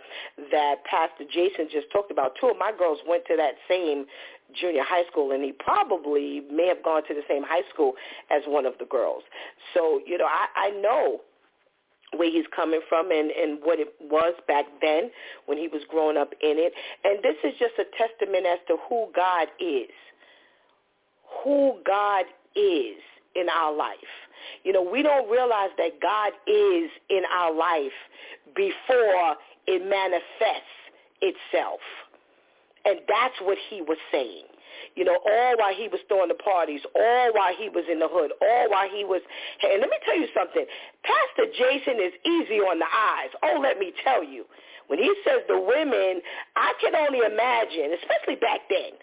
[0.52, 4.06] that Pastor Jason just talked about, two of my girls went to that same
[4.60, 7.94] junior high school and he probably may have gone to the same high school
[8.32, 9.24] as one of the girls.
[9.74, 11.22] So, you know, I, I know
[12.16, 15.12] where he's coming from and, and what it was back then
[15.46, 16.74] when he was growing up in it.
[17.04, 19.90] And this is just a testament as to who God is.
[21.44, 22.98] Who God is
[23.36, 23.98] in our life.
[24.64, 27.92] You know, we don't realize that God is in our life
[28.56, 29.36] before
[29.68, 30.80] it manifests
[31.22, 31.80] itself.
[32.90, 34.50] And that's what he was saying.
[34.96, 38.08] You know, all while he was throwing the parties, all while he was in the
[38.10, 39.22] hood, all while he was.
[39.62, 40.66] And let me tell you something.
[41.06, 43.30] Pastor Jason is easy on the eyes.
[43.44, 44.46] Oh, let me tell you.
[44.90, 46.20] When he says the women,
[46.58, 48.98] I can only imagine, especially back then.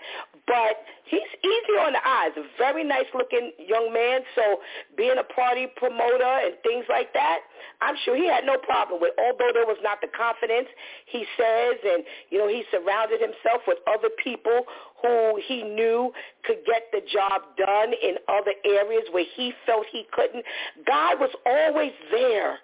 [0.47, 4.23] But he's easy on the eyes, a very nice looking young man.
[4.35, 4.59] So
[4.97, 7.39] being a party promoter and things like that,
[7.81, 9.15] I'm sure he had no problem with.
[9.19, 10.67] Although there was not the confidence,
[11.07, 14.67] he says, and you know, he surrounded himself with other people
[15.03, 16.11] who he knew
[16.43, 20.45] could get the job done in other areas where he felt he couldn't.
[20.85, 22.59] God was always there.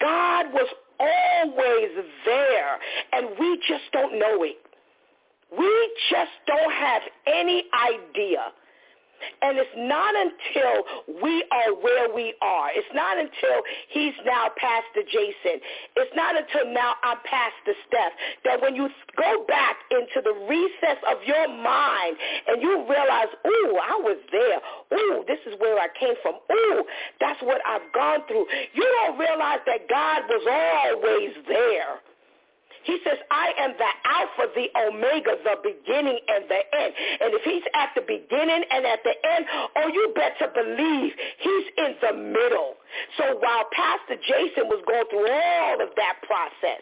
[0.00, 0.68] God was
[0.98, 1.90] always
[2.24, 2.78] there,
[3.12, 4.56] and we just don't know it.
[5.56, 8.52] We just don't have any idea
[9.42, 12.70] and it's not until we are where we are.
[12.72, 15.60] It's not until he's now Pastor Jason.
[15.96, 18.12] It's not until now I'm Pastor Steph
[18.44, 22.16] that when you go back into the recess of your mind
[22.46, 24.60] and you realize, ooh, I was there.
[24.98, 26.36] Ooh, this is where I came from.
[26.52, 26.84] Ooh,
[27.20, 28.46] that's what I've gone through.
[28.74, 32.07] You don't realize that God was always there.
[32.88, 36.92] He says, I am the Alpha, the Omega, the beginning and the end.
[37.20, 39.44] And if he's at the beginning and at the end,
[39.76, 42.80] oh, you better believe he's in the middle.
[43.20, 46.80] So while Pastor Jason was going through all of that process,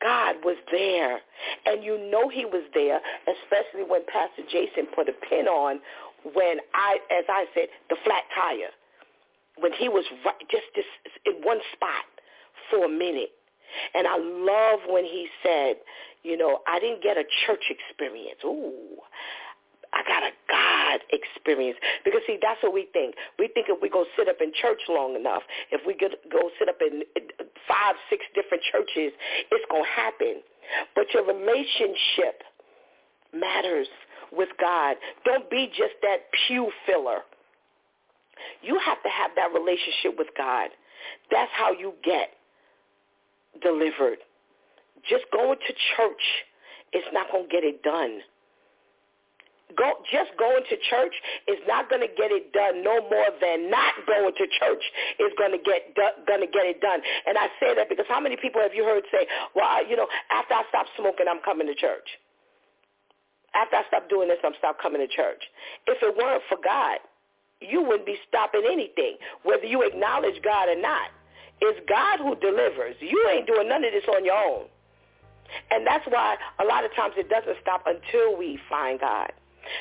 [0.00, 1.20] God was there.
[1.68, 5.84] And you know he was there, especially when Pastor Jason put a pin on
[6.32, 8.72] when I, as I said, the flat tire.
[9.60, 10.88] When he was right, just, just
[11.26, 12.08] in one spot
[12.70, 13.36] for a minute.
[13.94, 15.76] And I love when he said,
[16.22, 18.40] you know, I didn't get a church experience.
[18.44, 18.98] Ooh,
[19.92, 21.78] I got a God experience.
[22.04, 23.14] Because, see, that's what we think.
[23.38, 26.68] We think if we go sit up in church long enough, if we go sit
[26.68, 27.02] up in
[27.66, 29.12] five, six different churches,
[29.50, 30.42] it's going to happen.
[30.94, 32.42] But your relationship
[33.32, 33.88] matters
[34.32, 34.96] with God.
[35.24, 37.20] Don't be just that pew filler.
[38.62, 40.70] You have to have that relationship with God.
[41.30, 42.30] That's how you get
[43.62, 44.18] delivered.
[45.08, 46.24] Just going to church
[46.92, 48.20] is not going to get it done.
[49.76, 51.12] Go, just going to church
[51.44, 54.80] is not going to get it done no more than not going to church
[55.20, 55.92] is going to get
[56.24, 57.04] going to get it done.
[57.28, 59.94] And I say that because how many people have you heard say, "Well, I, you
[59.94, 62.08] know, after I stop smoking, I'm coming to church.
[63.52, 65.44] After I stop doing this, I'm stop coming to church."
[65.84, 67.04] If it weren't for God,
[67.60, 71.12] you wouldn't be stopping anything, whether you acknowledge God or not.
[71.60, 72.96] It's God who delivers.
[73.00, 74.66] You ain't doing none of this on your own.
[75.70, 79.32] And that's why a lot of times it doesn't stop until we find God.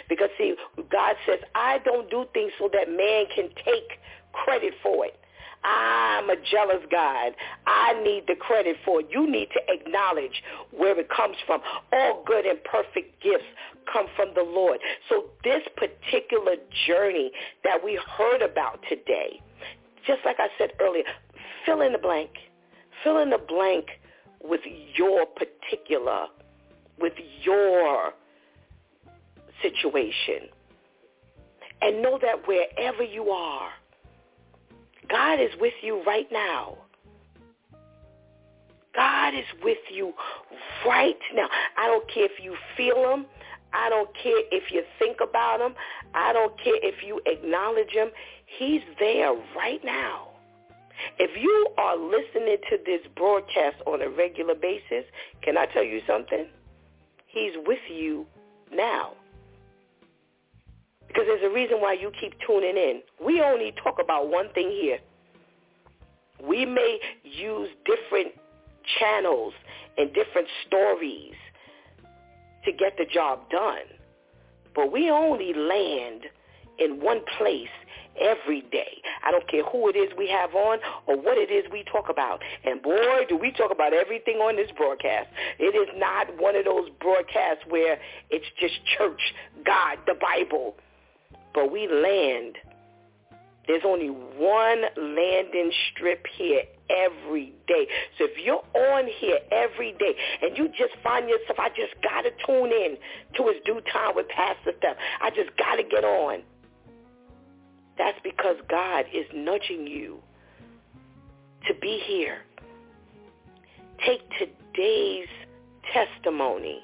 [0.10, 0.56] Because see,
[0.92, 4.00] God says, I don't do things so that man can take
[4.34, 5.20] credit for it.
[5.64, 7.34] I'm a jealous God.
[7.66, 9.08] I need the credit for it.
[9.12, 11.62] You need to acknowledge where it comes from.
[11.92, 13.46] All good and perfect gifts
[13.92, 14.80] come from the Lord.
[15.10, 16.56] So this particular
[16.86, 17.32] journey
[17.64, 19.42] that we heard about today,
[20.06, 21.04] just like I said earlier,
[21.66, 22.32] fill in the blank.
[23.04, 23.86] Fill in the blank
[24.44, 24.62] with
[24.96, 26.26] your particular,
[27.00, 28.14] with your
[29.62, 30.50] situation.
[31.82, 33.70] And know that wherever you are,
[35.10, 36.78] God is with you right now.
[38.96, 40.14] God is with you
[40.86, 41.48] right now.
[41.78, 43.26] I don't care if you feel him.
[43.74, 45.76] I don't care if you think about him.
[46.16, 48.10] I don't care if you acknowledge him.
[48.46, 50.27] He's there right now.
[51.20, 55.06] If you are listening to this broadcast on a regular basis,
[55.42, 56.48] can I tell you something?
[57.28, 58.26] He's with you
[58.74, 59.14] now.
[61.08, 63.02] Because there's a reason why you keep tuning in.
[63.24, 65.00] We only talk about one thing here.
[66.44, 68.34] We may use different
[69.00, 69.54] channels
[69.98, 71.34] and different stories
[72.66, 73.86] to get the job done.
[74.76, 76.24] But we only land
[76.78, 77.68] in one place
[78.20, 79.02] every day.
[79.24, 82.10] I don't care who it is we have on or what it is we talk
[82.10, 82.42] about.
[82.64, 85.30] And boy, do we talk about everything on this broadcast.
[85.60, 88.00] It is not one of those broadcasts where
[88.30, 89.22] it's just church,
[89.66, 90.76] God, the Bible.
[91.54, 92.58] But we land.
[93.68, 97.88] There's only one landing strip here every day.
[98.18, 102.22] So if you're on here every day and you just find yourself, I just got
[102.22, 102.98] to tune in
[103.36, 104.96] to his DEW time with Pastor Steph.
[105.22, 106.44] I just got to get on.
[107.98, 110.20] That's because God is nudging you
[111.68, 112.40] to be here.
[114.06, 115.28] Take today's
[115.94, 116.82] testimony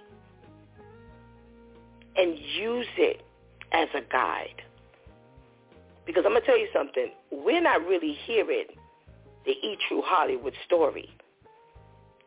[2.15, 3.21] and use it
[3.71, 4.61] as a guide.
[6.05, 7.11] Because I'm going to tell you something.
[7.31, 8.65] We're not really hearing
[9.45, 11.09] the E True Hollywood story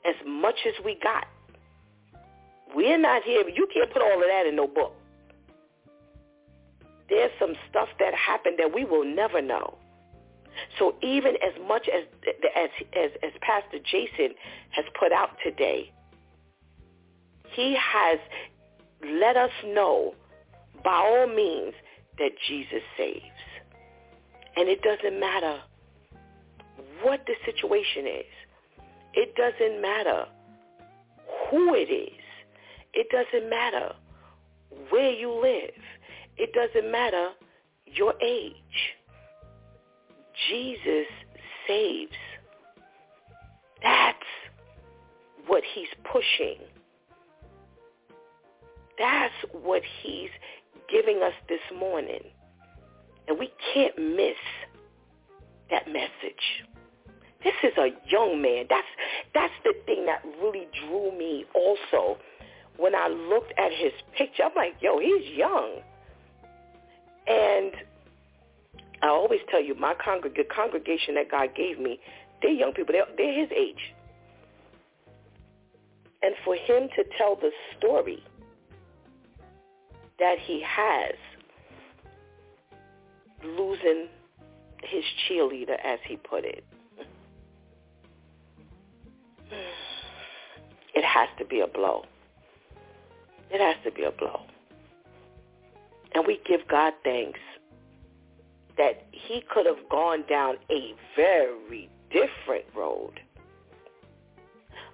[0.06, 1.26] as much as we got.
[2.74, 3.54] We're not hearing.
[3.54, 4.92] You can't put all of that in no book.
[7.08, 9.78] There's some stuff that happened that we will never know.
[10.78, 12.04] So even as much as
[12.56, 14.34] as as, as Pastor Jason
[14.70, 15.92] has put out today,
[17.52, 18.18] he has
[19.04, 20.14] let us know
[20.82, 21.74] by all means
[22.18, 23.22] that Jesus saves.
[24.56, 25.60] And it doesn't matter
[27.02, 28.32] what the situation is.
[29.12, 30.26] It doesn't matter
[31.50, 32.20] who it is.
[32.94, 33.94] It doesn't matter
[34.90, 35.82] where you live.
[36.38, 37.30] It doesn't matter
[37.86, 38.54] your age.
[40.48, 41.06] Jesus
[41.66, 42.12] saves.
[43.82, 44.18] That's
[45.46, 46.58] what he's pushing.
[48.98, 50.30] That's what he's
[50.90, 52.22] giving us this morning.
[53.28, 54.36] And we can't miss
[55.70, 56.64] that message.
[57.42, 58.66] This is a young man.
[58.68, 58.86] That's
[59.34, 62.18] that's the thing that really drew me also.
[62.78, 65.80] When I looked at his picture, I'm like, yo, he's young.
[67.26, 67.72] And
[69.02, 72.00] I always tell you, my congreg- the congregation that God gave me,
[72.42, 72.92] they're young people.
[72.92, 73.94] They're, they're his age.
[76.22, 78.22] And for him to tell the story
[80.18, 81.14] that he has
[83.44, 84.08] losing
[84.82, 86.64] his cheerleader, as he put it,
[90.94, 92.04] it has to be a blow.
[93.50, 94.40] It has to be a blow.
[96.14, 97.40] And we give God thanks
[98.76, 103.20] that he could have gone down a very different road.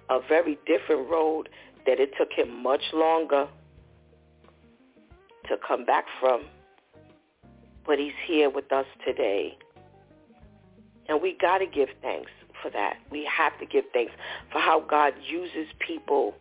[0.09, 1.49] A very different road
[1.85, 3.47] that it took him much longer
[5.47, 6.45] to come back from.
[7.85, 9.57] But he's here with us today.
[11.09, 12.31] And we got to give thanks
[12.61, 12.97] for that.
[13.11, 14.13] We have to give thanks
[14.51, 16.33] for how God uses people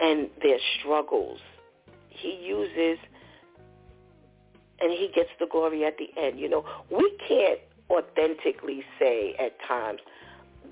[0.00, 1.38] and their struggles.
[2.20, 2.98] He uses
[4.80, 6.38] and he gets the glory at the end.
[6.38, 7.60] You know, we can't
[7.90, 10.00] authentically say at times,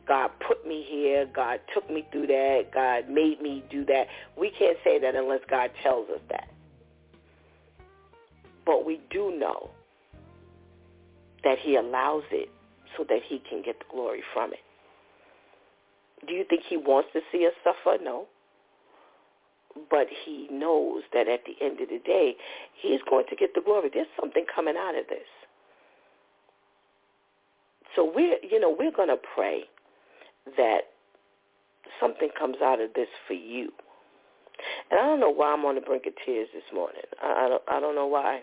[0.07, 4.07] God put me here, God took me through that, God made me do that.
[4.39, 6.49] We can't say that unless God tells us that.
[8.65, 9.71] But we do know
[11.45, 12.51] that he allows it
[12.97, 14.59] so that he can get the glory from it.
[16.27, 18.03] Do you think he wants to see us suffer?
[18.03, 18.27] No.
[19.91, 22.35] But he knows that at the end of the day,
[22.81, 23.91] he's going to get the glory.
[23.93, 25.29] There's something coming out of this.
[27.95, 29.65] So we're, you know, we're going to pray
[30.57, 30.81] that
[32.01, 33.73] something comes out of this for you.
[34.91, 37.03] And I don't know why I'm on the brink of tears this morning.
[37.23, 38.43] I, I don't, I don't know why.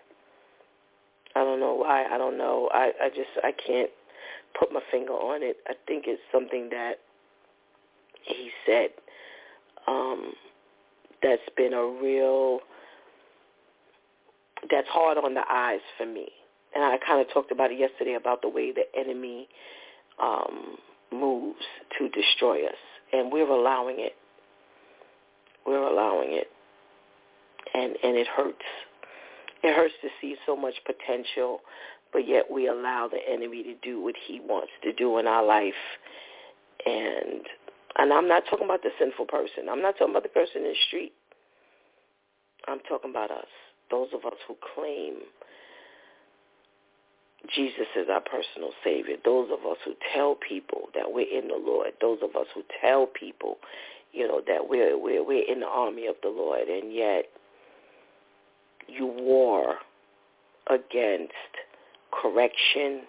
[1.35, 2.05] I don't know why.
[2.05, 2.69] I don't know.
[2.73, 3.89] I, I just, I can't
[4.57, 5.57] put my finger on it.
[5.67, 6.99] I think it's something that
[8.21, 8.89] he said
[9.87, 10.33] um,
[11.25, 12.59] that's been a real,
[14.69, 16.27] that's hard on the eyes for me.
[16.75, 19.47] And I kind of talked about it yesterday about the way the enemy
[20.21, 20.77] um,
[21.11, 21.65] moves
[21.97, 22.75] to destroy us.
[23.11, 24.13] And we're allowing it.
[25.65, 26.47] We're allowing it.
[27.73, 28.65] And, and it hurts.
[29.63, 31.61] It hurts to see so much potential
[32.15, 35.45] but yet we allow the enemy to do what he wants to do in our
[35.45, 35.73] life.
[36.85, 37.41] And
[37.97, 39.69] and I'm not talking about the sinful person.
[39.69, 41.13] I'm not talking about the person in the street.
[42.67, 43.51] I'm talking about us,
[43.91, 45.15] those of us who claim
[47.53, 49.17] Jesus is our personal Savior.
[49.23, 51.91] Those of us who tell people that we're in the Lord.
[52.01, 53.57] Those of us who tell people,
[54.11, 57.25] you know, that we're we're we're in the army of the Lord, and yet
[58.87, 59.75] you war
[60.69, 61.33] against
[62.11, 63.01] correction.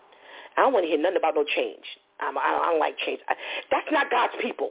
[0.57, 1.85] I don't want to hear nothing about no change.
[2.21, 3.21] I'm, I don't like change.
[3.29, 3.35] I,
[3.71, 4.71] that's not God's people.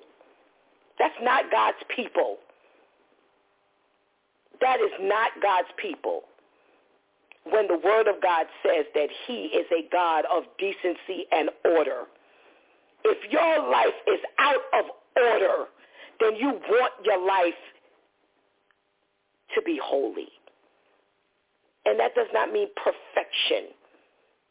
[0.97, 2.37] That's not God's people.
[4.61, 6.21] That is not God's people.
[7.43, 12.03] When the word of God says that he is a God of decency and order.
[13.03, 14.85] If your life is out of
[15.15, 15.65] order,
[16.19, 17.53] then you want your life
[19.53, 20.29] to be holy.
[21.85, 23.74] And that does not mean perfection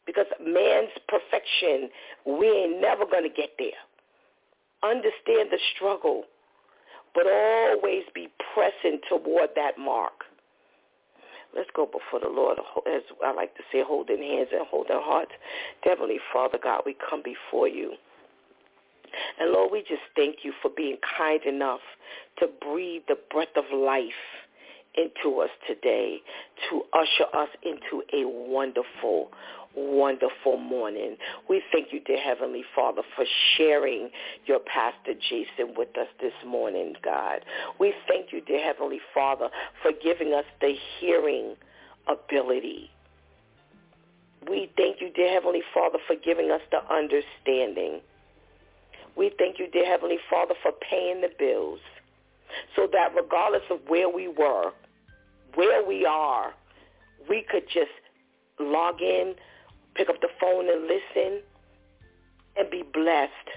[0.05, 1.89] because man's perfection,
[2.25, 3.79] we ain't never going to get there.
[4.83, 6.23] Understand the struggle,
[7.13, 10.25] but always be pressing toward that mark.
[11.55, 15.31] Let's go before the Lord, as I like to say, holding hands and holding hearts.
[15.81, 17.93] Heavenly Father God, we come before you.
[19.39, 21.79] And Lord, we just thank you for being kind enough
[22.39, 24.11] to breathe the breath of life
[24.95, 26.17] into us today,
[26.69, 29.29] to usher us into a wonderful,
[29.75, 31.17] wonderful morning.
[31.49, 33.25] We thank you, dear Heavenly Father, for
[33.57, 34.09] sharing
[34.45, 37.41] your Pastor Jason with us this morning, God.
[37.79, 39.49] We thank you, dear Heavenly Father,
[39.81, 41.55] for giving us the hearing
[42.07, 42.89] ability.
[44.49, 48.01] We thank you, dear Heavenly Father, for giving us the understanding.
[49.17, 51.79] We thank you, dear Heavenly Father, for paying the bills
[52.75, 54.71] so that regardless of where we were,
[55.55, 56.53] where we are,
[57.29, 57.91] we could just
[58.59, 59.35] log in,
[59.95, 61.41] pick up the phone and listen
[62.57, 63.49] and be blessed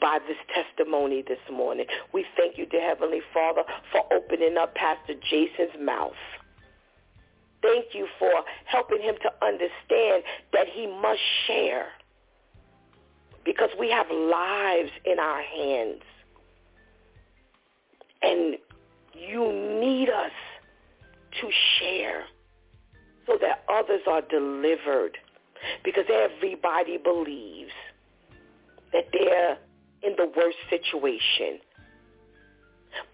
[0.00, 1.86] by this testimony this morning.
[2.12, 3.62] We thank you, dear Heavenly Father,
[3.92, 6.12] for opening up Pastor Jason's mouth.
[7.62, 8.30] Thank you for
[8.64, 10.22] helping him to understand
[10.52, 11.88] that he must share
[13.44, 16.02] because we have lives in our hands.
[18.22, 18.56] And
[19.14, 20.32] you need us
[21.40, 22.24] to share
[23.40, 25.18] that others are delivered
[25.84, 27.72] because everybody believes
[28.92, 29.58] that they're
[30.02, 31.60] in the worst situation.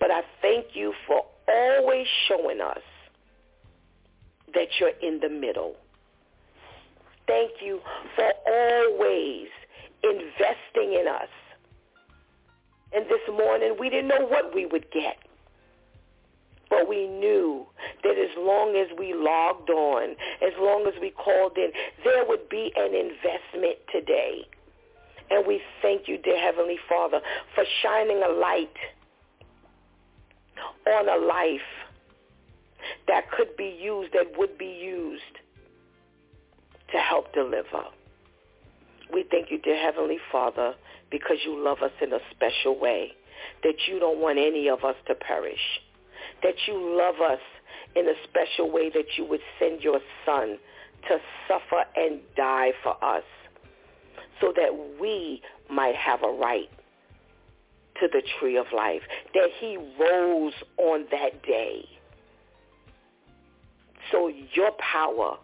[0.00, 2.82] But I thank you for always showing us
[4.54, 5.74] that you're in the middle.
[7.26, 7.80] Thank you
[8.14, 9.48] for always
[10.02, 11.28] investing in us.
[12.92, 15.18] And this morning, we didn't know what we would get.
[16.68, 17.66] But we knew
[18.02, 21.70] that as long as we logged on, as long as we called in,
[22.04, 24.46] there would be an investment today.
[25.30, 27.20] And we thank you, dear Heavenly Father,
[27.54, 28.76] for shining a light
[30.86, 31.60] on a life
[33.08, 35.22] that could be used, that would be used
[36.92, 37.84] to help deliver.
[39.12, 40.74] We thank you, dear Heavenly Father,
[41.10, 43.12] because you love us in a special way,
[43.62, 45.80] that you don't want any of us to perish
[46.42, 47.40] that you love us
[47.94, 50.58] in a special way that you would send your son
[51.08, 51.18] to
[51.48, 53.24] suffer and die for us
[54.40, 55.40] so that we
[55.70, 56.68] might have a right
[58.00, 59.00] to the tree of life,
[59.32, 61.86] that he rose on that day
[64.10, 65.36] so your power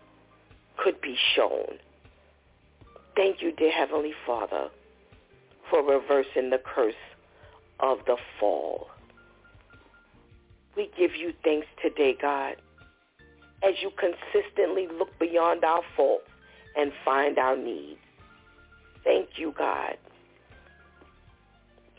[0.77, 1.79] could be shown.
[3.17, 4.69] Thank you, dear Heavenly Father,
[5.71, 6.95] for reversing the curse
[7.81, 8.89] of the fall.
[10.77, 12.57] We give you thanks today, God,
[13.63, 16.29] as you consistently look beyond our faults
[16.77, 18.01] and find our needs.
[19.05, 19.97] Thank you, God.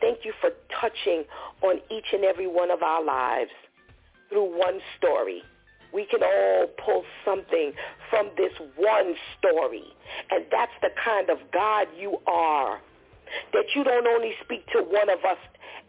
[0.02, 0.50] Thank you for
[0.82, 1.24] touching
[1.62, 3.52] on each and every one of our lives
[4.30, 5.44] through one story.
[5.94, 7.74] We can all pull something
[8.10, 9.86] from this one story.
[10.32, 12.82] And that's the kind of God you are.
[13.54, 15.38] That you don't only speak to one of us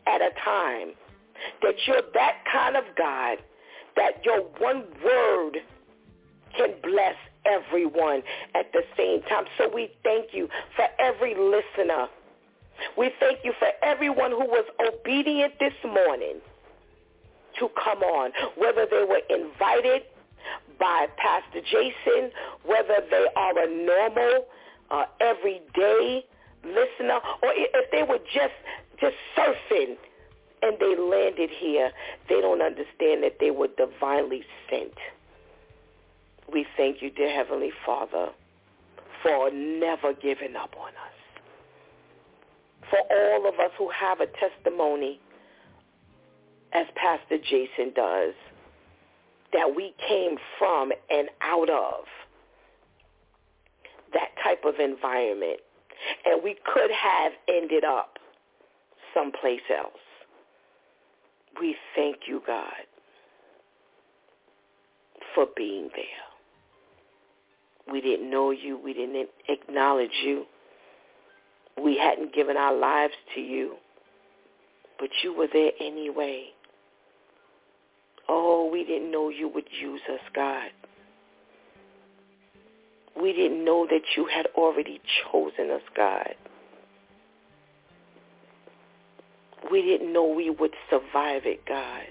[0.06, 0.92] at a time,
[1.62, 3.38] that you're that kind of God
[3.96, 5.58] that your one word
[6.56, 8.22] can bless everyone
[8.54, 9.44] at the same time.
[9.58, 12.08] So we thank you for every listener.
[12.96, 16.40] We thank you for everyone who was obedient this morning
[17.60, 20.02] to come on, whether they were invited
[20.78, 22.30] by Pastor Jason,
[22.64, 24.46] whether they are a normal,
[24.90, 26.24] uh, everyday
[26.64, 28.54] listener, or if they were just
[29.00, 29.96] just surfing
[30.64, 31.90] and they landed here,
[32.28, 34.94] they don't understand that they were divinely sent.
[36.52, 38.30] We thank you, dear Heavenly Father,
[39.22, 41.14] for never giving up on us.
[42.90, 45.20] For all of us who have a testimony,
[46.72, 48.34] as Pastor Jason does,
[49.52, 52.04] that we came from and out of
[54.12, 55.60] that type of environment.
[56.26, 58.18] And we could have ended up
[59.14, 60.03] someplace else.
[61.60, 62.72] We thank you, God,
[65.34, 66.24] for being there.
[67.92, 68.78] We didn't know you.
[68.78, 70.46] We didn't acknowledge you.
[71.82, 73.74] We hadn't given our lives to you,
[74.98, 76.46] but you were there anyway.
[78.28, 80.70] Oh, we didn't know you would use us, God.
[83.20, 85.00] We didn't know that you had already
[85.30, 86.34] chosen us, God.
[89.70, 92.04] We didn't know we would survive it, God.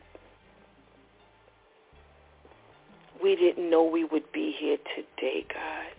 [3.24, 5.94] We didn't know we would be here today, God.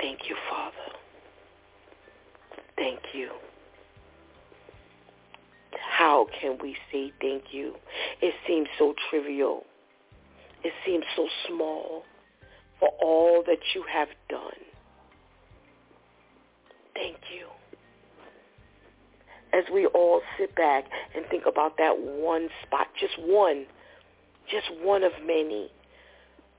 [0.00, 0.76] Thank you, Father.
[2.76, 3.30] Thank you.
[5.98, 7.74] How can we say thank you?
[8.22, 9.64] It seems so trivial
[10.64, 12.04] It seems so small
[12.80, 14.60] for all that you have done.
[16.94, 17.46] Thank you.
[19.56, 20.84] As we all sit back
[21.14, 23.64] and think about that one spot, just one,
[24.50, 25.70] just one of many,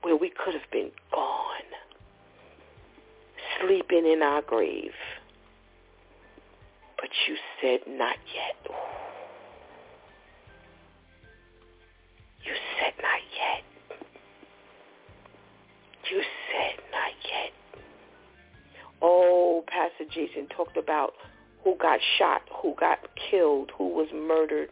[0.02, 1.68] where we could have been gone,
[3.60, 4.94] sleeping in our grave.
[6.96, 8.74] But you said not yet.
[12.44, 13.64] You said not yet.
[16.10, 17.52] You said not yet.
[19.00, 21.12] Oh, Pastor Jason talked about
[21.68, 22.98] who got shot, who got
[23.30, 24.70] killed, who was murdered.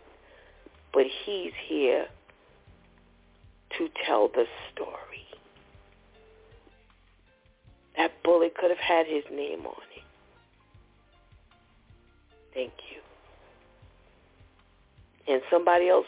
[0.94, 2.06] But he's here
[3.76, 5.26] to tell the story.
[7.98, 10.04] That bullet could have had his name on it.
[12.54, 13.02] Thank you.
[15.34, 16.06] And somebody else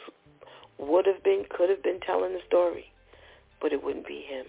[0.78, 2.86] would have been, could have been telling the story,
[3.60, 4.46] but it wouldn't be him.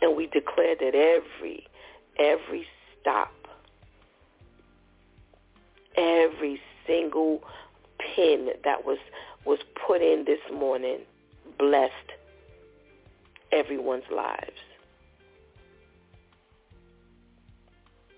[0.00, 1.66] And we declare that every,
[2.18, 2.64] every
[3.00, 3.32] stop,
[5.98, 7.42] every single
[7.98, 8.98] pin that was
[9.44, 10.98] was put in this morning
[11.58, 11.92] blessed
[13.52, 14.52] everyone's lives.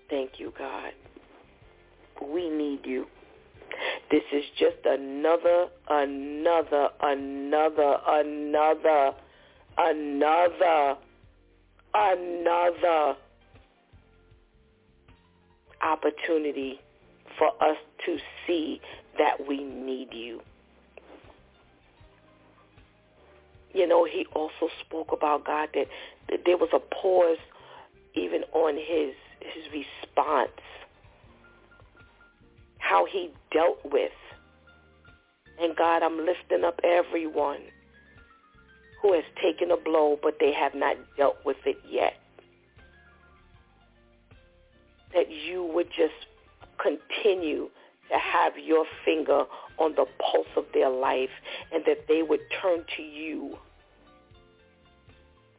[0.09, 0.91] Thank you, God.
[2.21, 3.07] We need you.
[4.11, 9.13] This is just another, another, another, another,
[9.77, 10.97] another,
[11.93, 13.15] another
[15.81, 16.81] opportunity
[17.37, 18.81] for us to see
[19.17, 20.41] that we need you.
[23.73, 25.87] You know, he also spoke about God that,
[26.29, 27.37] that there was a pause
[28.13, 30.51] even on his his response
[32.77, 34.11] how he dealt with.
[35.59, 37.61] And God, I'm lifting up everyone
[39.01, 42.13] who has taken a blow, but they have not dealt with it yet.
[45.13, 46.27] That you would just
[46.81, 47.69] continue
[48.11, 49.43] to have your finger
[49.77, 51.29] on the pulse of their life
[51.71, 53.57] and that they would turn to you.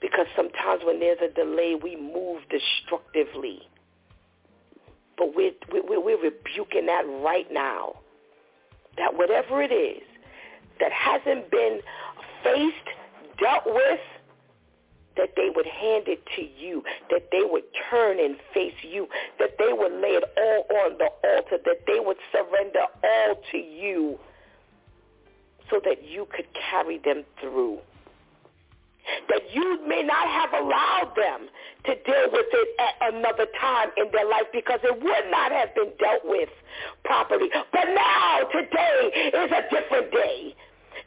[0.01, 3.63] Because sometimes when there's a delay, we move destructively.
[5.17, 7.95] But we're, we're, we're rebuking that right now.
[8.99, 10.03] That whatever it is
[10.81, 11.81] that hasn't been
[12.43, 12.89] faced,
[13.39, 14.01] dealt with,
[15.17, 19.07] that they would hand it to you, that they would turn and face you,
[19.39, 23.59] that they would lay it all on the altar, that they would surrender all to
[23.59, 24.19] you
[25.71, 27.79] so that you could carry them through
[29.29, 31.49] that you may not have allowed them
[31.85, 35.75] to deal with it at another time in their life because it would not have
[35.75, 36.49] been dealt with
[37.05, 37.49] properly.
[37.73, 40.55] But now, today is a different day.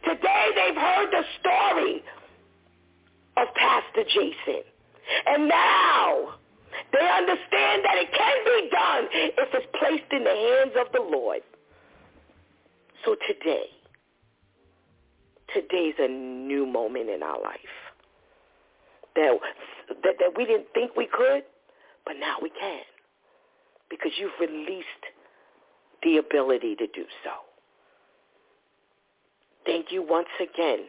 [0.03, 2.03] Today they've heard the story
[3.37, 4.63] of Pastor Jason.
[5.27, 6.35] And now
[6.91, 11.01] they understand that it can be done if it's placed in the hands of the
[11.01, 11.41] Lord.
[13.05, 13.67] So today,
[15.53, 17.59] today's a new moment in our life
[19.15, 19.37] that,
[20.03, 21.43] that, that we didn't think we could,
[22.05, 22.81] but now we can
[23.89, 24.85] because you've released
[26.03, 27.31] the ability to do so.
[29.65, 30.85] Thank you once again.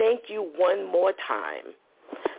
[0.00, 1.74] Thank you one more time.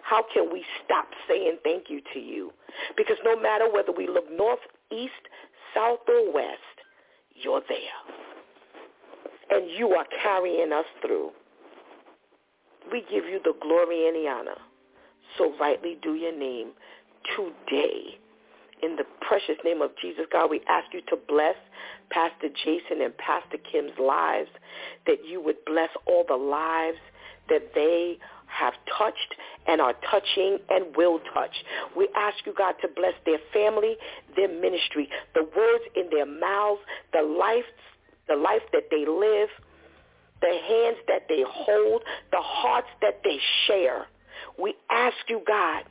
[0.02, 2.52] How can we stop saying thank you to you?
[2.98, 4.60] Because no matter whether we look north,
[4.92, 5.14] east,
[5.76, 6.58] south, or west,
[7.36, 7.78] you're there.
[9.52, 11.30] And you are carrying us through.
[12.92, 14.58] We give you the glory and the honor.
[15.38, 16.72] So rightly do your name
[17.38, 18.18] today.
[18.82, 21.56] In the precious name of Jesus, God, we ask you to bless
[22.10, 24.50] Pastor Jason and Pastor Kim's lives,
[25.06, 26.98] that you would bless all the lives
[27.52, 28.18] that they
[28.48, 29.36] have touched
[29.68, 31.52] and are touching and will touch.
[31.96, 33.96] We ask you, God, to bless their family,
[34.36, 36.82] their ministry, the words in their mouths,
[37.14, 37.66] the life,
[38.28, 39.50] the life that they live,
[40.42, 43.38] the hands that they hold, the hearts that they
[43.68, 44.08] share.
[44.58, 45.84] We ask you, God,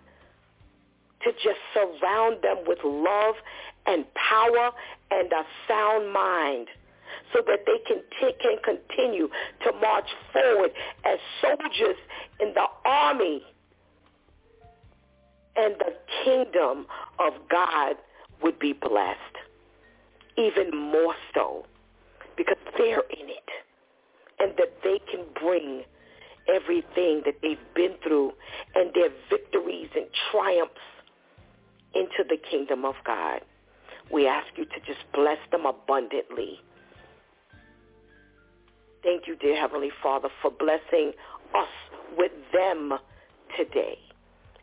[1.22, 3.34] to just surround them with love
[3.86, 4.70] and power
[5.10, 6.68] and a sound mind
[7.32, 9.28] so that they can, t- can continue
[9.64, 10.70] to march forward
[11.04, 11.96] as soldiers
[12.40, 13.42] in the army
[15.56, 15.92] and the
[16.24, 16.86] kingdom
[17.18, 17.96] of God
[18.42, 19.36] would be blessed
[20.36, 21.66] even more so
[22.36, 23.50] because they're in it
[24.38, 25.82] and that they can bring
[26.48, 28.32] everything that they've been through
[28.74, 30.80] and their victories and triumphs
[31.94, 33.40] into the kingdom of God.
[34.12, 36.60] We ask you to just bless them abundantly.
[39.02, 41.12] Thank you, dear Heavenly Father, for blessing
[41.54, 41.68] us
[42.16, 42.92] with them
[43.56, 43.98] today.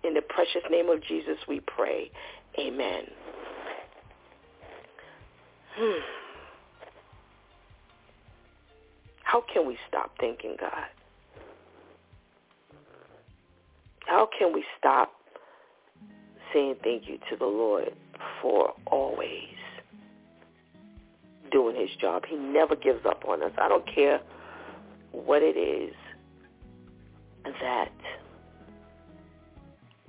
[0.04, 2.12] In the precious name of Jesus we pray.
[2.60, 3.04] Amen.
[5.76, 6.00] Hmm.
[9.24, 10.86] How can we stop thanking God?
[14.06, 15.12] How can we stop
[16.54, 17.94] saying thank you to the Lord
[18.42, 19.58] for always
[21.50, 22.24] doing his job?
[22.28, 23.52] He never gives up on us.
[23.58, 24.22] I don't care
[25.12, 25.94] what it is
[27.62, 27.92] that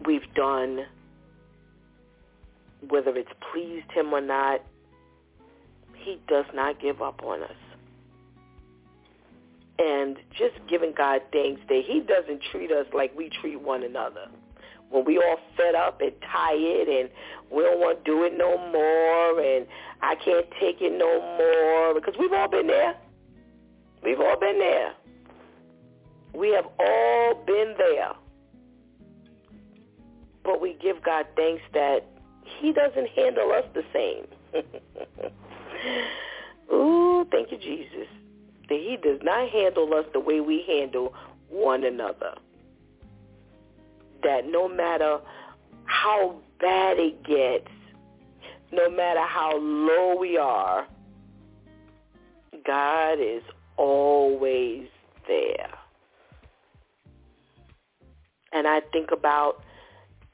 [0.05, 0.87] we've done,
[2.89, 4.61] whether it's pleased him or not,
[5.95, 7.51] he does not give up on us.
[9.79, 14.29] And just giving God thanks that he doesn't treat us like we treat one another.
[14.91, 17.11] When we all fed up and tired and
[17.51, 19.67] we don't want to do it no more and
[20.01, 22.95] I can't take it no more because we've all been there.
[24.03, 24.93] We've all been there.
[26.35, 28.13] We have all been there.
[30.45, 32.07] But we give God thanks that
[32.61, 34.27] he doesn't handle us the same.
[36.73, 38.09] Ooh, thank you, Jesus.
[38.69, 41.15] That he does not handle us the way we handle
[41.49, 42.35] one another.
[44.23, 45.19] That no matter
[45.85, 47.71] how bad it gets,
[48.73, 50.87] no matter how low we are,
[52.67, 53.43] God is
[53.77, 54.89] always
[55.27, 55.71] there.
[58.53, 59.63] And I think about,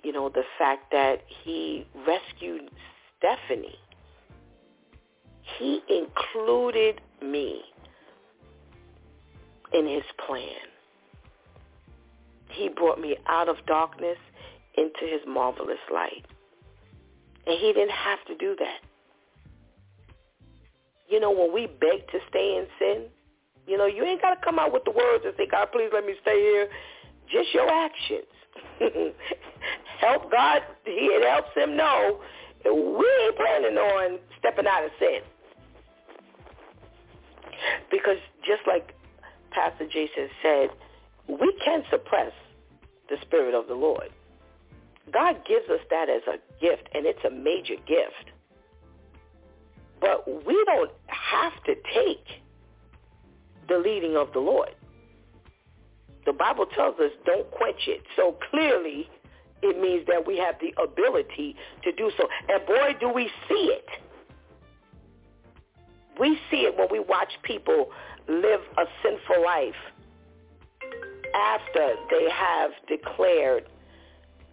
[0.02, 2.70] you know, the fact that he rescued
[3.18, 3.78] Stephanie.
[5.58, 7.62] He included me
[9.72, 10.73] in his plan.
[12.54, 14.18] He brought me out of darkness
[14.76, 16.24] into his marvelous light.
[17.46, 18.80] And he didn't have to do that.
[21.08, 23.06] You know, when we beg to stay in sin,
[23.66, 25.90] you know, you ain't got to come out with the words and say, God, please
[25.92, 26.68] let me stay here.
[27.30, 28.24] Just your actions.
[30.00, 30.62] Help God.
[30.86, 32.20] It helps him know
[32.64, 35.20] we ain't planning on stepping out of sin.
[37.90, 38.94] Because just like
[39.50, 40.68] Pastor Jason said,
[41.28, 42.32] we can suppress
[43.08, 44.10] the Spirit of the Lord.
[45.12, 48.32] God gives us that as a gift, and it's a major gift.
[50.00, 52.26] But we don't have to take
[53.68, 54.74] the leading of the Lord.
[56.26, 58.02] The Bible tells us don't quench it.
[58.16, 59.08] So clearly
[59.62, 62.28] it means that we have the ability to do so.
[62.48, 63.86] And boy, do we see it.
[66.18, 67.90] We see it when we watch people
[68.28, 69.74] live a sinful life
[71.34, 73.64] after they have declared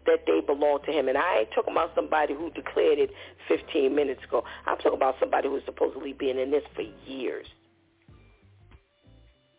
[0.06, 1.08] that they belong to him.
[1.08, 3.12] And I ain't talking about somebody who declared it
[3.48, 4.44] 15 minutes ago.
[4.66, 7.46] I'm talking about somebody who's supposedly been in this for years.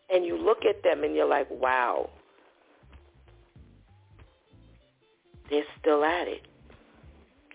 [0.09, 2.09] And you look at them and you're like, wow,
[5.49, 6.41] they're still at it.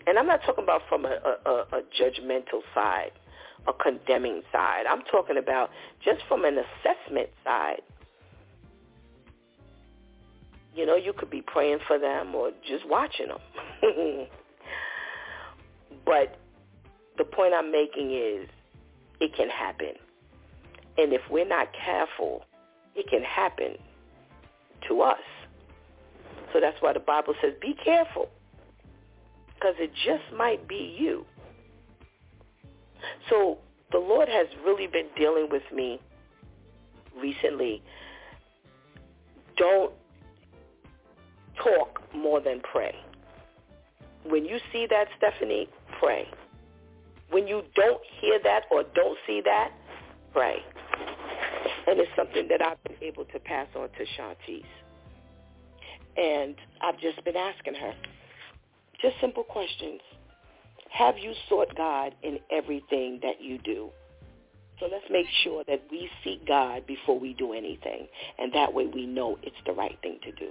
[0.06, 3.12] And I'm not talking about from a, a, a judgmental side,
[3.66, 4.84] a condemning side.
[4.88, 5.70] I'm talking about
[6.02, 7.82] just from an assessment side.
[10.78, 13.38] You know, you could be praying for them or just watching them.
[16.06, 16.38] but
[17.16, 18.48] the point I'm making is
[19.18, 19.94] it can happen.
[20.96, 22.44] And if we're not careful,
[22.94, 23.76] it can happen
[24.86, 25.18] to us.
[26.52, 28.28] So that's why the Bible says, be careful,
[29.54, 31.26] because it just might be you.
[33.28, 33.58] So
[33.90, 36.00] the Lord has really been dealing with me
[37.20, 37.82] recently.
[39.56, 39.92] Don't
[41.62, 42.94] talk more than pray.
[44.24, 45.68] When you see that, Stephanie,
[46.00, 46.26] pray.
[47.30, 49.70] When you don't hear that or don't see that,
[50.32, 50.56] pray.
[51.86, 54.64] And it's something that I've been able to pass on to Shantice.
[56.16, 57.94] And I've just been asking her
[59.00, 60.00] just simple questions.
[60.90, 63.90] Have you sought God in everything that you do?
[64.80, 68.06] So let's make sure that we seek God before we do anything.
[68.38, 70.50] And that way we know it's the right thing to do.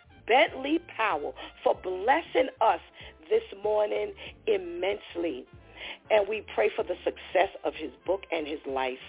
[0.31, 2.79] Bentley Powell for blessing us
[3.29, 4.13] this morning
[4.47, 5.45] immensely.
[6.09, 9.03] And we pray for the success of his book and his life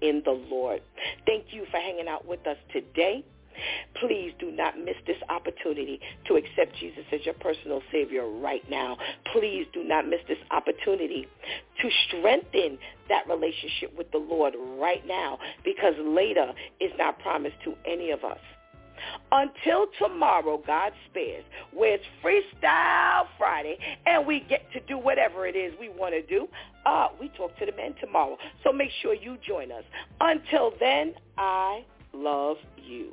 [0.00, 0.80] in the Lord.
[1.26, 3.24] Thank you for hanging out with us today.
[3.98, 5.98] Please do not miss this opportunity
[6.28, 8.96] to accept Jesus as your personal Savior right now.
[9.32, 11.26] Please do not miss this opportunity
[11.82, 12.78] to strengthen
[13.08, 18.22] that relationship with the Lord right now because later is not promised to any of
[18.22, 18.38] us.
[19.32, 25.56] Until tomorrow, God spares, where it's Freestyle Friday and we get to do whatever it
[25.56, 26.48] is we want to do.
[26.86, 28.36] Uh, we talk to the men tomorrow.
[28.64, 29.84] So make sure you join us.
[30.20, 33.12] Until then, I love you.